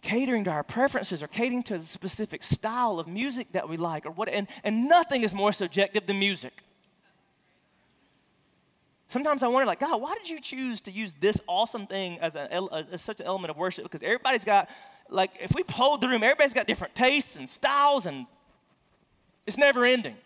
catering 0.00 0.44
to 0.44 0.52
our 0.52 0.62
preferences 0.62 1.20
or 1.20 1.26
catering 1.26 1.64
to 1.64 1.78
the 1.78 1.84
specific 1.84 2.44
style 2.44 3.00
of 3.00 3.08
music 3.08 3.50
that 3.50 3.68
we 3.68 3.76
like 3.76 4.06
or 4.06 4.12
what. 4.12 4.28
And, 4.28 4.46
and 4.62 4.88
nothing 4.88 5.24
is 5.24 5.34
more 5.34 5.52
subjective 5.52 6.06
than 6.06 6.20
music. 6.20 6.52
Sometimes 9.14 9.44
I 9.44 9.46
wonder, 9.46 9.64
like, 9.64 9.78
God, 9.78 10.02
why 10.02 10.12
did 10.14 10.28
you 10.28 10.40
choose 10.40 10.80
to 10.80 10.90
use 10.90 11.14
this 11.20 11.40
awesome 11.46 11.86
thing 11.86 12.18
as, 12.18 12.34
a, 12.34 12.52
as 12.90 13.00
such 13.00 13.20
an 13.20 13.26
element 13.26 13.52
of 13.52 13.56
worship? 13.56 13.84
Because 13.84 14.02
everybody's 14.02 14.44
got, 14.44 14.68
like, 15.08 15.30
if 15.40 15.54
we 15.54 15.62
polled 15.62 16.00
the 16.00 16.08
room, 16.08 16.24
everybody's 16.24 16.52
got 16.52 16.66
different 16.66 16.96
tastes 16.96 17.36
and 17.36 17.48
styles, 17.48 18.06
and 18.06 18.26
it's 19.46 19.56
never 19.56 19.84
ending. 19.84 20.16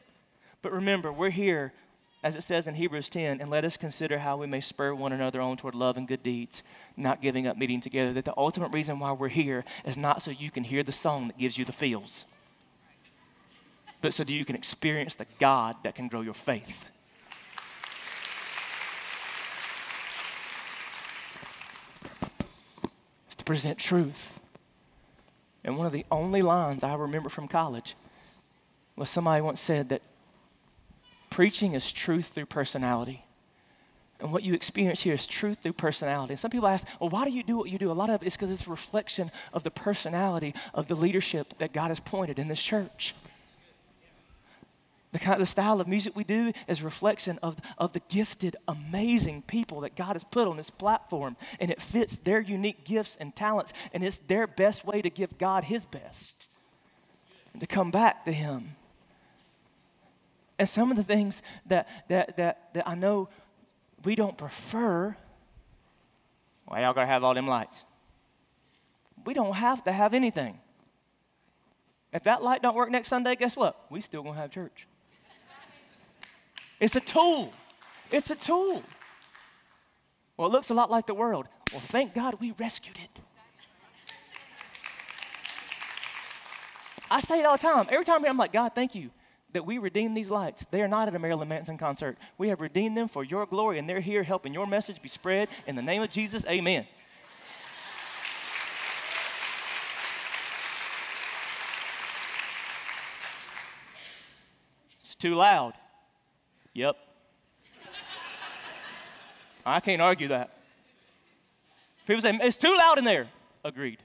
But 0.63 0.73
remember, 0.73 1.13
we're 1.13 1.29
here, 1.29 1.75
as 2.23 2.35
it 2.35 2.41
says 2.45 2.67
in 2.67 2.77
Hebrews 2.77 3.11
10, 3.11 3.43
and 3.43 3.51
let 3.51 3.63
us 3.63 3.77
consider 3.77 4.21
how 4.21 4.39
we 4.39 4.47
may 4.47 4.63
spur 4.63 4.95
one 4.95 5.13
another 5.13 5.43
on 5.43 5.59
toward 5.59 5.75
love 5.75 5.99
and 5.99 6.09
good 6.09 6.23
deeds, 6.23 6.63
not 6.97 7.21
giving 7.21 7.47
up 7.47 7.59
meeting 7.59 7.83
together. 7.83 8.15
That 8.15 8.25
the 8.25 8.39
ultimate 8.39 8.73
reason 8.73 8.99
why 8.99 9.13
we're 9.13 9.29
here 9.29 9.67
is 9.85 9.99
not 9.99 10.23
so 10.23 10.31
you 10.31 10.51
can 10.51 10.65
hear 10.65 10.83
the 10.83 10.93
song 10.93 11.27
that 11.27 11.37
gives 11.37 11.59
you 11.59 11.67
the 11.67 11.73
feels, 11.73 12.25
but 14.01 14.15
so 14.15 14.25
that 14.25 14.33
you 14.33 14.47
can 14.47 14.57
experience 14.57 15.15
the 15.15 15.27
God 15.39 15.77
that 15.85 15.95
can 15.95 16.09
grow 16.09 16.23
your 16.23 16.33
faith. 16.33 16.89
Present 23.49 23.79
truth. 23.79 24.41
And 25.65 25.79
one 25.79 25.87
of 25.87 25.93
the 25.95 26.05
only 26.11 26.43
lines 26.43 26.85
I 26.85 26.93
remember 26.93 27.31
from 27.31 27.49
college 27.49 27.95
was 28.95 29.09
somebody 29.09 29.41
once 29.41 29.59
said 29.59 29.89
that 29.89 30.03
preaching 31.31 31.73
is 31.73 31.91
truth 31.91 32.27
through 32.27 32.45
personality. 32.45 33.25
And 34.21 34.33
what 34.33 34.43
you 34.43 34.53
experience 34.53 35.01
here 35.01 35.15
is 35.15 35.27
truth 35.27 35.61
through 35.63 35.73
personality. 35.73 36.35
And 36.35 36.39
some 36.39 36.51
people 36.51 36.69
ask, 36.69 36.87
well, 37.01 37.09
why 37.09 37.25
do 37.25 37.31
you 37.31 37.43
do 37.43 37.57
what 37.57 37.71
you 37.71 37.79
do? 37.79 37.91
A 37.91 37.95
lot 37.95 38.11
of 38.11 38.21
it 38.21 38.27
is 38.27 38.35
because 38.35 38.51
it's 38.51 38.67
a 38.67 38.71
reflection 38.71 39.31
of 39.55 39.63
the 39.63 39.71
personality 39.71 40.53
of 40.75 40.89
the 40.89 40.95
leadership 40.95 41.55
that 41.57 41.73
God 41.73 41.89
has 41.89 42.01
pointed 42.01 42.39
in 42.39 42.49
this 42.49 42.63
church. 42.63 43.15
The 45.13 45.19
kind 45.19 45.35
of 45.35 45.41
the 45.41 45.47
style 45.47 45.81
of 45.81 45.89
music 45.89 46.15
we 46.15 46.25
do 46.25 46.53
is 46.67 46.83
reflection 46.83 47.39
of, 47.43 47.57
of 47.79 47.95
the 47.95 48.03
gifted, 48.09 48.57
amazing 48.67 49.43
people 49.43 49.81
that 49.81 49.97
God 49.97 50.13
has 50.13 50.25
put 50.25 50.47
on 50.47 50.59
this 50.59 50.69
platform. 50.69 51.37
And 51.59 51.71
it 51.71 51.81
fits 51.81 52.19
their 52.19 52.41
unique 52.41 52.85
gifts 52.85 53.17
and 53.19 53.35
talents. 53.35 53.73
And 53.95 54.05
it's 54.05 54.19
their 54.29 54.47
best 54.47 54.85
way 54.85 55.01
to 55.01 55.09
give 55.09 55.39
God 55.39 55.65
his 55.65 55.87
best. 55.87 56.49
And 57.53 57.61
to 57.61 57.67
come 57.67 57.91
back 57.91 58.27
to 58.27 58.33
him. 58.33 58.77
And 60.59 60.69
some 60.69 60.91
of 60.91 60.97
the 60.97 61.05
things 61.05 61.43
that, 61.67 61.89
that, 62.09 62.37
that, 62.37 62.75
that 62.75 62.87
I 62.87 62.95
know 62.95 63.31
we 64.05 64.15
don't 64.15 64.37
prefer, 64.37 65.17
why 66.67 66.83
y'all 66.83 66.93
gotta 66.93 67.07
have 67.07 67.25
all 67.25 67.33
them 67.33 67.47
lights? 67.47 67.83
We 69.25 69.33
don't 69.33 69.55
have 69.55 69.85
to 69.85 69.93
have 69.93 70.13
anything. 70.13 70.59
If 72.13 72.25
that 72.25 72.43
light 72.43 72.61
don't 72.61 72.75
work 72.75 72.91
next 72.91 73.09
Sunday, 73.09 73.37
guess 73.37 73.57
what? 73.57 73.87
We 73.91 74.01
still 74.01 74.23
gonna 74.23 74.39
have 74.39 74.51
church. 74.51 74.87
It's 76.81 76.97
a 76.97 77.01
tool. 77.01 77.53
It's 78.11 78.31
a 78.31 78.37
tool. 78.37 78.83
Well, 80.37 80.49
it 80.49 80.53
looks 80.53 80.71
a 80.71 80.75
lot 80.75 80.91
like 80.91 81.07
the 81.07 81.15
world. 81.15 81.47
Well, 81.73 81.81
thank 81.81 82.15
God 82.15 82.41
we 82.41 82.53
rescued 82.53 82.97
it. 82.97 83.21
I 87.11 87.21
say 87.21 87.41
it 87.41 87.45
all 87.45 87.57
the 87.57 87.63
time. 87.63 87.87
Every 87.91 88.05
time 88.05 88.25
I'm 88.25 88.37
like, 88.37 88.53
God, 88.53 88.75
thank 88.75 88.95
you 88.95 89.11
that 89.53 89.65
we 89.65 89.79
redeemed 89.79 90.17
these 90.17 90.31
lights. 90.31 90.65
They 90.71 90.83
are 90.83 90.89
not 90.89 91.09
at 91.09 91.15
a 91.15 91.19
Marilyn 91.19 91.49
Manson 91.49 91.79
concert. 91.79 92.19
We 92.37 92.49
have 92.49 92.61
redeemed 92.61 92.97
them 92.97 93.09
for 93.09 93.25
your 93.25 93.47
glory, 93.47 93.79
and 93.79 93.89
they're 93.89 94.01
here 94.01 94.23
helping 94.23 94.53
your 94.53 94.67
message 94.67 95.01
be 95.01 95.09
spread. 95.09 95.49
In 95.67 95.75
the 95.75 95.83
name 95.83 96.03
of 96.03 96.11
Jesus, 96.11 96.45
amen. 96.47 96.87
It's 105.03 105.15
too 105.15 105.35
loud. 105.35 105.73
Yep. 106.75 106.97
I 109.67 109.81
can't 109.81 110.01
argue 110.01 110.29
that. 110.29 110.51
People 112.07 112.23
say, 112.23 112.39
it's 112.43 112.57
too 112.57 112.75
loud 112.77 112.99
in 112.99 113.05
there. 113.05 113.29
Agreed. 113.65 113.99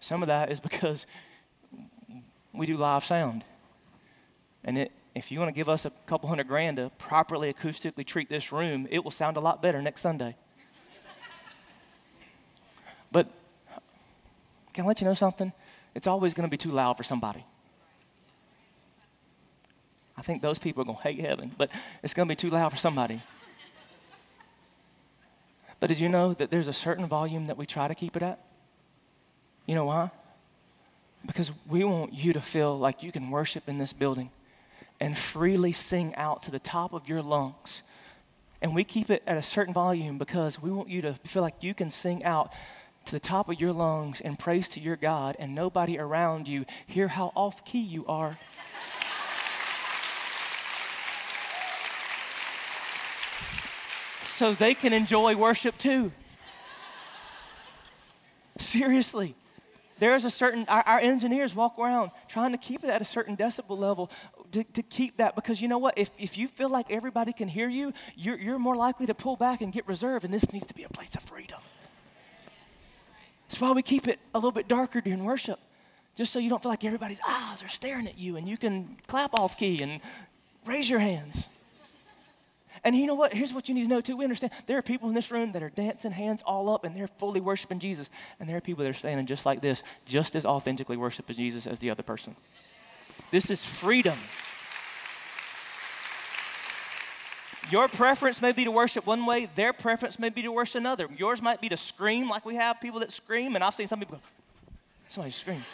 Some 0.00 0.22
of 0.22 0.28
that 0.28 0.52
is 0.52 0.60
because 0.60 1.06
we 2.52 2.66
do 2.66 2.76
live 2.76 3.04
sound. 3.04 3.44
And 4.62 4.78
it, 4.78 4.92
if 5.14 5.32
you 5.32 5.38
want 5.38 5.48
to 5.48 5.54
give 5.54 5.68
us 5.68 5.84
a 5.84 5.90
couple 6.06 6.28
hundred 6.28 6.48
grand 6.48 6.76
to 6.76 6.90
properly 6.98 7.52
acoustically 7.52 8.04
treat 8.04 8.28
this 8.28 8.52
room, 8.52 8.86
it 8.90 9.02
will 9.02 9.10
sound 9.10 9.36
a 9.36 9.40
lot 9.40 9.62
better 9.62 9.80
next 9.80 10.02
Sunday. 10.02 10.36
but 13.10 13.28
can 14.74 14.84
I 14.84 14.88
let 14.88 15.00
you 15.00 15.06
know 15.06 15.14
something? 15.14 15.52
It's 15.94 16.06
always 16.06 16.34
going 16.34 16.46
to 16.46 16.50
be 16.50 16.58
too 16.58 16.70
loud 16.70 16.98
for 16.98 17.02
somebody. 17.02 17.44
I 20.16 20.22
think 20.22 20.42
those 20.42 20.58
people 20.58 20.82
are 20.82 20.86
going 20.86 20.96
to 20.96 21.02
hate 21.02 21.20
heaven, 21.20 21.52
but 21.56 21.70
it's 22.02 22.14
going 22.14 22.28
to 22.28 22.32
be 22.32 22.36
too 22.36 22.50
loud 22.50 22.70
for 22.70 22.78
somebody. 22.78 23.22
But 25.78 25.88
did 25.88 26.00
you 26.00 26.08
know 26.08 26.32
that 26.34 26.50
there's 26.50 26.68
a 26.68 26.72
certain 26.72 27.06
volume 27.06 27.48
that 27.48 27.58
we 27.58 27.66
try 27.66 27.86
to 27.86 27.94
keep 27.94 28.16
it 28.16 28.22
at? 28.22 28.40
You 29.66 29.74
know 29.74 29.84
why? 29.84 30.10
Because 31.26 31.50
we 31.68 31.84
want 31.84 32.14
you 32.14 32.32
to 32.32 32.40
feel 32.40 32.78
like 32.78 33.02
you 33.02 33.12
can 33.12 33.30
worship 33.30 33.68
in 33.68 33.78
this 33.78 33.92
building 33.92 34.30
and 35.00 35.18
freely 35.18 35.72
sing 35.72 36.14
out 36.14 36.42
to 36.44 36.50
the 36.50 36.58
top 36.58 36.94
of 36.94 37.08
your 37.08 37.20
lungs. 37.20 37.82
And 38.62 38.74
we 38.74 38.84
keep 38.84 39.10
it 39.10 39.22
at 39.26 39.36
a 39.36 39.42
certain 39.42 39.74
volume 39.74 40.16
because 40.16 40.62
we 40.62 40.70
want 40.70 40.88
you 40.88 41.02
to 41.02 41.14
feel 41.24 41.42
like 41.42 41.62
you 41.62 41.74
can 41.74 41.90
sing 41.90 42.24
out 42.24 42.52
to 43.04 43.12
the 43.12 43.20
top 43.20 43.48
of 43.48 43.60
your 43.60 43.72
lungs 43.72 44.20
and 44.20 44.38
praise 44.38 44.68
to 44.70 44.80
your 44.80 44.96
God, 44.96 45.36
and 45.38 45.54
nobody 45.54 45.98
around 45.98 46.48
you 46.48 46.64
hear 46.86 47.08
how 47.08 47.32
off 47.36 47.64
key 47.64 47.80
you 47.80 48.04
are. 48.06 48.38
So 54.36 54.52
they 54.52 54.74
can 54.74 54.92
enjoy 54.92 55.34
worship 55.34 55.78
too. 55.78 56.12
Seriously. 58.58 59.34
There's 59.98 60.26
a 60.26 60.30
certain, 60.30 60.66
our, 60.68 60.82
our, 60.82 61.00
engineers 61.00 61.54
walk 61.54 61.78
around 61.78 62.10
trying 62.28 62.52
to 62.52 62.58
keep 62.58 62.84
it 62.84 62.90
at 62.90 63.00
a 63.00 63.04
certain 63.04 63.34
decibel 63.34 63.78
level 63.78 64.10
to, 64.52 64.62
to 64.62 64.82
keep 64.82 65.16
that 65.16 65.34
because 65.34 65.62
you 65.62 65.68
know 65.68 65.78
what? 65.78 65.96
If, 65.96 66.10
if 66.18 66.36
you 66.36 66.48
feel 66.48 66.68
like 66.68 66.90
everybody 66.90 67.32
can 67.32 67.48
hear 67.48 67.66
you, 67.70 67.94
you're, 68.14 68.38
you're 68.38 68.58
more 68.58 68.76
likely 68.76 69.06
to 69.06 69.14
pull 69.14 69.36
back 69.36 69.62
and 69.62 69.72
get 69.72 69.88
reserved, 69.88 70.26
and 70.26 70.34
this 70.34 70.52
needs 70.52 70.66
to 70.66 70.74
be 70.74 70.82
a 70.82 70.90
place 70.90 71.14
of 71.14 71.22
freedom. 71.22 71.60
That's 73.48 73.58
why 73.58 73.72
we 73.72 73.80
keep 73.80 74.06
it 74.06 74.18
a 74.34 74.38
little 74.38 74.52
bit 74.52 74.68
darker 74.68 75.00
during 75.00 75.24
worship, 75.24 75.58
just 76.14 76.30
so 76.30 76.38
you 76.38 76.50
don't 76.50 76.62
feel 76.62 76.70
like 76.70 76.84
everybody's 76.84 77.20
eyes 77.26 77.62
are 77.62 77.68
staring 77.68 78.06
at 78.06 78.18
you 78.18 78.36
and 78.36 78.46
you 78.46 78.58
can 78.58 78.98
clap 79.06 79.32
off 79.38 79.56
key 79.56 79.82
and 79.82 80.02
raise 80.66 80.90
your 80.90 81.00
hands. 81.00 81.46
And 82.86 82.94
you 82.94 83.06
know 83.06 83.16
what? 83.16 83.34
Here's 83.34 83.52
what 83.52 83.68
you 83.68 83.74
need 83.74 83.82
to 83.82 83.88
know 83.88 84.00
too. 84.00 84.16
We 84.16 84.22
understand 84.22 84.52
there 84.66 84.78
are 84.78 84.82
people 84.82 85.08
in 85.08 85.14
this 85.16 85.32
room 85.32 85.50
that 85.52 85.62
are 85.64 85.70
dancing 85.70 86.12
hands 86.12 86.40
all 86.46 86.68
up 86.68 86.84
and 86.84 86.94
they're 86.94 87.08
fully 87.08 87.40
worshiping 87.40 87.80
Jesus. 87.80 88.08
And 88.38 88.48
there 88.48 88.56
are 88.56 88.60
people 88.60 88.84
that 88.84 88.90
are 88.90 88.94
standing 88.94 89.26
just 89.26 89.44
like 89.44 89.60
this, 89.60 89.82
just 90.04 90.36
as 90.36 90.46
authentically 90.46 90.96
worshiping 90.96 91.34
Jesus 91.34 91.66
as 91.66 91.80
the 91.80 91.90
other 91.90 92.04
person. 92.04 92.36
This 93.32 93.50
is 93.50 93.64
freedom. 93.64 94.16
Your 97.72 97.88
preference 97.88 98.40
may 98.40 98.52
be 98.52 98.62
to 98.62 98.70
worship 98.70 99.04
one 99.04 99.26
way, 99.26 99.48
their 99.56 99.72
preference 99.72 100.20
may 100.20 100.28
be 100.28 100.42
to 100.42 100.52
worship 100.52 100.78
another. 100.78 101.08
Yours 101.18 101.42
might 101.42 101.60
be 101.60 101.68
to 101.68 101.76
scream, 101.76 102.30
like 102.30 102.46
we 102.46 102.54
have 102.54 102.80
people 102.80 103.00
that 103.00 103.10
scream, 103.10 103.56
and 103.56 103.64
I've 103.64 103.74
seen 103.74 103.88
some 103.88 103.98
people 103.98 104.18
go, 104.18 104.22
somebody 105.08 105.32
scream. 105.32 105.64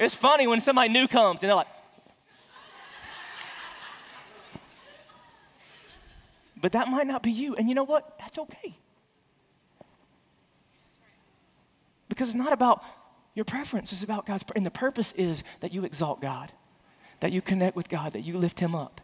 It's 0.00 0.16
funny 0.16 0.48
when 0.48 0.60
somebody 0.60 0.88
new 0.88 1.06
comes 1.06 1.40
and 1.42 1.48
they're 1.48 1.54
like, 1.54 1.68
But 6.66 6.72
that 6.72 6.88
might 6.88 7.06
not 7.06 7.22
be 7.22 7.30
you. 7.30 7.54
And 7.54 7.68
you 7.68 7.76
know 7.76 7.84
what? 7.84 8.18
That's 8.18 8.38
okay. 8.38 8.76
Because 12.08 12.26
it's 12.26 12.36
not 12.36 12.52
about 12.52 12.82
your 13.36 13.44
preference, 13.44 13.92
it's 13.92 14.02
about 14.02 14.26
God's. 14.26 14.44
And 14.56 14.66
the 14.66 14.72
purpose 14.72 15.12
is 15.12 15.44
that 15.60 15.72
you 15.72 15.84
exalt 15.84 16.20
God, 16.20 16.50
that 17.20 17.30
you 17.30 17.40
connect 17.40 17.76
with 17.76 17.88
God, 17.88 18.14
that 18.14 18.22
you 18.22 18.36
lift 18.36 18.58
Him 18.58 18.74
up. 18.74 19.00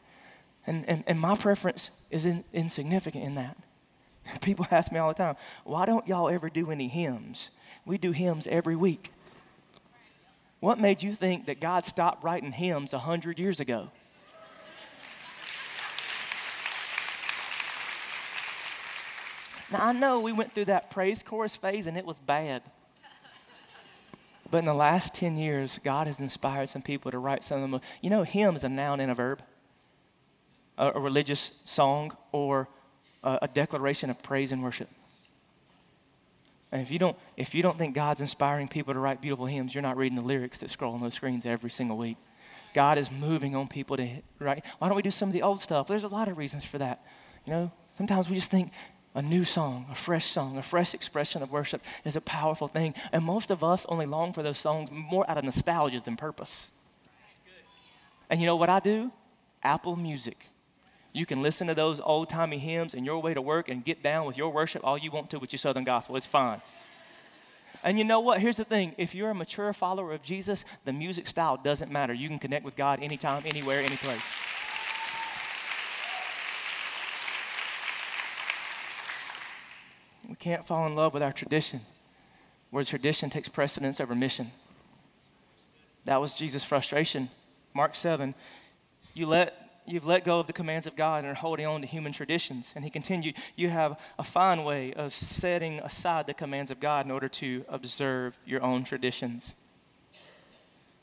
And, 0.67 0.85
and, 0.89 1.05
and 1.07 1.21
my 1.21 1.37
preference 1.37 2.03
is 2.11 2.25
in, 2.25 2.43
insignificant 2.53 3.23
in 3.23 3.37
that. 3.37 3.57
People 4.41 4.67
ask 4.73 4.91
me 4.91 4.99
all 4.99 5.11
the 5.11 5.15
time, 5.15 5.37
why 5.63 5.87
don't 5.87 6.09
y'all 6.09 6.29
ever 6.29 6.51
do 6.51 6.73
any 6.73 6.89
hymns? 6.89 7.53
We 7.87 7.97
do 7.97 8.11
hymns 8.11 8.49
every 8.49 8.75
week. 8.75 9.13
What 10.59 10.81
made 10.81 11.01
you 11.01 11.15
think 11.15 11.47
that 11.47 11.61
God 11.61 11.85
stopped 11.85 12.25
writing 12.25 12.51
hymns 12.51 12.93
100 12.93 13.39
years 13.39 13.61
ago? 13.61 13.93
Now, 19.73 19.87
I 19.87 19.93
know 19.93 20.21
we 20.21 20.33
went 20.33 20.53
through 20.53 20.67
that 20.67 20.91
praise 20.91 21.23
chorus 21.23 21.57
phase 21.57 21.87
and 21.87 21.97
it 21.97 22.05
was 22.05 22.19
bad. 22.19 22.63
But 24.51 24.59
in 24.59 24.65
the 24.67 24.75
last 24.75 25.15
10 25.15 25.39
years, 25.39 25.81
God 25.83 26.07
has 26.07 26.21
inspired 26.21 26.69
some 26.69 26.83
people 26.83 27.11
to 27.11 27.19
write 27.19 27.43
some 27.43 27.63
of 27.63 27.71
them. 27.71 27.81
You 28.03 28.11
know, 28.11 28.23
hymn 28.23 28.55
is 28.55 28.65
a 28.65 28.69
noun 28.69 29.01
and 29.01 29.11
a 29.11 29.15
verb, 29.15 29.43
a, 30.77 30.93
a 30.95 31.01
religious 31.01 31.63
song 31.65 32.15
or 32.33 32.69
a, 33.25 33.39
a 33.43 33.49
declaration 33.49 34.11
of 34.11 34.23
praise 34.23 34.53
and 34.53 34.63
worship. 34.63 34.91
And 36.71 36.83
if 36.83 36.91
you, 36.91 36.99
don't, 36.99 37.17
if 37.39 37.55
you 37.55 37.63
don't 37.63 37.79
think 37.79 37.95
God's 37.95 38.21
inspiring 38.21 38.69
people 38.69 38.93
to 38.93 39.01
write 39.01 39.23
beautiful 39.23 39.47
hymns, 39.47 39.75
you're 39.75 39.81
not 39.81 39.97
reading 39.97 40.17
the 40.17 40.25
lyrics 40.25 40.59
that 40.59 40.69
scroll 40.69 40.93
on 40.93 41.01
those 41.01 41.15
screens 41.15 41.47
every 41.47 41.71
single 41.71 41.97
week. 41.97 42.19
God 42.75 42.99
is 42.99 43.11
moving 43.11 43.57
on 43.57 43.69
people 43.69 43.97
to 43.97 44.09
write. 44.39 44.65
Why 44.79 44.89
don't 44.89 44.97
we 44.97 45.03
do 45.03 45.11
some 45.11 45.31
of 45.31 45.33
the 45.33 45.43
old 45.43 45.63
stuff? 45.63 45.89
There's 45.89 46.05
a 46.05 46.09
lot 46.09 46.29
of 46.29 46.37
reasons 46.37 46.65
for 46.65 46.77
that. 46.77 47.05
You 47.47 47.53
know, 47.53 47.73
sometimes 47.97 48.29
we 48.29 48.37
just 48.37 48.51
think 48.51 48.71
a 49.15 49.23
new 49.23 49.45
song, 49.45 49.87
a 49.91 49.95
fresh 49.95 50.27
song, 50.27 50.57
a 50.57 50.63
fresh 50.63 50.95
expression 50.95 51.43
of 51.43 51.53
worship 51.53 51.83
is 52.05 52.17
a 52.17 52.21
powerful 52.21 52.69
thing. 52.69 52.95
And 53.13 53.25
most 53.25 53.51
of 53.51 53.63
us 53.63 53.85
only 53.89 54.07
long 54.07 54.33
for 54.33 54.43
those 54.43 54.59
songs 54.59 54.91
more 54.91 55.29
out 55.29 55.39
of 55.39 55.45
nostalgia 55.45 56.01
than 56.01 56.17
purpose. 56.17 56.71
And 58.31 58.41
you 58.41 58.47
know 58.47 58.57
what 58.57 58.71
I 58.71 58.81
do? 58.81 59.13
Apple 59.63 59.97
Music. 59.97 60.49
You 61.13 61.27
can 61.27 61.43
listen 61.43 61.67
to 61.67 61.75
those 61.75 62.01
old 62.01 62.31
timey 62.31 62.59
hymns 62.59 62.95
in 62.95 63.05
your 63.05 63.21
way 63.21 63.35
to 63.35 63.43
work 63.43 63.69
and 63.69 63.85
get 63.85 64.03
down 64.03 64.27
with 64.27 64.39
your 64.39 64.51
worship 64.51 64.83
all 64.83 64.97
you 64.97 65.11
want 65.11 65.29
to 65.31 65.39
with 65.39 65.53
your 65.53 65.59
Southern 65.59 65.85
gospel. 65.85 66.17
It's 66.17 66.27
fine. 66.27 66.63
And 67.85 67.99
you 67.99 68.05
know 68.05 68.21
what? 68.21 68.41
Here's 68.41 68.57
the 68.57 68.65
thing 68.65 68.95
if 68.97 69.15
you're 69.15 69.31
a 69.31 69.35
mature 69.35 69.73
follower 69.75 70.13
of 70.13 70.23
Jesus, 70.23 70.65
the 70.87 70.93
music 70.93 71.27
style 71.27 71.59
doesn't 71.63 71.91
matter. 71.91 72.15
You 72.15 72.29
can 72.29 72.39
connect 72.39 72.65
with 72.65 72.77
God 72.77 73.03
anytime, 73.03 73.43
anywhere, 73.45 73.81
any 73.81 73.97
place. 73.97 74.23
Can't 80.43 80.67
fall 80.67 80.89
in 80.89 80.97
love 80.97 81.15
with 81.15 81.23
our 81.23 81.33
tradition, 81.33 81.81
where 82.71 82.85
tradition 82.85 83.31
takes 83.31 83.49
precedence 83.49 84.01
over 84.01 84.13
mission. 84.13 84.51
That 86.05 86.21
was 86.21 86.35
Jesus' 86.35 86.65
frustration. 86.65 87.29
Mark 87.75 87.95
7, 87.95 88.35
you 89.15 89.27
let 89.27 89.57
you've 89.87 90.05
let 90.05 90.25
go 90.25 90.41
of 90.41 90.49
the 90.49 90.53
commands 90.53 90.89
of 90.89 90.97
God 90.97 91.19
and 91.19 91.29
are 91.29 91.35
holding 91.35 91.67
on 91.67 91.81
to 91.81 91.87
human 91.87 92.13
traditions. 92.13 92.73
And 92.75 92.85
he 92.85 92.91
continued, 92.91 93.37
You 93.55 93.69
have 93.69 94.01
a 94.19 94.25
fine 94.25 94.65
way 94.65 94.93
of 94.95 95.15
setting 95.15 95.79
aside 95.79 96.27
the 96.27 96.35
commands 96.35 96.73
of 96.73 96.81
God 96.81 97.07
in 97.07 97.13
order 97.13 97.29
to 97.29 97.65
observe 97.69 98.37
your 98.45 98.63
own 98.63 98.83
traditions. 98.83 99.55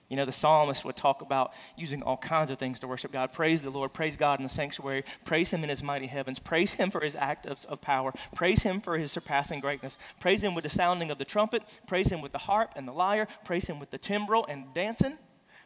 You 0.09 0.17
know, 0.17 0.25
the 0.25 0.31
psalmist 0.31 0.83
would 0.85 0.95
talk 0.95 1.21
about 1.21 1.53
using 1.77 2.01
all 2.01 2.17
kinds 2.17 2.49
of 2.49 2.57
things 2.57 2.79
to 2.79 2.87
worship 2.87 3.11
God. 3.11 3.31
Praise 3.31 3.61
the 3.61 3.69
Lord, 3.69 3.93
praise 3.93 4.17
God 4.17 4.39
in 4.39 4.43
the 4.43 4.49
sanctuary, 4.49 5.03
praise 5.23 5.51
Him 5.51 5.61
in 5.63 5.69
His 5.69 5.83
mighty 5.83 6.07
heavens, 6.07 6.39
praise 6.39 6.73
Him 6.73 6.89
for 6.89 6.99
His 6.99 7.15
act 7.15 7.45
of, 7.45 7.63
of, 7.65 7.79
power, 7.79 8.11
praise 8.33 8.63
Him 8.63 8.81
for 8.81 8.97
His 8.97 9.11
surpassing 9.11 9.59
greatness, 9.59 9.99
praise 10.19 10.41
Him 10.41 10.55
with 10.55 10.63
the 10.63 10.69
sounding 10.69 11.11
of 11.11 11.19
the 11.19 11.25
trumpet, 11.25 11.61
praise 11.85 12.11
Him 12.11 12.21
with 12.21 12.31
the 12.31 12.39
harp 12.39 12.71
and 12.75 12.87
the 12.87 12.91
lyre, 12.91 13.27
praise 13.45 13.67
Him 13.67 13.79
with 13.79 13.91
the 13.91 13.99
timbrel 13.99 14.47
and 14.47 14.73
dancing, 14.73 15.15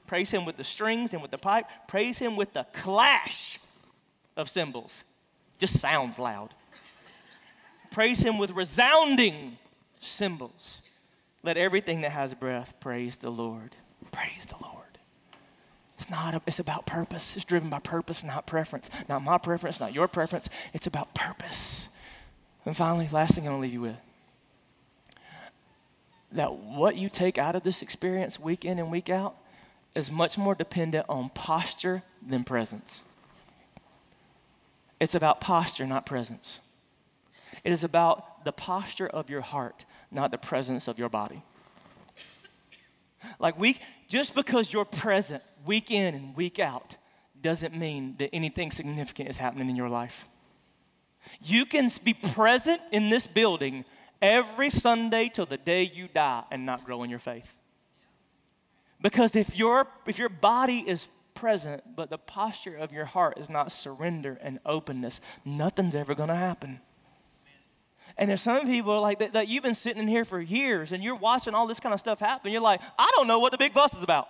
praise 0.08 0.30
Him 0.30 0.44
with 0.44 0.58
the 0.58 0.66
strings 0.66 1.14
and 1.14 1.22
with 1.22 1.32
the 1.32 1.38
pipe, 1.38 1.66
praise 1.88 2.20
Him 2.20 2.36
with 2.36 2.52
the 2.52 2.66
clash 2.74 3.60
of 4.36 4.50
cymbals. 4.50 5.06
Just 5.58 5.80
sounds 5.80 6.20
loud. 6.20 6.54
praise 7.92 8.22
Him 8.22 8.38
with 8.38 8.52
resounding 8.52 9.58
cymbals. 10.02 10.84
Let 11.44 11.56
everything 11.56 12.02
that 12.02 12.12
has 12.12 12.34
breath 12.34 12.74
praise 12.82 13.20
the 13.20 13.32
Lord. 13.32 13.78
Praise 14.14 14.46
the 14.48 14.56
Lord. 14.62 14.78
It's 16.00 16.10
not, 16.10 16.34
a, 16.34 16.42
it's 16.48 16.60
about 16.60 16.86
purpose. 16.86 17.36
It's 17.36 17.44
driven 17.44 17.70
by 17.70 17.80
purpose, 17.80 18.24
not 18.24 18.48
preference. 18.48 18.90
Not 19.10 19.24
my 19.24 19.38
preference, 19.38 19.82
not 19.82 19.94
your 19.94 20.08
preference. 20.08 20.48
It's 20.74 20.88
about 20.88 21.14
purpose. 21.14 21.90
And 22.66 22.78
finally, 22.78 23.10
last 23.12 23.36
thing 23.36 23.46
I'm 23.46 23.52
going 23.52 23.58
to 23.58 23.62
leave 23.62 23.74
you 23.74 23.82
with 23.82 23.98
that 26.34 26.56
what 26.56 26.96
you 26.96 27.10
take 27.10 27.38
out 27.38 27.56
of 27.56 27.64
this 27.64 27.82
experience 27.82 28.40
week 28.40 28.66
in 28.66 28.80
and 28.80 28.92
week 28.92 29.10
out 29.10 29.36
is 29.96 30.10
much 30.10 30.38
more 30.38 30.56
dependent 30.56 31.06
on 31.08 31.30
posture 31.30 32.02
than 32.26 32.44
presence. 32.44 33.04
It's 35.00 35.16
about 35.16 35.42
posture, 35.42 35.86
not 35.86 36.06
presence. 36.06 36.60
It 37.64 37.72
is 37.72 37.84
about 37.84 38.46
the 38.46 38.52
posture 38.52 39.08
of 39.08 39.30
your 39.30 39.42
heart, 39.42 39.86
not 40.12 40.32
the 40.32 40.38
presence 40.38 40.88
of 40.88 40.98
your 40.98 41.10
body. 41.10 41.44
Like 43.40 43.60
we 43.60 43.78
just 44.08 44.36
because 44.36 44.72
you're 44.72 44.86
present 44.86 45.44
week 45.66 45.92
in 45.92 46.16
and 46.16 46.36
week 46.36 46.60
out 46.60 46.98
doesn't 47.42 47.76
mean 47.76 48.16
that 48.20 48.30
anything 48.34 48.72
significant 48.72 49.30
is 49.30 49.38
happening 49.38 49.70
in 49.70 49.76
your 49.76 49.90
life. 49.90 50.26
You 51.42 51.66
can 51.66 51.92
be 52.04 52.14
present 52.14 52.82
in 52.92 53.10
this 53.10 53.28
building 53.28 53.86
every 54.22 54.70
Sunday 54.70 55.30
till 55.30 55.46
the 55.46 55.58
day 55.58 55.84
you 55.84 56.08
die 56.08 56.44
and 56.52 56.66
not 56.66 56.86
grow 56.86 57.04
in 57.04 57.10
your 57.10 57.20
faith. 57.20 57.58
Because 59.02 59.36
if 59.36 59.58
your 59.58 59.88
if 60.06 60.18
your 60.18 60.30
body 60.30 60.84
is 60.88 61.08
present 61.34 61.84
but 61.96 62.10
the 62.10 62.18
posture 62.18 62.76
of 62.76 62.94
your 62.94 63.06
heart 63.06 63.38
is 63.38 63.50
not 63.50 63.72
surrender 63.72 64.40
and 64.42 64.60
openness, 64.66 65.20
nothing's 65.44 65.96
ever 65.96 66.16
going 66.16 66.30
to 66.30 66.36
happen. 66.36 66.80
And 68.18 68.30
there's 68.30 68.42
some 68.42 68.68
people 68.68 69.02
like 69.02 69.20
that, 69.20 69.34
that 69.34 69.48
you've 69.48 69.64
been 69.64 69.74
sitting 69.76 70.04
in 70.04 70.08
here 70.08 70.26
for 70.26 70.40
years 70.40 70.92
and 70.92 71.04
you're 71.04 71.16
watching 71.16 71.56
all 71.56 71.66
this 71.66 71.80
kind 71.80 71.94
of 71.94 72.00
stuff 72.00 72.20
happen. 72.20 72.52
You're 72.52 72.62
like, 72.62 72.82
I 72.98 73.12
don't 73.16 73.28
know 73.28 73.40
what 73.40 73.52
the 73.52 73.58
big 73.58 73.74
fuss 73.74 73.94
is 73.94 74.04
about. 74.04 74.28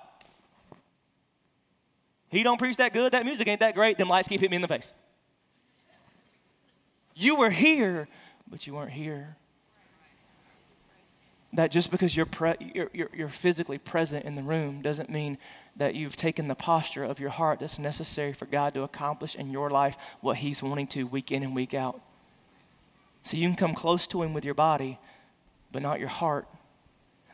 He 2.29 2.43
don't 2.43 2.57
preach 2.57 2.77
that 2.77 2.93
good, 2.93 3.11
that 3.11 3.25
music 3.25 3.47
ain't 3.47 3.59
that 3.59 3.75
great, 3.75 3.97
them 3.97 4.07
lights 4.07 4.27
keep 4.27 4.39
hitting 4.39 4.51
me 4.51 4.55
in 4.55 4.61
the 4.61 4.67
face. 4.67 4.91
You 7.13 7.35
were 7.35 7.51
here, 7.51 8.07
but 8.49 8.65
you 8.65 8.73
weren't 8.73 8.91
here. 8.91 9.37
That 11.53 11.69
just 11.69 11.91
because 11.91 12.17
you're, 12.17 12.25
pre- 12.25 12.55
you're, 12.73 12.89
you're, 12.93 13.09
you're 13.15 13.29
physically 13.29 13.77
present 13.77 14.25
in 14.25 14.33
the 14.33 14.41
room 14.41 14.81
doesn't 14.81 15.11
mean 15.11 15.37
that 15.75 15.93
you've 15.93 16.15
taken 16.15 16.47
the 16.47 16.55
posture 16.55 17.03
of 17.03 17.19
your 17.19 17.29
heart 17.29 17.59
that's 17.59 17.77
necessary 17.77 18.33
for 18.33 18.47
God 18.47 18.73
to 18.73 18.81
accomplish 18.81 19.35
in 19.35 19.51
your 19.51 19.69
life 19.69 19.95
what 20.21 20.37
He's 20.37 20.63
wanting 20.63 20.87
to 20.87 21.03
week 21.03 21.31
in 21.31 21.43
and 21.43 21.53
week 21.53 21.75
out. 21.75 22.01
So 23.23 23.37
you 23.37 23.47
can 23.47 23.55
come 23.55 23.73
close 23.73 24.05
to 24.07 24.21
him 24.21 24.33
with 24.33 24.45
your 24.45 24.53
body, 24.53 24.99
but 25.71 25.81
not 25.81 25.99
your 25.99 26.09
heart. 26.09 26.47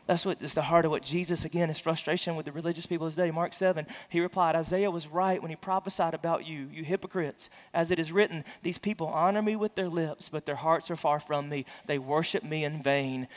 That's 0.06 0.26
what 0.26 0.42
is 0.42 0.54
the 0.54 0.62
heart 0.62 0.84
of 0.84 0.90
what 0.90 1.04
Jesus, 1.04 1.44
again, 1.44 1.68
his 1.68 1.78
frustration 1.78 2.34
with 2.34 2.46
the 2.46 2.50
religious 2.50 2.84
people 2.84 3.06
of 3.06 3.12
his 3.12 3.16
day. 3.16 3.30
Mark 3.30 3.54
7, 3.54 3.86
he 4.08 4.18
replied, 4.18 4.56
Isaiah 4.56 4.90
was 4.90 5.06
right 5.06 5.40
when 5.40 5.50
he 5.50 5.56
prophesied 5.56 6.14
about 6.14 6.44
you, 6.44 6.68
you 6.72 6.82
hypocrites. 6.82 7.48
As 7.72 7.92
it 7.92 8.00
is 8.00 8.10
written, 8.10 8.44
these 8.62 8.78
people 8.78 9.06
honor 9.06 9.40
me 9.40 9.54
with 9.54 9.76
their 9.76 9.88
lips, 9.88 10.28
but 10.28 10.46
their 10.46 10.56
hearts 10.56 10.90
are 10.90 10.96
far 10.96 11.20
from 11.20 11.48
me. 11.48 11.64
They 11.86 11.98
worship 11.98 12.42
me 12.42 12.64
in 12.64 12.82
vain. 12.82 13.28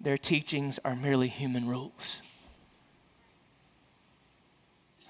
Their 0.00 0.16
teachings 0.16 0.78
are 0.86 0.96
merely 0.96 1.28
human 1.28 1.68
rules. 1.68 2.22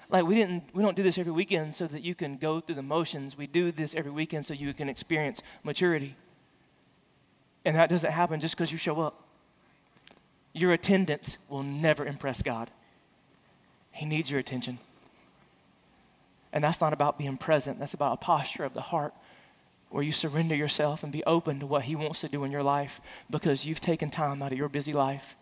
Like 0.09 0.25
we 0.25 0.35
didn't 0.35 0.63
we 0.73 0.83
don't 0.83 0.97
do 0.97 1.03
this 1.03 1.17
every 1.17 1.31
weekend 1.31 1.73
so 1.73 1.87
that 1.87 2.01
you 2.01 2.15
can 2.15 2.35
go 2.35 2.59
through 2.59 2.75
the 2.75 2.83
motions. 2.83 3.37
We 3.37 3.47
do 3.47 3.71
this 3.71 3.95
every 3.95 4.11
weekend 4.11 4.45
so 4.45 4.53
you 4.53 4.73
can 4.73 4.89
experience 4.89 5.41
maturity. 5.63 6.17
And 7.63 7.75
that 7.75 7.89
doesn't 7.89 8.11
happen 8.11 8.39
just 8.39 8.55
because 8.55 8.71
you 8.71 8.77
show 8.77 9.01
up. 9.01 9.23
Your 10.53 10.73
attendance 10.73 11.37
will 11.49 11.63
never 11.63 12.05
impress 12.05 12.41
God. 12.41 12.69
He 13.91 14.05
needs 14.05 14.31
your 14.31 14.39
attention. 14.39 14.79
And 16.53 16.63
that's 16.63 16.81
not 16.81 16.91
about 16.91 17.17
being 17.17 17.37
present, 17.37 17.79
that's 17.79 17.93
about 17.93 18.13
a 18.13 18.17
posture 18.17 18.65
of 18.65 18.73
the 18.73 18.81
heart 18.81 19.13
where 19.89 20.03
you 20.03 20.11
surrender 20.11 20.55
yourself 20.55 21.03
and 21.03 21.11
be 21.11 21.23
open 21.25 21.59
to 21.59 21.65
what 21.65 21.83
He 21.83 21.95
wants 21.95 22.21
to 22.21 22.29
do 22.29 22.43
in 22.43 22.51
your 22.51 22.63
life 22.63 23.01
because 23.29 23.65
you've 23.65 23.81
taken 23.81 24.09
time 24.09 24.41
out 24.41 24.51
of 24.51 24.57
your 24.57 24.69
busy 24.69 24.93
life 24.93 25.35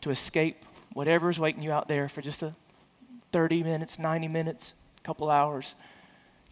to 0.00 0.10
escape 0.10 0.64
whatever 0.92 1.28
is 1.28 1.38
waiting 1.38 1.62
you 1.62 1.72
out 1.72 1.88
there 1.88 2.08
for 2.08 2.22
just 2.22 2.42
a 2.42 2.54
30 3.32 3.62
minutes, 3.62 3.98
90 3.98 4.28
minutes, 4.28 4.74
a 4.98 5.06
couple 5.06 5.30
hours 5.30 5.74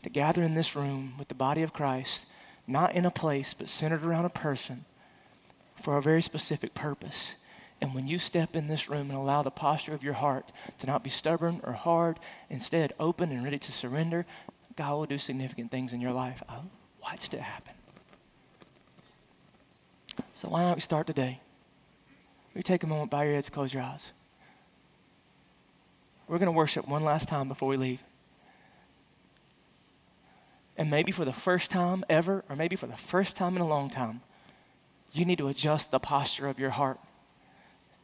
to 0.03 0.11
gather 0.11 0.43
in 0.43 0.55
this 0.55 0.76
room 0.76 1.14
with 1.18 1.29
the 1.29 1.35
body 1.35 1.62
of 1.62 1.72
Christ 1.72 2.26
not 2.69 2.95
in 2.95 3.07
a 3.07 3.11
place, 3.11 3.55
but 3.55 3.69
centered 3.69 4.05
around 4.05 4.25
a 4.25 4.31
person 4.31 4.85
for 5.81 5.97
a 5.97 6.03
very 6.03 6.23
specific 6.23 6.75
purpose. 6.75 7.35
And 7.81 7.95
when 7.95 8.07
you 8.07 8.19
step 8.19 8.57
in 8.57 8.66
this 8.66 8.89
room 8.89 9.11
and 9.11 9.19
allow 9.19 9.43
the 9.43 9.51
posture 9.51 9.95
of 9.95 10.03
your 10.03 10.14
heart 10.14 10.51
to 10.81 10.87
not 10.87 11.05
be 11.05 11.11
stubborn 11.11 11.61
or 11.62 11.73
hard, 11.73 12.19
instead 12.51 12.93
open 12.99 13.31
and 13.31 13.45
ready 13.45 13.59
to 13.59 13.73
surrender, 13.73 14.27
God 14.77 14.93
will 14.93 15.07
do 15.07 15.19
significant 15.19 15.71
things 15.71 15.93
in 15.93 16.01
your 16.01 16.12
life. 16.12 16.43
I 16.49 16.59
watched 17.03 17.35
it 17.35 17.41
happen. 17.41 17.75
So 20.35 20.49
why 20.49 20.62
don't 20.62 20.75
we 20.75 20.81
start 20.81 21.07
today? 21.07 21.41
We 22.55 22.62
take 22.62 22.83
a 22.83 22.87
moment, 22.87 23.11
bow 23.11 23.23
your 23.23 23.35
heads, 23.35 23.51
close 23.51 23.73
your 23.73 23.83
eyes. 23.83 24.12
We're 26.27 26.39
going 26.39 26.47
to 26.47 26.53
worship 26.53 26.89
one 26.89 27.05
last 27.05 27.29
time 27.29 27.49
before 27.49 27.69
we 27.69 27.77
leave. 27.77 28.03
And 30.79 30.91
maybe 30.91 31.11
for 31.11 31.24
the 31.24 31.33
first 31.33 31.72
time 31.72 32.05
ever, 32.09 32.45
or 32.49 32.55
maybe 32.55 32.76
for 32.76 32.87
the 32.87 32.97
first 32.97 33.37
time 33.37 33.57
in 33.57 33.62
a 33.62 33.66
long 33.66 33.91
time, 33.91 34.20
you 35.12 35.24
need 35.24 35.39
to 35.39 35.49
adjust 35.49 35.91
the 35.91 35.99
posture 35.99 36.47
of 36.47 36.61
your 36.61 36.70
heart 36.70 37.01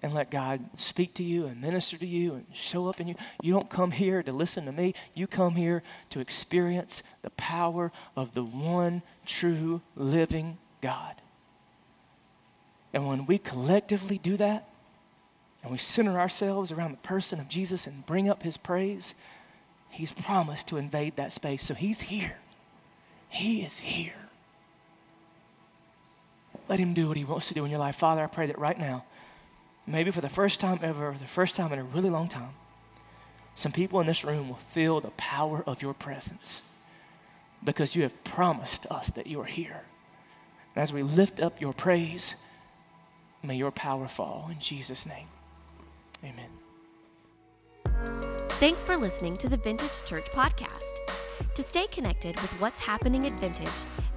and 0.03 0.12
let 0.12 0.31
God 0.31 0.61
speak 0.77 1.14
to 1.14 1.22
you 1.22 1.47
and 1.47 1.62
minister 1.62 1.97
to 1.97 2.07
you 2.07 2.35
and 2.35 2.45
show 2.53 2.89
up 2.89 3.01
in 3.01 3.07
you. 3.07 3.14
You 3.41 3.55
don't 3.55 3.70
come 3.70 3.93
here 3.93 4.22
to 4.25 4.33
listen 4.33 4.66
to 4.66 4.72
me, 4.72 4.95
you 5.14 5.29
come 5.29 5.55
here 5.55 5.85
to 6.11 6.20
experience 6.20 7.03
the 7.22 7.31
power 7.31 7.93
of 8.16 8.35
the 8.35 8.45
one 8.45 9.03
true 9.25 9.81
living 9.95 10.59
God. 10.83 11.14
And 12.93 13.07
when 13.07 13.25
we 13.25 13.39
collectively 13.39 14.18
do 14.18 14.37
that, 14.37 14.68
and 15.62 15.72
we 15.72 15.79
center 15.79 16.20
ourselves 16.20 16.70
around 16.70 16.91
the 16.91 16.99
person 16.99 17.41
of 17.41 17.49
Jesus 17.49 17.87
and 17.87 18.05
bring 18.05 18.29
up 18.29 18.43
his 18.43 18.59
praise, 18.59 19.14
he's 19.89 20.12
promised 20.12 20.68
to 20.68 20.77
invade 20.77 21.16
that 21.16 21.33
space. 21.33 21.62
So 21.62 21.72
he's 21.72 22.03
here. 22.03 22.37
He 23.35 23.62
is 23.62 23.80
here. 23.80 24.14
Let 26.68 26.78
Him 26.78 26.95
do 26.95 27.09
what 27.09 27.16
He 27.16 27.24
wants 27.24 27.49
to 27.49 27.55
do 27.55 27.64
in 27.64 27.70
your 27.70 27.80
life. 27.80 27.97
Father, 27.97 28.22
I 28.22 28.28
pray 28.28 28.47
that 28.47 28.59
right 28.61 28.78
now, 28.78 29.05
maybe 29.89 30.12
for 30.12 30.20
the 30.20 30.28
first 30.28 30.61
time 30.61 30.78
ever, 30.82 31.16
the 31.18 31.26
first 31.26 31.57
time 31.57 31.72
in 31.72 31.80
a 31.80 31.85
really 31.85 32.11
long 32.11 32.28
time, 32.28 32.51
some 33.57 33.72
people 33.72 34.01
in 34.01 34.07
this 34.07 34.22
room 34.24 34.49
will 34.49 34.57
feel 34.57 35.01
the 35.01 35.11
power 35.11 35.64
of 35.66 35.82
your 35.82 35.95
presence 35.95 36.62
because 37.64 37.97
you 37.97 38.03
have 38.03 38.22
promised 38.22 38.87
us 38.87 39.11
that 39.11 39.26
you 39.26 39.41
are 39.41 39.47
here. 39.47 39.82
And 40.76 40.82
as 40.82 40.93
we 40.93 41.03
lift 41.03 41.41
up 41.41 41.61
your 41.61 41.72
praise, 41.72 42.37
may 43.43 43.57
your 43.57 43.72
power 43.72 44.07
fall 44.07 44.49
in 44.49 44.61
Jesus' 44.61 45.07
name. 45.07 45.26
Amen. 46.22 46.51
Thanks 48.61 48.85
for 48.85 48.97
listening 48.97 49.37
to 49.39 49.49
the 49.49 49.57
Vintage 49.57 50.05
Church 50.07 50.26
Podcast. 50.26 51.24
To 51.55 51.62
stay 51.62 51.87
connected 51.87 52.35
with 52.41 52.51
what's 52.61 52.78
happening 52.80 53.26
at 53.26 53.39
Vintage, 53.39 53.68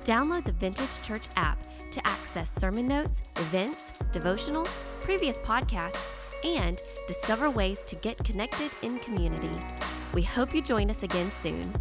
download 0.06 0.46
the 0.46 0.54
Vintage 0.54 1.02
Church 1.02 1.26
app 1.36 1.62
to 1.92 2.08
access 2.08 2.50
sermon 2.54 2.88
notes, 2.88 3.22
events, 3.38 3.92
devotionals, 4.12 4.76
previous 5.02 5.40
podcasts, 5.40 6.18
and 6.44 6.82
discover 7.08 7.50
ways 7.50 7.82
to 7.88 7.96
get 7.96 8.18
connected 8.24 8.72
in 8.82 9.00
community. 9.00 9.50
We 10.14 10.22
hope 10.22 10.54
you 10.54 10.62
join 10.62 10.90
us 10.90 11.04
again 11.04 11.32
soon. 11.32 11.74